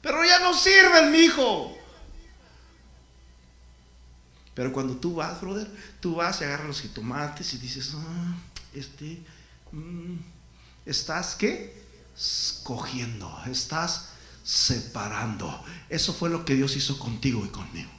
Pero 0.00 0.24
ya 0.24 0.38
no 0.38 0.54
sirven, 0.54 1.10
mi 1.10 1.18
hijo. 1.18 1.76
Pero 4.54 4.72
cuando 4.72 4.94
tú 4.96 5.16
vas, 5.16 5.40
brother, 5.40 5.68
tú 5.98 6.14
vas 6.14 6.40
y 6.40 6.44
agarras 6.44 6.68
los 6.68 6.80
jitomates 6.80 7.54
y 7.54 7.58
dices, 7.58 7.90
ah, 7.96 8.36
este, 8.72 9.20
mm, 9.72 10.14
estás 10.84 11.34
qué? 11.34 11.76
Escogiendo, 12.16 13.36
estás 13.50 14.10
separando. 14.44 15.64
Eso 15.88 16.14
fue 16.14 16.30
lo 16.30 16.44
que 16.44 16.54
Dios 16.54 16.76
hizo 16.76 17.00
contigo 17.00 17.44
y 17.44 17.48
conmigo. 17.48 17.90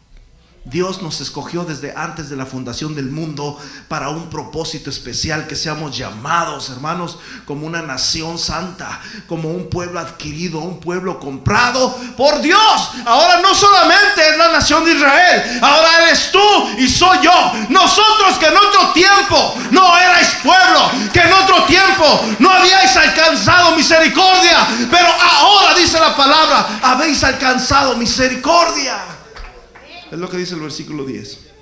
Dios 0.70 1.02
nos 1.02 1.22
escogió 1.22 1.64
desde 1.64 1.94
antes 1.96 2.30
de 2.30 2.36
la 2.36 2.46
fundación 2.46 2.94
del 2.94 3.10
mundo 3.10 3.58
para 3.88 4.10
un 4.10 4.30
propósito 4.30 4.90
especial, 4.90 5.48
que 5.48 5.56
seamos 5.56 5.96
llamados, 5.96 6.70
hermanos, 6.70 7.20
como 7.46 7.66
una 7.66 7.82
nación 7.82 8.38
santa, 8.38 9.00
como 9.28 9.50
un 9.50 9.70
pueblo 9.70 9.98
adquirido, 9.98 10.60
un 10.60 10.82
pueblo 10.82 11.22
comprado 11.22 11.96
por 12.18 12.42
Dios. 12.42 12.90
Ahora 13.06 13.40
no 13.40 13.56
solamente 13.56 14.30
es 14.30 14.38
la 14.38 14.52
nación 14.52 14.84
de 14.84 14.92
Israel, 14.92 15.60
ahora 15.62 16.04
eres 16.04 16.32
tú 16.34 16.70
y 16.78 16.90
soy 16.90 17.20
yo. 17.24 17.54
Nosotros 17.70 18.38
que 18.38 18.48
en 18.48 18.58
otro 18.58 18.92
tiempo 18.92 19.56
no 19.72 19.98
erais 19.98 20.36
pueblo, 20.44 20.92
que 21.14 21.22
en 21.22 21.32
otro 21.32 21.64
tiempo 21.64 22.26
no 22.40 22.52
habíais 22.52 22.96
alcanzado 22.98 23.74
misericordia, 23.74 24.68
pero 24.92 25.08
ahora 25.08 25.74
dice 25.76 25.98
la 25.98 26.14
palabra, 26.14 26.80
habéis 26.82 27.24
alcanzado 27.24 27.96
misericordia. 27.96 29.17
Es 30.12 30.18
lo 30.18 30.30
que 30.30 30.38
dice 30.38 30.56
el 30.56 30.62
versículo 30.62 31.04
10. 31.06 31.58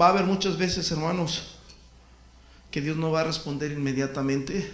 va 0.00 0.06
a 0.06 0.08
haber 0.10 0.24
muchas 0.24 0.56
veces, 0.56 0.90
hermanos, 0.92 1.56
que 2.70 2.80
Dios 2.80 2.96
no 2.96 3.10
va 3.10 3.20
a 3.20 3.24
responder 3.24 3.72
inmediatamente. 3.72 4.70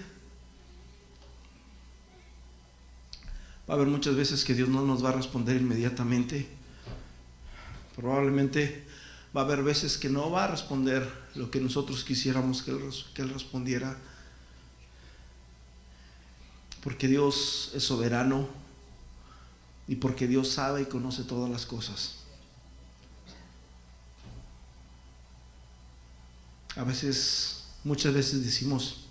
Va 3.68 3.74
a 3.74 3.77
haber 3.77 3.89
muchas 3.89 4.14
veces 4.14 4.45
que 4.45 4.55
Dios 4.55 4.68
no 4.68 4.83
nos 4.83 5.05
va 5.05 5.09
a 5.09 5.12
responder 5.12 5.57
inmediatamente. 5.57 6.47
Probablemente 7.97 8.85
va 9.35 9.41
a 9.41 9.45
haber 9.45 9.62
veces 9.62 9.97
que 9.97 10.11
no 10.11 10.31
va 10.31 10.45
a 10.45 10.49
responder 10.49 11.11
lo 11.35 11.51
que 11.51 11.61
nosotros 11.61 12.05
quisiéramos 12.05 12.62
que 12.62 12.70
Él, 12.70 12.91
que 13.14 13.22
él 13.22 13.31
respondiera 13.31 13.97
porque 16.87 17.09
Dios 17.09 17.72
es 17.74 17.82
soberano 17.82 18.49
y 19.89 19.97
porque 19.97 20.28
Dios 20.28 20.51
sabe 20.51 20.82
y 20.82 20.84
conoce 20.84 21.24
todas 21.24 21.51
las 21.51 21.66
cosas. 21.66 22.18
A 26.76 26.84
veces, 26.84 27.64
muchas 27.82 28.14
veces 28.14 28.45
decimos, 28.45 29.09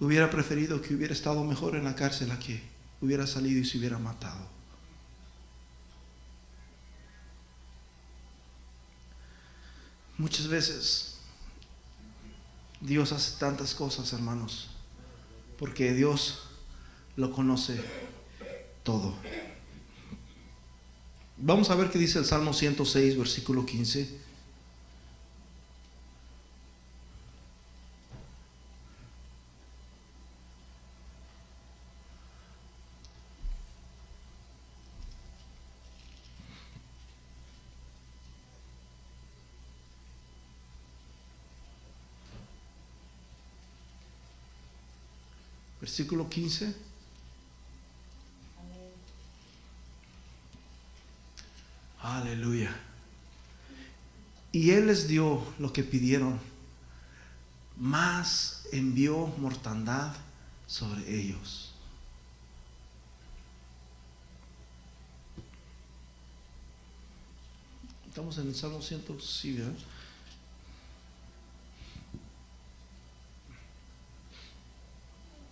hubiera 0.00 0.28
preferido 0.30 0.82
que 0.82 0.96
hubiera 0.96 1.14
estado 1.14 1.44
mejor 1.44 1.76
en 1.76 1.84
la 1.84 1.94
cárcel 1.94 2.32
a 2.32 2.40
que 2.40 2.60
hubiera 3.00 3.24
salido 3.24 3.60
y 3.60 3.64
se 3.64 3.78
hubiera 3.78 3.98
matado. 3.98 4.48
Muchas 10.16 10.48
veces 10.48 11.07
Dios 12.80 13.12
hace 13.12 13.38
tantas 13.38 13.74
cosas, 13.74 14.12
hermanos, 14.12 14.68
porque 15.58 15.92
Dios 15.92 16.44
lo 17.16 17.32
conoce 17.32 17.80
todo. 18.82 19.14
Vamos 21.36 21.70
a 21.70 21.74
ver 21.74 21.90
qué 21.90 21.98
dice 21.98 22.18
el 22.18 22.24
Salmo 22.24 22.52
106, 22.52 23.16
versículo 23.16 23.66
15. 23.66 24.27
Versículo 45.88 46.28
15. 46.28 46.74
Aleluya. 52.02 52.76
Y 54.52 54.72
Él 54.72 54.88
les 54.88 55.08
dio 55.08 55.42
lo 55.58 55.72
que 55.72 55.82
pidieron, 55.82 56.38
más 57.78 58.64
envió 58.70 59.28
mortandad 59.38 60.14
sobre 60.66 61.10
ellos. 61.10 61.72
Estamos 68.08 68.36
en 68.36 68.48
el 68.48 68.54
Salmo 68.54 68.82
100, 68.82 69.04
sí, 69.22 69.58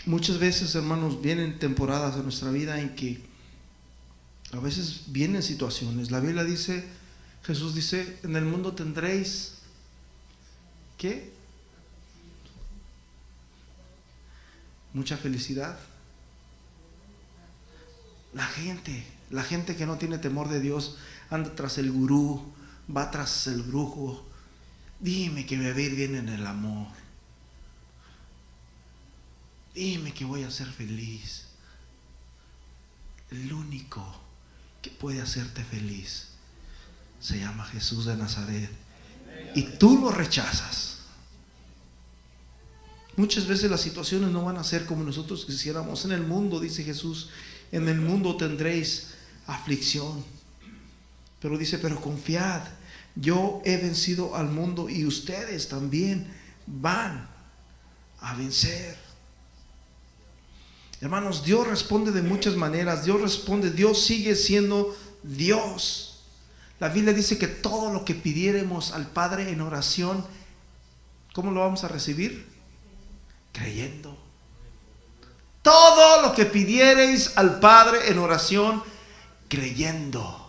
Muchas 0.06 0.38
veces, 0.38 0.72
hermanos, 0.76 1.20
vienen 1.20 1.58
temporadas 1.58 2.14
de 2.14 2.22
nuestra 2.22 2.52
vida 2.52 2.80
en 2.80 2.94
que 2.94 3.20
a 4.52 4.60
veces 4.60 5.02
vienen 5.08 5.42
situaciones. 5.42 6.12
La 6.12 6.20
Biblia 6.20 6.44
dice, 6.44 6.84
Jesús 7.42 7.74
dice, 7.74 8.20
en 8.22 8.36
el 8.36 8.44
mundo 8.44 8.72
tendréis, 8.72 9.54
¿qué? 10.96 11.32
Mucha 14.92 15.16
felicidad. 15.16 15.76
La 18.32 18.46
gente, 18.46 19.04
la 19.30 19.42
gente 19.42 19.74
que 19.74 19.86
no 19.86 19.98
tiene 19.98 20.18
temor 20.18 20.48
de 20.48 20.60
Dios, 20.60 20.98
anda 21.30 21.52
tras 21.56 21.78
el 21.78 21.90
gurú, 21.90 22.44
va 22.94 23.10
tras 23.10 23.48
el 23.48 23.62
brujo. 23.62 24.24
Dime 25.00 25.44
que 25.46 25.56
me 25.56 25.72
va 25.72 25.80
en 25.80 26.28
el 26.28 26.46
amor. 26.46 27.05
Dime 29.76 30.14
que 30.14 30.24
voy 30.24 30.42
a 30.42 30.50
ser 30.50 30.66
feliz. 30.68 31.44
El 33.30 33.52
único 33.52 34.02
que 34.80 34.88
puede 34.88 35.20
hacerte 35.20 35.62
feliz 35.64 36.28
se 37.20 37.40
llama 37.40 37.66
Jesús 37.66 38.06
de 38.06 38.16
Nazaret. 38.16 38.70
Y 39.54 39.62
tú 39.78 39.98
lo 39.98 40.10
rechazas. 40.10 41.00
Muchas 43.16 43.46
veces 43.46 43.70
las 43.70 43.82
situaciones 43.82 44.30
no 44.30 44.44
van 44.44 44.56
a 44.56 44.64
ser 44.64 44.86
como 44.86 45.04
nosotros 45.04 45.44
quisiéramos. 45.44 46.06
En 46.06 46.12
el 46.12 46.22
mundo, 46.22 46.58
dice 46.58 46.82
Jesús, 46.82 47.28
en 47.70 47.86
el 47.88 48.00
mundo 48.00 48.34
tendréis 48.38 49.08
aflicción. 49.46 50.24
Pero 51.38 51.58
dice, 51.58 51.76
pero 51.76 52.00
confiad, 52.00 52.62
yo 53.14 53.60
he 53.66 53.76
vencido 53.76 54.36
al 54.36 54.48
mundo 54.48 54.88
y 54.88 55.04
ustedes 55.04 55.68
también 55.68 56.32
van 56.66 57.28
a 58.20 58.34
vencer. 58.34 59.05
Hermanos, 61.00 61.44
Dios 61.44 61.66
responde 61.66 62.10
de 62.10 62.22
muchas 62.22 62.56
maneras. 62.56 63.04
Dios 63.04 63.20
responde, 63.20 63.70
Dios 63.70 64.02
sigue 64.02 64.34
siendo 64.34 64.96
Dios. 65.22 66.20
La 66.78 66.88
Biblia 66.88 67.12
dice 67.12 67.38
que 67.38 67.48
todo 67.48 67.92
lo 67.92 68.04
que 68.04 68.14
pidiéramos 68.14 68.92
al 68.92 69.06
Padre 69.06 69.50
en 69.50 69.60
oración, 69.60 70.24
¿cómo 71.32 71.50
lo 71.50 71.60
vamos 71.60 71.84
a 71.84 71.88
recibir? 71.88 72.46
Creyendo. 73.52 74.16
Todo 75.62 76.22
lo 76.22 76.34
que 76.34 76.46
pidiereis 76.46 77.36
al 77.36 77.58
Padre 77.60 78.10
en 78.10 78.18
oración, 78.18 78.82
creyendo, 79.48 80.48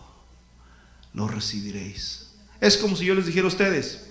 lo 1.14 1.26
recibiréis. 1.26 2.28
Es 2.60 2.76
como 2.76 2.94
si 2.94 3.04
yo 3.04 3.14
les 3.14 3.26
dijera 3.26 3.46
a 3.46 3.48
ustedes, 3.48 4.10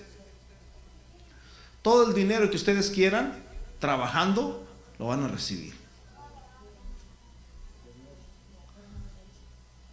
todo 1.82 2.08
el 2.08 2.14
dinero 2.14 2.50
que 2.50 2.56
ustedes 2.56 2.90
quieran, 2.90 3.42
trabajando, 3.78 4.66
lo 4.98 5.06
van 5.06 5.24
a 5.24 5.28
recibir. 5.28 5.77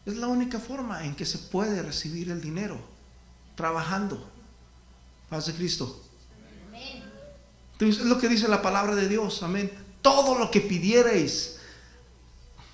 Es 0.06 0.16
la 0.16 0.28
única 0.28 0.60
forma 0.60 1.04
en 1.06 1.16
que 1.16 1.26
se 1.26 1.38
puede 1.38 1.82
recibir 1.82 2.30
el 2.30 2.42
dinero, 2.42 2.80
trabajando. 3.56 4.30
Paz 5.30 5.48
de 5.48 5.54
Cristo. 5.54 6.02
Entonces, 7.74 8.04
es 8.04 8.08
lo 8.08 8.18
que 8.20 8.30
dice 8.30 8.48
la 8.48 8.62
palabra 8.62 8.96
de 8.96 9.10
Dios, 9.10 9.44
amén. 9.44 9.72
Todo 10.02 10.38
lo 10.38 10.52
que 10.52 10.62
pidierais, 10.62 11.58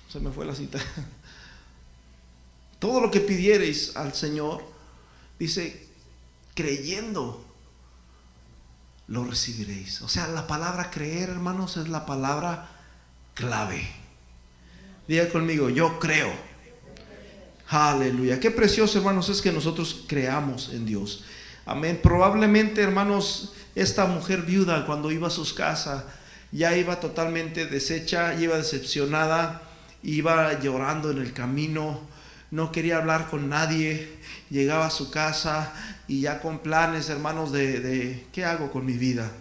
se 0.08 0.20
me 0.20 0.30
fue 0.30 0.44
la 0.44 0.54
cita, 0.54 0.78
todo 2.78 3.00
lo 3.00 3.10
que 3.10 3.20
pidierais 3.20 3.96
al 3.96 4.14
Señor, 4.14 4.62
dice, 5.38 5.88
creyendo, 6.54 7.44
lo 9.08 9.24
recibiréis. 9.24 10.02
O 10.02 10.08
sea, 10.08 10.28
la 10.28 10.46
palabra 10.46 10.90
creer, 10.90 11.30
hermanos, 11.30 11.76
es 11.76 11.88
la 11.88 12.06
palabra 12.06 12.70
clave. 13.34 13.88
Diga 15.08 15.28
conmigo, 15.30 15.68
yo 15.68 15.98
creo. 15.98 16.51
Aleluya. 17.68 18.38
Qué 18.38 18.50
precioso, 18.50 18.98
hermanos, 18.98 19.28
es 19.28 19.40
que 19.40 19.52
nosotros 19.52 20.04
creamos 20.06 20.70
en 20.72 20.84
Dios. 20.84 21.24
Amén. 21.64 22.00
Probablemente, 22.02 22.82
hermanos, 22.82 23.54
esta 23.74 24.06
mujer 24.06 24.42
viuda 24.42 24.84
cuando 24.84 25.10
iba 25.10 25.28
a 25.28 25.30
sus 25.30 25.52
casas 25.52 26.04
ya 26.52 26.76
iba 26.76 27.00
totalmente 27.00 27.66
deshecha, 27.66 28.34
iba 28.38 28.56
decepcionada, 28.56 29.62
iba 30.02 30.60
llorando 30.60 31.10
en 31.10 31.18
el 31.18 31.32
camino, 31.32 32.00
no 32.50 32.70
quería 32.70 32.98
hablar 32.98 33.30
con 33.30 33.48
nadie, 33.48 34.18
llegaba 34.50 34.86
a 34.86 34.90
su 34.90 35.10
casa 35.10 35.72
y 36.06 36.20
ya 36.20 36.40
con 36.40 36.58
planes, 36.58 37.08
hermanos, 37.08 37.50
de, 37.52 37.80
de 37.80 38.26
¿qué 38.32 38.44
hago 38.44 38.70
con 38.70 38.84
mi 38.84 38.92
vida? 38.92 39.32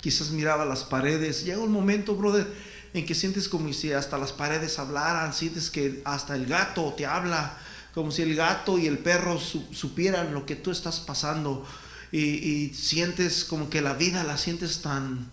Quizás 0.00 0.30
miraba 0.30 0.64
las 0.64 0.84
paredes. 0.84 1.44
Llega 1.44 1.58
un 1.58 1.72
momento, 1.72 2.14
brother, 2.14 2.46
en 2.94 3.06
que 3.06 3.14
sientes 3.14 3.48
como 3.48 3.72
si 3.72 3.92
hasta 3.92 4.18
las 4.18 4.32
paredes 4.32 4.78
hablaran, 4.78 5.32
sientes 5.32 5.70
que 5.70 6.02
hasta 6.04 6.34
el 6.34 6.46
gato 6.46 6.94
te 6.96 7.06
habla, 7.06 7.58
como 7.94 8.10
si 8.10 8.22
el 8.22 8.34
gato 8.34 8.78
y 8.78 8.86
el 8.86 8.98
perro 8.98 9.38
supieran 9.38 10.34
lo 10.34 10.46
que 10.46 10.56
tú 10.56 10.70
estás 10.70 11.00
pasando 11.00 11.66
y, 12.10 12.72
sientes 12.74 13.44
como 13.44 13.70
que 13.70 13.80
la 13.80 13.94
vida 13.94 14.22
la 14.24 14.36
sientes 14.36 14.82
tan 14.82 15.30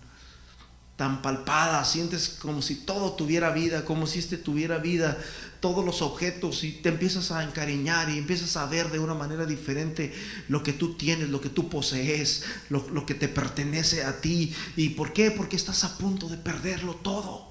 tan 0.95 1.21
palpada, 1.21 1.85
sientes 1.85 2.27
como 2.27 2.61
si 2.61 2.75
todo 2.75 3.13
tuviera 3.13 3.51
vida, 3.51 3.85
como 3.85 4.05
si 4.05 4.19
este 4.19 4.35
tuviera 4.35 4.79
vida, 4.79 5.17
todos 5.61 5.85
los 5.85 6.01
objetos 6.01 6.65
y 6.65 6.73
te 6.73 6.89
empiezas 6.89 7.31
a 7.31 7.45
encariñar 7.45 8.09
y 8.09 8.17
empiezas 8.17 8.57
a 8.57 8.65
ver 8.65 8.91
de 8.91 8.99
una 8.99 9.13
manera 9.13 9.45
diferente 9.45 10.13
lo 10.49 10.61
que 10.61 10.73
tú 10.73 10.95
tienes, 10.95 11.29
lo 11.29 11.39
que 11.39 11.47
tú 11.47 11.69
posees, 11.69 12.43
lo, 12.67 12.85
lo 12.89 13.05
que 13.05 13.15
te 13.15 13.29
pertenece 13.29 14.03
a 14.03 14.19
ti. 14.19 14.53
¿Y 14.75 14.89
por 14.89 15.13
qué? 15.13 15.31
Porque 15.31 15.55
estás 15.55 15.85
a 15.85 15.97
punto 15.97 16.27
de 16.27 16.35
perderlo 16.35 16.95
todo. 16.95 17.48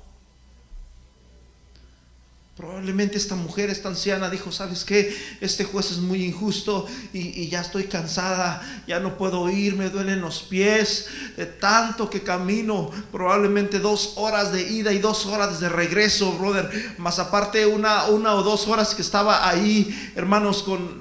Probablemente 2.58 3.16
esta 3.16 3.36
mujer, 3.36 3.70
esta 3.70 3.88
anciana, 3.88 4.28
dijo, 4.28 4.50
¿sabes 4.50 4.84
qué? 4.84 5.16
Este 5.40 5.62
juez 5.62 5.92
es 5.92 5.98
muy 5.98 6.24
injusto 6.24 6.88
y, 7.12 7.46
ya 7.46 7.60
estoy 7.60 7.84
cansada, 7.84 8.82
ya 8.84 8.98
no 8.98 9.16
puedo 9.16 9.48
ir, 9.48 9.76
me 9.76 9.90
duelen 9.90 10.20
los 10.20 10.42
pies, 10.42 11.06
de 11.36 11.46
tanto 11.46 12.10
que 12.10 12.24
camino, 12.24 12.90
probablemente 13.12 13.78
dos 13.78 14.14
horas 14.16 14.50
de 14.50 14.62
ida 14.62 14.92
y 14.92 14.98
dos 14.98 15.24
horas 15.26 15.60
de 15.60 15.68
regreso, 15.68 16.32
brother, 16.32 16.96
más 16.98 17.20
aparte 17.20 17.64
una, 17.64 18.06
una 18.06 18.34
o 18.34 18.42
dos 18.42 18.66
horas 18.66 18.92
que 18.92 19.02
estaba 19.02 19.48
ahí, 19.48 20.12
hermanos, 20.16 20.64
con, 20.64 20.98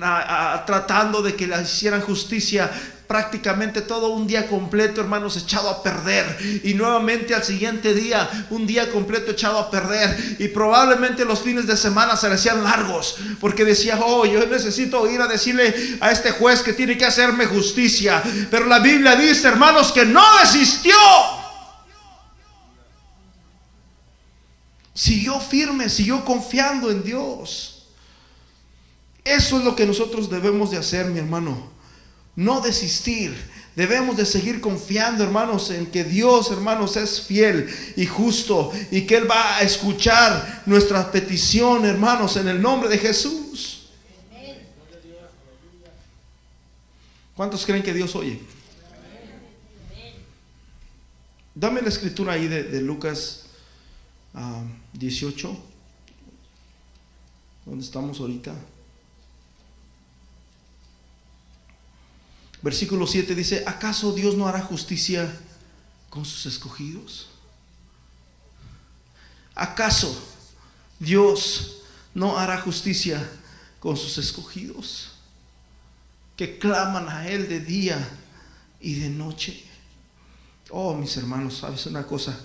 tratando 0.68 1.24
de 1.24 1.34
que 1.34 1.48
le 1.48 1.60
hicieran 1.60 2.02
justicia, 2.02 2.70
prácticamente 3.08 3.82
todo 3.82 4.10
un 4.10 4.28
día 4.28 4.48
completo, 4.48 5.00
hermanos, 5.00 5.38
echado 5.38 5.70
a 5.70 5.82
perder. 5.82 6.62
Y 6.64 6.74
nuevamente 6.74 7.34
al 7.34 7.44
siguiente 7.44 7.94
día, 7.94 8.30
un 8.50 8.68
día 8.68 8.92
completo 8.92 9.32
echado 9.32 9.58
a 9.58 9.72
perder. 9.72 10.38
Y 10.40 10.50
probablemente 10.50 11.24
los 11.24 11.40
fines 11.40 11.66
de 11.66 11.78
semana 11.78 12.18
se 12.18 12.28
le 12.28 12.36
hacían 12.36 12.64
largos, 12.64 13.18
porque 13.40 13.64
decía, 13.64 14.00
oh, 14.04 14.26
yo 14.26 14.46
necesito 14.46 15.10
ir 15.10 15.22
a 15.22 15.28
decirle 15.28 15.98
a 16.02 16.12
este 16.12 16.32
juez 16.32 16.62
que 16.62 16.74
tiene 16.74 16.98
que 16.98 17.06
hacerme 17.06 17.46
justicia. 17.46 18.22
Pero 18.52 18.66
la 18.66 18.80
Biblia 18.80 19.16
dice, 19.16 19.48
hermanos, 19.48 19.92
que 19.94 20.06
no 20.06 20.24
desistió. 20.42 20.96
Siguió 24.94 25.40
firme, 25.40 25.90
siguió 25.90 26.26
confiando 26.26 26.92
en 26.92 27.04
Dios. 27.04 27.86
Eso 29.24 29.60
es 29.60 29.64
lo 29.64 29.76
que 29.76 29.86
nosotros 29.86 30.30
debemos 30.30 30.72
de 30.72 30.78
hacer, 30.78 31.06
mi 31.06 31.20
hermano 31.20 31.77
no 32.38 32.62
desistir. 32.62 33.36
Debemos 33.76 34.16
de 34.16 34.26
seguir 34.26 34.62
confiando, 34.62 35.24
hermanos, 35.24 35.70
en 35.70 35.88
que 35.88 36.04
Dios, 36.04 36.50
hermanos, 36.50 36.96
es 36.96 37.22
fiel 37.22 37.70
y 37.96 38.06
justo 38.06 38.72
y 38.90 39.02
que 39.02 39.18
Él 39.18 39.30
va 39.30 39.58
a 39.58 39.62
escuchar 39.62 40.64
nuestra 40.66 41.12
petición, 41.12 41.86
hermanos, 41.86 42.38
en 42.38 42.48
el 42.48 42.62
nombre 42.62 42.90
de 42.90 42.98
Jesús. 42.98 43.90
¿Cuántos 47.36 47.66
creen 47.66 47.84
que 47.84 47.94
Dios 47.94 48.16
oye? 48.16 48.40
Dame 51.54 51.82
la 51.82 51.90
escritura 51.90 52.34
ahí 52.34 52.48
de, 52.48 52.82
Lucas 52.82 53.46
18, 54.94 55.52
ah, 55.52 55.58
donde 57.66 57.84
estamos 57.84 58.20
ahorita. 58.20 58.56
Versículo 62.68 63.08
7 63.08 63.34
dice, 63.34 63.64
¿acaso 63.66 64.12
Dios 64.12 64.36
no 64.36 64.46
hará 64.46 64.60
justicia 64.60 65.34
con 66.10 66.26
sus 66.26 66.46
escogidos? 66.48 67.30
¿Acaso 69.56 70.14
Dios 71.00 71.78
no 72.14 72.38
hará 72.38 72.60
justicia 72.60 73.26
con 73.80 73.96
sus 73.96 74.18
escogidos? 74.18 75.14
Que 76.36 76.60
claman 76.60 77.08
a 77.08 77.30
Él 77.30 77.48
de 77.48 77.62
día 77.62 78.06
y 78.82 78.96
de 78.96 79.12
noche. 79.12 79.64
Oh, 80.70 80.94
mis 80.94 81.16
hermanos, 81.16 81.60
¿sabes 81.60 81.86
una 81.86 82.06
cosa? 82.06 82.38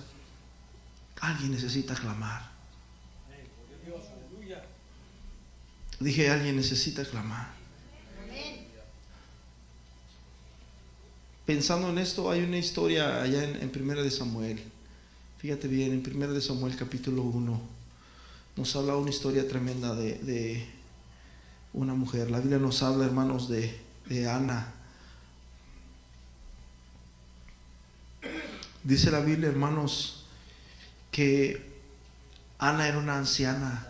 Alguien 1.21 1.51
necesita 1.51 1.97
clamar. 1.97 2.49
Dije, 5.99 6.31
alguien 6.31 6.55
necesita 6.55 7.05
clamar. 7.05 7.62
Pensando 11.47 11.89
en 11.91 11.99
esto, 11.99 12.31
hay 12.31 12.43
una 12.43 12.59
historia 12.59 13.23
allá 13.23 13.45
en, 13.45 13.71
Primera 13.71 14.03
de 14.03 14.11
Samuel. 14.11 14.63
Fíjate 15.39 15.69
bien, 15.69 15.93
en 15.93 16.03
Primera 16.03 16.33
de 16.33 16.41
Samuel 16.41 16.77
capítulo 16.77 17.23
1 17.23 17.83
nos 18.57 18.77
habla 18.77 18.97
una 18.97 19.11
historia 19.11 19.49
tremenda 19.49 19.95
de, 19.95 20.67
una 21.73 21.95
mujer. 21.95 22.31
La 22.31 22.39
Biblia 22.39 22.59
nos 22.59 22.83
habla, 22.83 23.07
hermanos, 23.07 23.49
de, 23.49 23.81
de 24.07 24.29
Ana. 24.29 24.75
Dice 28.85 29.11
la 29.11 29.21
Biblia, 29.21 29.49
hermanos, 29.49 30.27
que 31.11 31.67
Ana 32.59 32.89
era 32.89 32.99
una 32.99 33.17
anciana. 33.17 33.89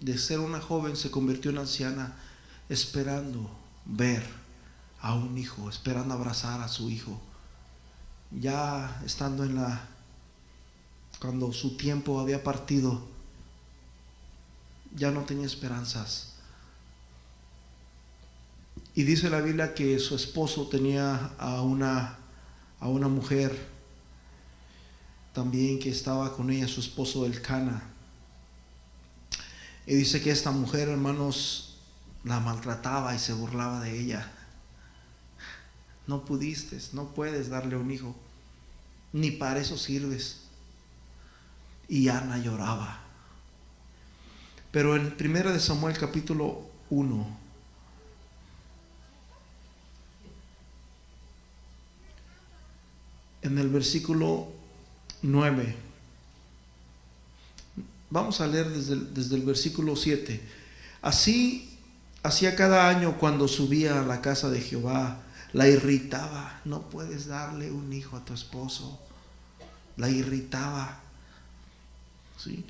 De 0.00 0.18
ser 0.18 0.40
una 0.40 0.60
joven 0.60 0.96
se 0.96 1.10
convirtió 1.10 1.50
en 1.50 1.58
anciana 1.58 2.16
esperando 2.68 3.50
ver 3.86 4.43
a 5.04 5.12
un 5.12 5.36
hijo, 5.36 5.68
esperando 5.68 6.14
abrazar 6.14 6.62
a 6.62 6.68
su 6.68 6.88
hijo. 6.88 7.20
Ya 8.30 9.02
estando 9.04 9.44
en 9.44 9.54
la, 9.54 9.86
cuando 11.20 11.52
su 11.52 11.76
tiempo 11.76 12.20
había 12.20 12.42
partido, 12.42 13.02
ya 14.96 15.10
no 15.10 15.20
tenía 15.24 15.44
esperanzas. 15.44 16.32
Y 18.94 19.02
dice 19.02 19.28
la 19.28 19.42
Biblia 19.42 19.74
que 19.74 19.98
su 19.98 20.16
esposo 20.16 20.68
tenía 20.68 21.32
a 21.36 21.60
una, 21.60 22.16
a 22.80 22.88
una 22.88 23.08
mujer 23.08 23.68
también 25.34 25.80
que 25.80 25.90
estaba 25.90 26.34
con 26.34 26.48
ella, 26.48 26.66
su 26.66 26.80
esposo 26.80 27.26
el 27.26 27.42
Cana. 27.42 27.82
Y 29.86 29.96
dice 29.96 30.22
que 30.22 30.30
esta 30.30 30.50
mujer, 30.50 30.88
hermanos, 30.88 31.76
la 32.24 32.40
maltrataba 32.40 33.14
y 33.14 33.18
se 33.18 33.34
burlaba 33.34 33.80
de 33.80 34.00
ella. 34.00 34.33
No 36.06 36.24
pudiste, 36.24 36.78
no 36.92 37.08
puedes 37.08 37.48
darle 37.48 37.76
un 37.76 37.90
hijo, 37.90 38.14
ni 39.12 39.30
para 39.30 39.60
eso 39.60 39.78
sirves. 39.78 40.42
Y 41.88 42.08
Ana 42.08 42.38
lloraba. 42.38 43.00
Pero 44.70 44.96
en 44.96 45.14
1 45.18 45.52
de 45.52 45.60
Samuel 45.60 45.96
capítulo 45.96 46.62
1, 46.90 47.38
en 53.42 53.58
el 53.58 53.68
versículo 53.68 54.48
9, 55.22 55.76
vamos 58.10 58.40
a 58.40 58.46
leer 58.46 58.68
desde 58.68 58.94
el, 58.94 59.14
desde 59.14 59.36
el 59.36 59.42
versículo 59.42 59.96
7. 59.96 60.40
Así 61.02 61.78
hacía 62.22 62.56
cada 62.56 62.88
año 62.88 63.18
cuando 63.18 63.46
subía 63.46 64.00
a 64.00 64.04
la 64.04 64.22
casa 64.22 64.50
de 64.50 64.60
Jehová, 64.60 65.20
la 65.54 65.68
irritaba. 65.68 66.60
No 66.66 66.82
puedes 66.82 67.26
darle 67.26 67.70
un 67.70 67.90
hijo 67.92 68.16
a 68.18 68.24
tu 68.24 68.34
esposo. 68.34 69.00
La 69.96 70.10
irritaba. 70.10 70.98
¿Sí? 72.36 72.66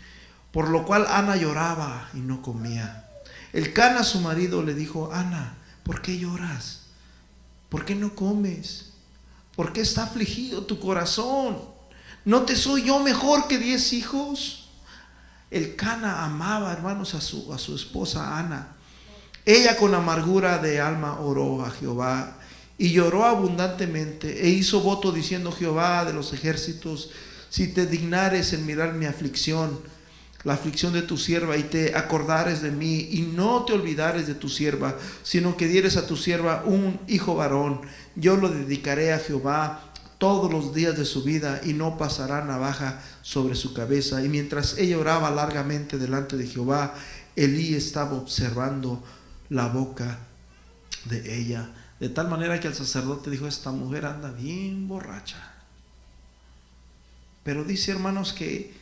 Por 0.52 0.68
lo 0.68 0.84
cual 0.84 1.06
Ana 1.08 1.34
lloraba 1.34 2.08
y 2.14 2.18
no 2.18 2.42
comía. 2.42 3.08
El 3.52 3.72
Cana, 3.72 4.04
su 4.04 4.20
marido, 4.20 4.62
le 4.62 4.74
dijo, 4.74 5.12
Ana, 5.12 5.54
¿por 5.82 6.02
qué 6.02 6.18
lloras? 6.18 6.82
¿Por 7.70 7.84
qué 7.84 7.94
no 7.94 8.14
comes? 8.14 8.90
¿Por 9.56 9.72
qué 9.72 9.80
está 9.80 10.04
afligido 10.04 10.66
tu 10.66 10.78
corazón? 10.78 11.58
¿No 12.24 12.42
te 12.42 12.54
soy 12.54 12.84
yo 12.84 13.00
mejor 13.00 13.48
que 13.48 13.58
diez 13.58 13.92
hijos? 13.92 14.68
El 15.50 15.74
Cana 15.74 16.24
amaba, 16.24 16.72
hermanos, 16.72 17.14
a 17.14 17.20
su, 17.20 17.52
a 17.52 17.58
su 17.58 17.74
esposa 17.74 18.38
Ana. 18.38 18.68
Ella 19.46 19.76
con 19.76 19.94
amargura 19.94 20.58
de 20.58 20.80
alma 20.80 21.20
oró 21.20 21.64
a 21.64 21.70
Jehová 21.70 22.38
y 22.76 22.90
lloró 22.90 23.24
abundantemente 23.24 24.46
e 24.46 24.50
hizo 24.50 24.80
voto 24.80 25.12
diciendo, 25.12 25.52
Jehová 25.52 26.04
de 26.04 26.12
los 26.12 26.32
ejércitos, 26.32 27.10
si 27.48 27.68
te 27.68 27.86
dignares 27.86 28.52
en 28.52 28.66
mirar 28.66 28.94
mi 28.94 29.06
aflicción, 29.06 29.78
la 30.42 30.54
aflicción 30.54 30.92
de 30.92 31.02
tu 31.02 31.16
sierva 31.16 31.56
y 31.56 31.62
te 31.62 31.96
acordares 31.96 32.60
de 32.62 32.70
mí 32.70 33.08
y 33.12 33.22
no 33.22 33.64
te 33.64 33.72
olvidares 33.72 34.26
de 34.26 34.34
tu 34.34 34.48
sierva, 34.48 34.96
sino 35.22 35.56
que 35.56 35.68
dieres 35.68 35.96
a 35.96 36.06
tu 36.06 36.16
sierva 36.16 36.62
un 36.66 37.00
hijo 37.08 37.34
varón. 37.34 37.80
Yo 38.14 38.36
lo 38.36 38.50
dedicaré 38.50 39.12
a 39.12 39.18
Jehová 39.18 39.90
todos 40.18 40.52
los 40.52 40.74
días 40.74 40.96
de 40.96 41.04
su 41.04 41.22
vida 41.22 41.60
y 41.64 41.72
no 41.72 41.96
pasará 41.96 42.44
navaja 42.44 43.02
sobre 43.22 43.54
su 43.54 43.72
cabeza. 43.72 44.22
Y 44.22 44.28
mientras 44.28 44.76
ella 44.76 44.98
oraba 44.98 45.30
largamente 45.30 45.96
delante 45.98 46.36
de 46.36 46.46
Jehová, 46.46 46.94
Elí 47.36 47.74
estaba 47.74 48.12
observando 48.12 49.02
la 49.48 49.66
boca 49.68 50.20
de 51.06 51.38
ella. 51.38 51.68
De 52.00 52.08
tal 52.08 52.28
manera 52.28 52.60
que 52.60 52.68
el 52.68 52.74
sacerdote 52.74 53.30
dijo, 53.30 53.46
esta 53.46 53.70
mujer 53.70 54.06
anda 54.06 54.30
bien 54.30 54.88
borracha. 54.88 55.52
Pero 57.44 57.64
dice 57.64 57.92
hermanos 57.92 58.32
que 58.32 58.74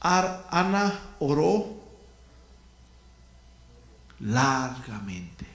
Ana 0.00 1.00
oró 1.18 1.82
largamente. 4.20 5.46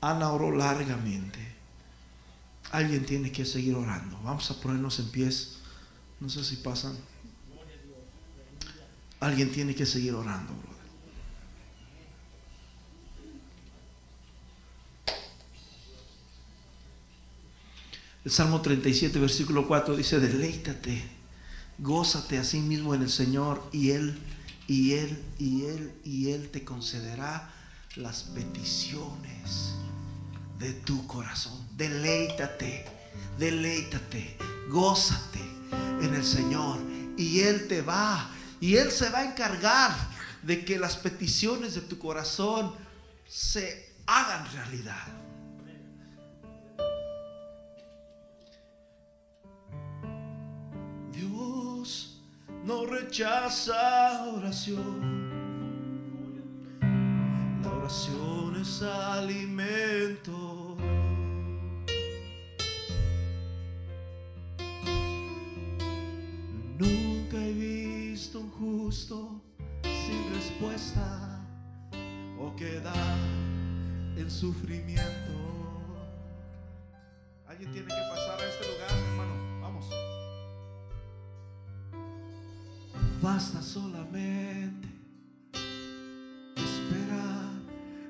Ana 0.00 0.32
oró 0.32 0.50
largamente. 0.50 1.38
Alguien 2.72 3.06
tiene 3.06 3.30
que 3.30 3.44
seguir 3.44 3.76
orando. 3.76 4.18
Vamos 4.22 4.50
a 4.50 4.60
ponernos 4.60 4.98
en 4.98 5.10
pies. 5.10 5.58
No 6.18 6.28
sé 6.28 6.42
si 6.42 6.56
pasan. 6.56 6.96
Alguien 9.22 9.52
tiene 9.52 9.72
que 9.72 9.86
seguir 9.86 10.14
orando, 10.14 10.52
El 18.24 18.30
Salmo 18.30 18.60
37, 18.60 19.18
versículo 19.18 19.66
4 19.66 19.96
dice, 19.96 20.20
deleítate, 20.20 21.02
gózate 21.78 22.38
a 22.38 22.44
sí 22.44 22.60
mismo 22.60 22.94
en 22.94 23.02
el 23.02 23.10
Señor 23.10 23.68
y 23.72 23.90
Él, 23.90 24.16
y 24.68 24.92
Él, 24.92 25.22
y 25.38 25.64
Él, 25.66 25.92
y 26.04 26.30
Él 26.30 26.48
te 26.48 26.64
concederá 26.64 27.52
las 27.96 28.22
peticiones 28.24 29.74
de 30.58 30.72
tu 30.72 31.04
corazón. 31.06 31.66
Deleítate, 31.76 32.86
deleítate, 33.38 34.36
gózate 34.68 35.40
en 36.00 36.14
el 36.14 36.24
Señor 36.24 36.78
y 37.16 37.40
Él 37.40 37.66
te 37.66 37.82
va, 37.82 38.30
y 38.62 38.76
Él 38.76 38.90
se 38.90 39.10
va 39.10 39.18
a 39.18 39.24
encargar 39.24 39.90
de 40.42 40.64
que 40.64 40.78
las 40.78 40.96
peticiones 40.96 41.74
de 41.74 41.82
tu 41.82 41.98
corazón 41.98 42.72
se 43.26 43.94
hagan 44.06 44.50
realidad. 44.52 45.22
no 52.64 52.86
rechaza 52.86 54.24
oración. 54.24 55.20
La 57.62 57.70
oración 57.70 58.56
es 58.60 58.82
alimento. 58.82 60.51
Justo 68.92 69.42
sin 69.82 70.34
respuesta 70.34 71.40
o 72.38 72.54
quedar 72.56 73.16
en 74.18 74.30
sufrimiento. 74.30 75.32
Alguien 77.46 77.72
tiene 77.72 77.88
que 77.88 78.02
pasar 78.10 78.38
a 78.38 78.44
este 78.44 78.66
lugar, 78.70 78.90
hermano. 78.90 79.32
Basta 83.22 83.62
solamente 83.62 84.88
esperar 86.54 87.48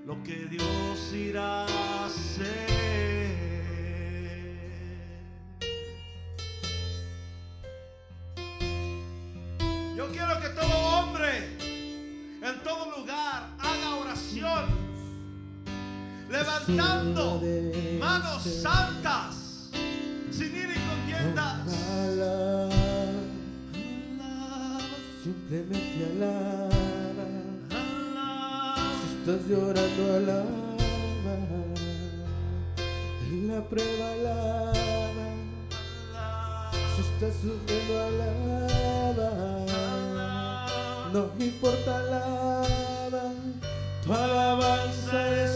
lo 0.04 0.20
que 0.24 0.46
Dios 0.46 1.12
irá 1.12 1.64
a 1.64 2.06
hacer. 2.06 2.91
Levantando 16.60 17.40
manos 17.98 18.42
santas, 18.42 19.70
sin 20.30 20.56
ir 20.56 20.70
en 20.70 20.82
contiendas 20.88 21.62
simplemente 25.22 26.04
alaba. 26.12 27.26
Si 28.98 29.06
estás 29.18 29.40
llorando, 29.48 30.02
alaba. 30.16 31.36
En 33.30 33.48
la 33.48 33.60
prueba, 33.68 34.12
alaba. 34.12 35.28
Si 36.94 37.00
estás 37.02 37.34
sufriendo, 37.40 37.94
alaba. 38.08 39.30
No 41.12 41.20
importa, 41.38 41.98
alaba. 41.98 43.24
Tu 44.04 44.12
alabanza 44.12 45.18
es 45.44 45.51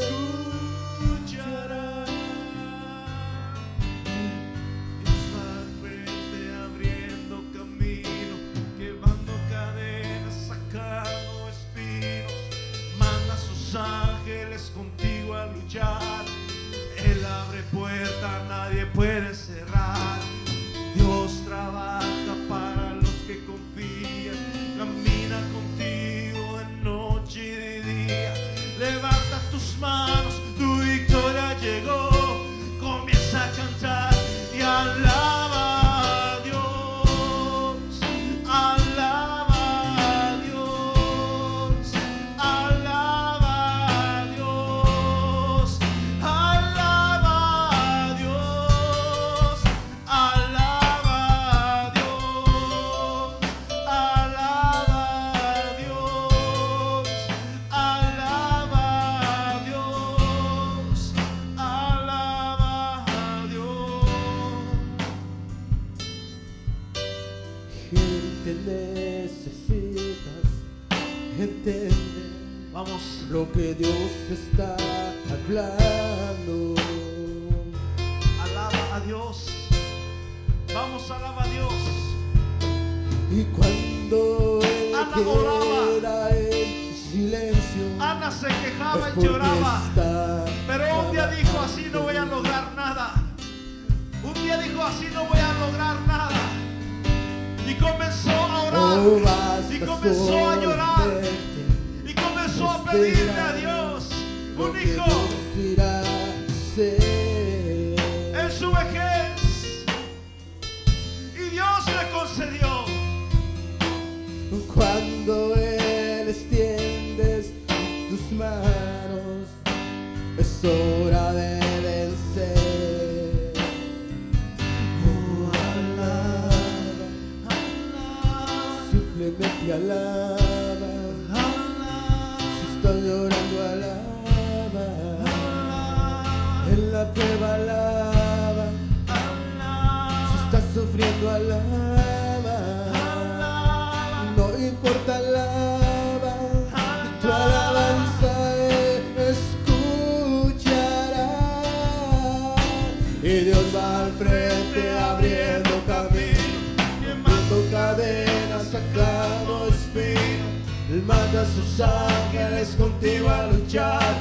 Él 160.89 161.03
manda 161.03 161.43
a 161.43 161.45
sus 161.45 161.81
ángeles 161.81 162.77
contigo 162.79 163.29
a 163.29 163.49
luchar 163.49 164.15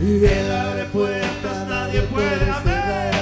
y 0.00 0.24
él 0.24 0.50
abre 0.50 0.84
puertas, 0.84 1.68
nadie 1.68 2.00
puede 2.02 2.52
ceder. 2.62 3.14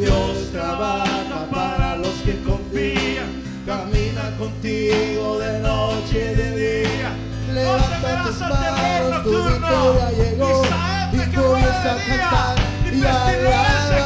Dios 0.00 0.50
trabaja 0.52 1.46
para 1.50 1.96
los 1.96 2.14
que 2.24 2.40
confían, 2.42 3.42
camina 3.66 4.30
contigo 4.38 5.38
de 5.40 5.58
noche 5.58 6.32
y 6.32 6.34
de 6.36 6.82
día. 6.82 7.12
Levanta 7.52 8.22
tus 8.24 8.40
manos, 8.40 9.22
tu 9.24 9.30
victoria 9.30 10.10
llegó 10.12 10.62
y 11.12 11.34
comienza 11.34 11.94
a 11.94 11.96
cantar 11.96 12.56
y 12.92 13.04
alabar. 13.04 14.03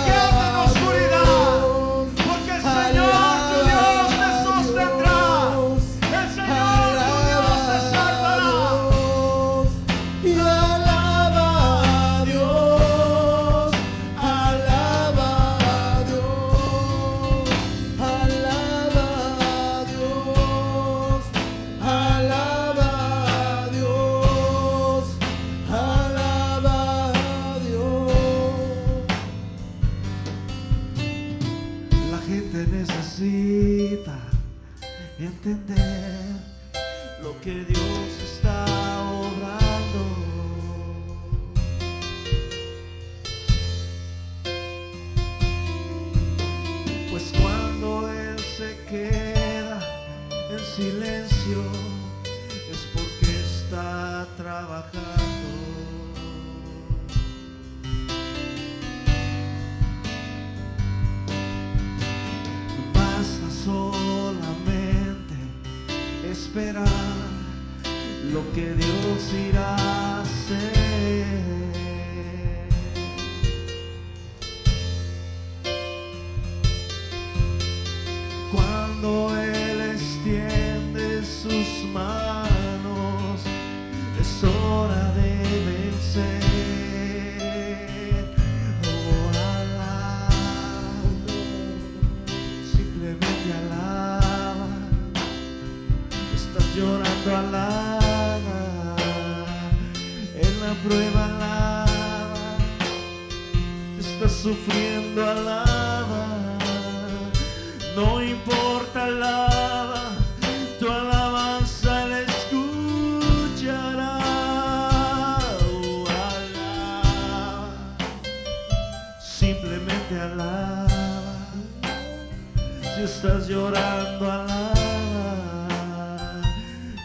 estás 123.18 123.48
llorando 123.48 124.30
alaba, 124.30 124.74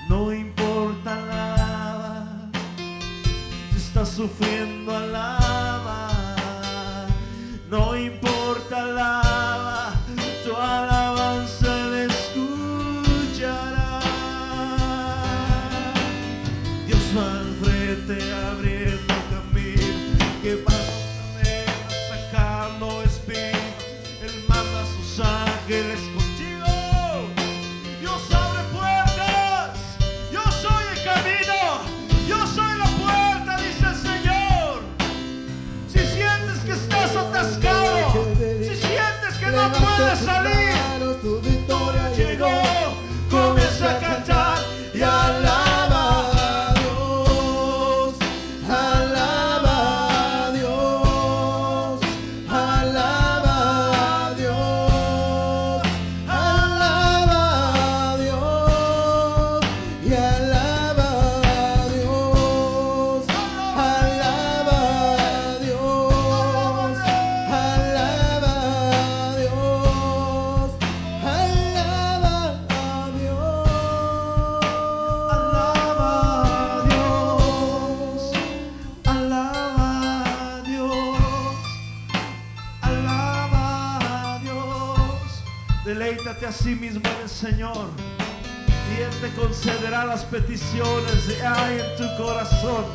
no 0.07 0.31
importa 0.31 1.11
alaba, 1.11 2.51
si 3.71 3.77
estás 3.77 4.09
sufriendo 4.09 4.95
alaba. 4.95 5.42
Las 90.13 90.25
peticiones 90.25 91.27
hay 91.43 91.79
en 91.79 91.97
tu 91.97 92.23
corazón. 92.23 92.85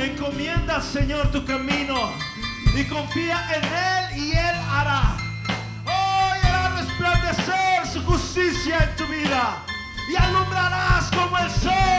Encomienda 0.00 0.76
al 0.76 0.82
Señor 0.82 1.30
tu 1.30 1.44
camino 1.44 2.10
y 2.74 2.84
confía 2.84 3.38
en 3.54 3.64
Él 3.64 4.22
y 4.24 4.30
Él 4.30 4.56
hará. 4.70 5.18
Hoy 5.84 6.38
hará 6.42 6.70
resplandecer 6.80 7.86
su 7.92 8.02
justicia 8.02 8.78
en 8.78 8.96
tu 8.96 9.06
vida 9.12 9.62
y 10.10 10.16
alumbrarás 10.16 11.10
como 11.10 11.36
el 11.36 11.50
sol 11.50 11.97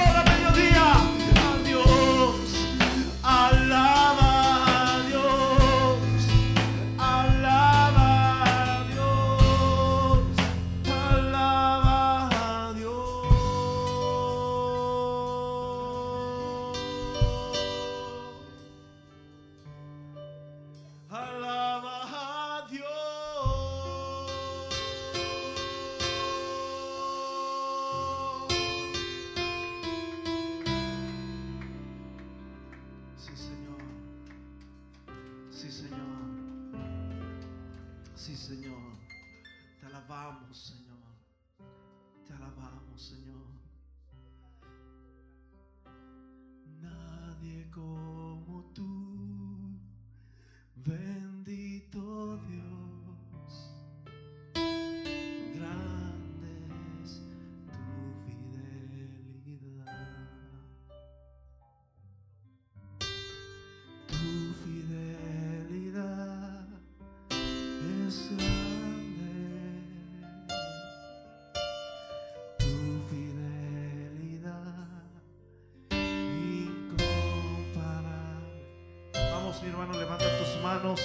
hermano, 79.70 79.94
levanta 79.94 80.26
tus 80.38 80.62
manos. 80.64 81.02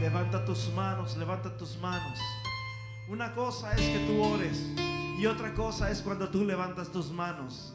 Levanta 0.00 0.44
tus 0.44 0.72
manos, 0.74 1.16
levanta 1.16 1.56
tus 1.56 1.76
manos. 1.78 2.18
Una 3.08 3.34
cosa 3.34 3.72
es 3.72 3.80
que 3.80 4.06
tú 4.06 4.22
ores 4.22 4.62
y 5.18 5.26
otra 5.26 5.52
cosa 5.54 5.90
es 5.90 6.02
cuando 6.02 6.28
tú 6.28 6.44
levantas 6.44 6.92
tus 6.92 7.10
manos. 7.10 7.74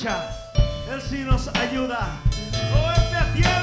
Escucha. 0.00 0.30
Él 0.90 1.02
sí 1.02 1.18
nos 1.18 1.48
ayuda. 1.48 2.08
Oh, 2.74 2.92
Él 2.96 3.10
me 3.10 3.18
atiende. 3.18 3.59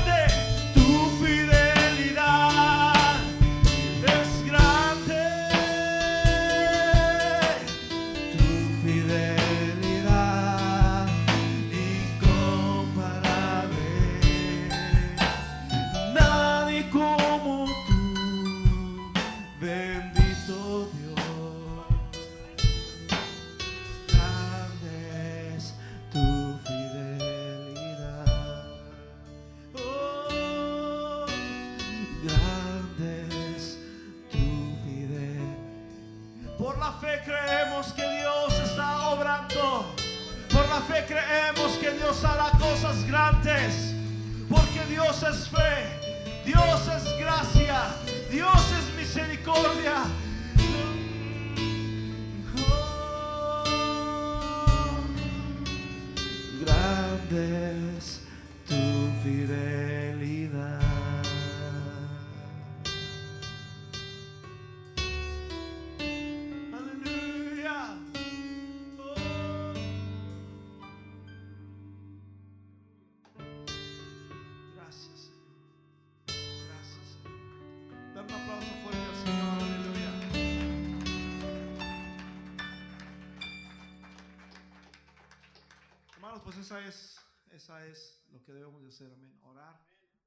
Esa 87.67 87.85
es 87.85 88.23
lo 88.31 88.41
que 88.43 88.53
debemos 88.53 88.81
de 88.81 88.87
hacer, 88.87 89.11
amén. 89.11 89.37
Orar 89.43 89.77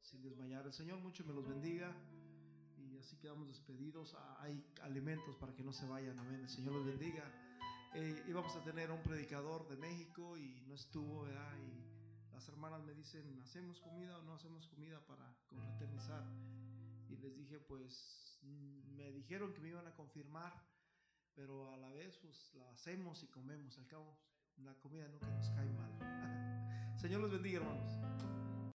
sin 0.02 0.20
desmayar. 0.20 0.66
El 0.66 0.74
Señor 0.74 0.98
mucho 1.00 1.24
me 1.24 1.32
los 1.32 1.48
bendiga. 1.48 1.90
Y 2.76 2.98
así 2.98 3.16
quedamos 3.16 3.48
despedidos. 3.48 4.14
Ah, 4.14 4.36
Hay 4.42 4.62
alimentos 4.82 5.36
para 5.36 5.54
que 5.54 5.62
no 5.62 5.72
se 5.72 5.86
vayan, 5.86 6.18
amén. 6.18 6.40
El 6.42 6.50
Señor 6.50 6.74
los 6.74 6.84
bendiga. 6.84 7.24
Eh, 7.94 8.24
íbamos 8.28 8.54
a 8.56 8.62
tener 8.62 8.90
un 8.90 9.02
predicador 9.02 9.66
de 9.68 9.76
México 9.76 10.36
y 10.36 10.60
no 10.66 10.74
estuvo, 10.74 11.22
¿verdad? 11.22 11.56
Y 11.56 12.30
las 12.30 12.46
hermanas 12.46 12.82
me 12.84 12.92
dicen, 12.92 13.40
¿hacemos 13.40 13.80
comida 13.80 14.18
o 14.18 14.22
no 14.22 14.34
hacemos 14.34 14.68
comida 14.68 15.00
para 15.06 15.34
confraternizar? 15.46 16.22
Y 17.08 17.16
les 17.16 17.34
dije, 17.38 17.58
pues 17.58 18.38
mm, 18.42 18.96
me 18.96 19.12
dijeron 19.12 19.54
que 19.54 19.62
me 19.62 19.68
iban 19.70 19.86
a 19.86 19.94
confirmar, 19.94 20.52
pero 21.34 21.72
a 21.72 21.78
la 21.78 21.88
vez 21.88 22.18
pues 22.18 22.52
la 22.56 22.70
hacemos 22.72 23.22
y 23.22 23.28
comemos. 23.28 23.78
Al 23.78 23.86
cabo, 23.86 24.18
la 24.58 24.74
comida 24.74 25.08
nunca 25.08 25.30
nos 25.30 25.48
cae 25.48 25.70
mal. 25.72 26.60
Señor 27.00 27.22
los 27.22 27.30
bendiga, 27.30 27.60
hermanos. 27.60 27.98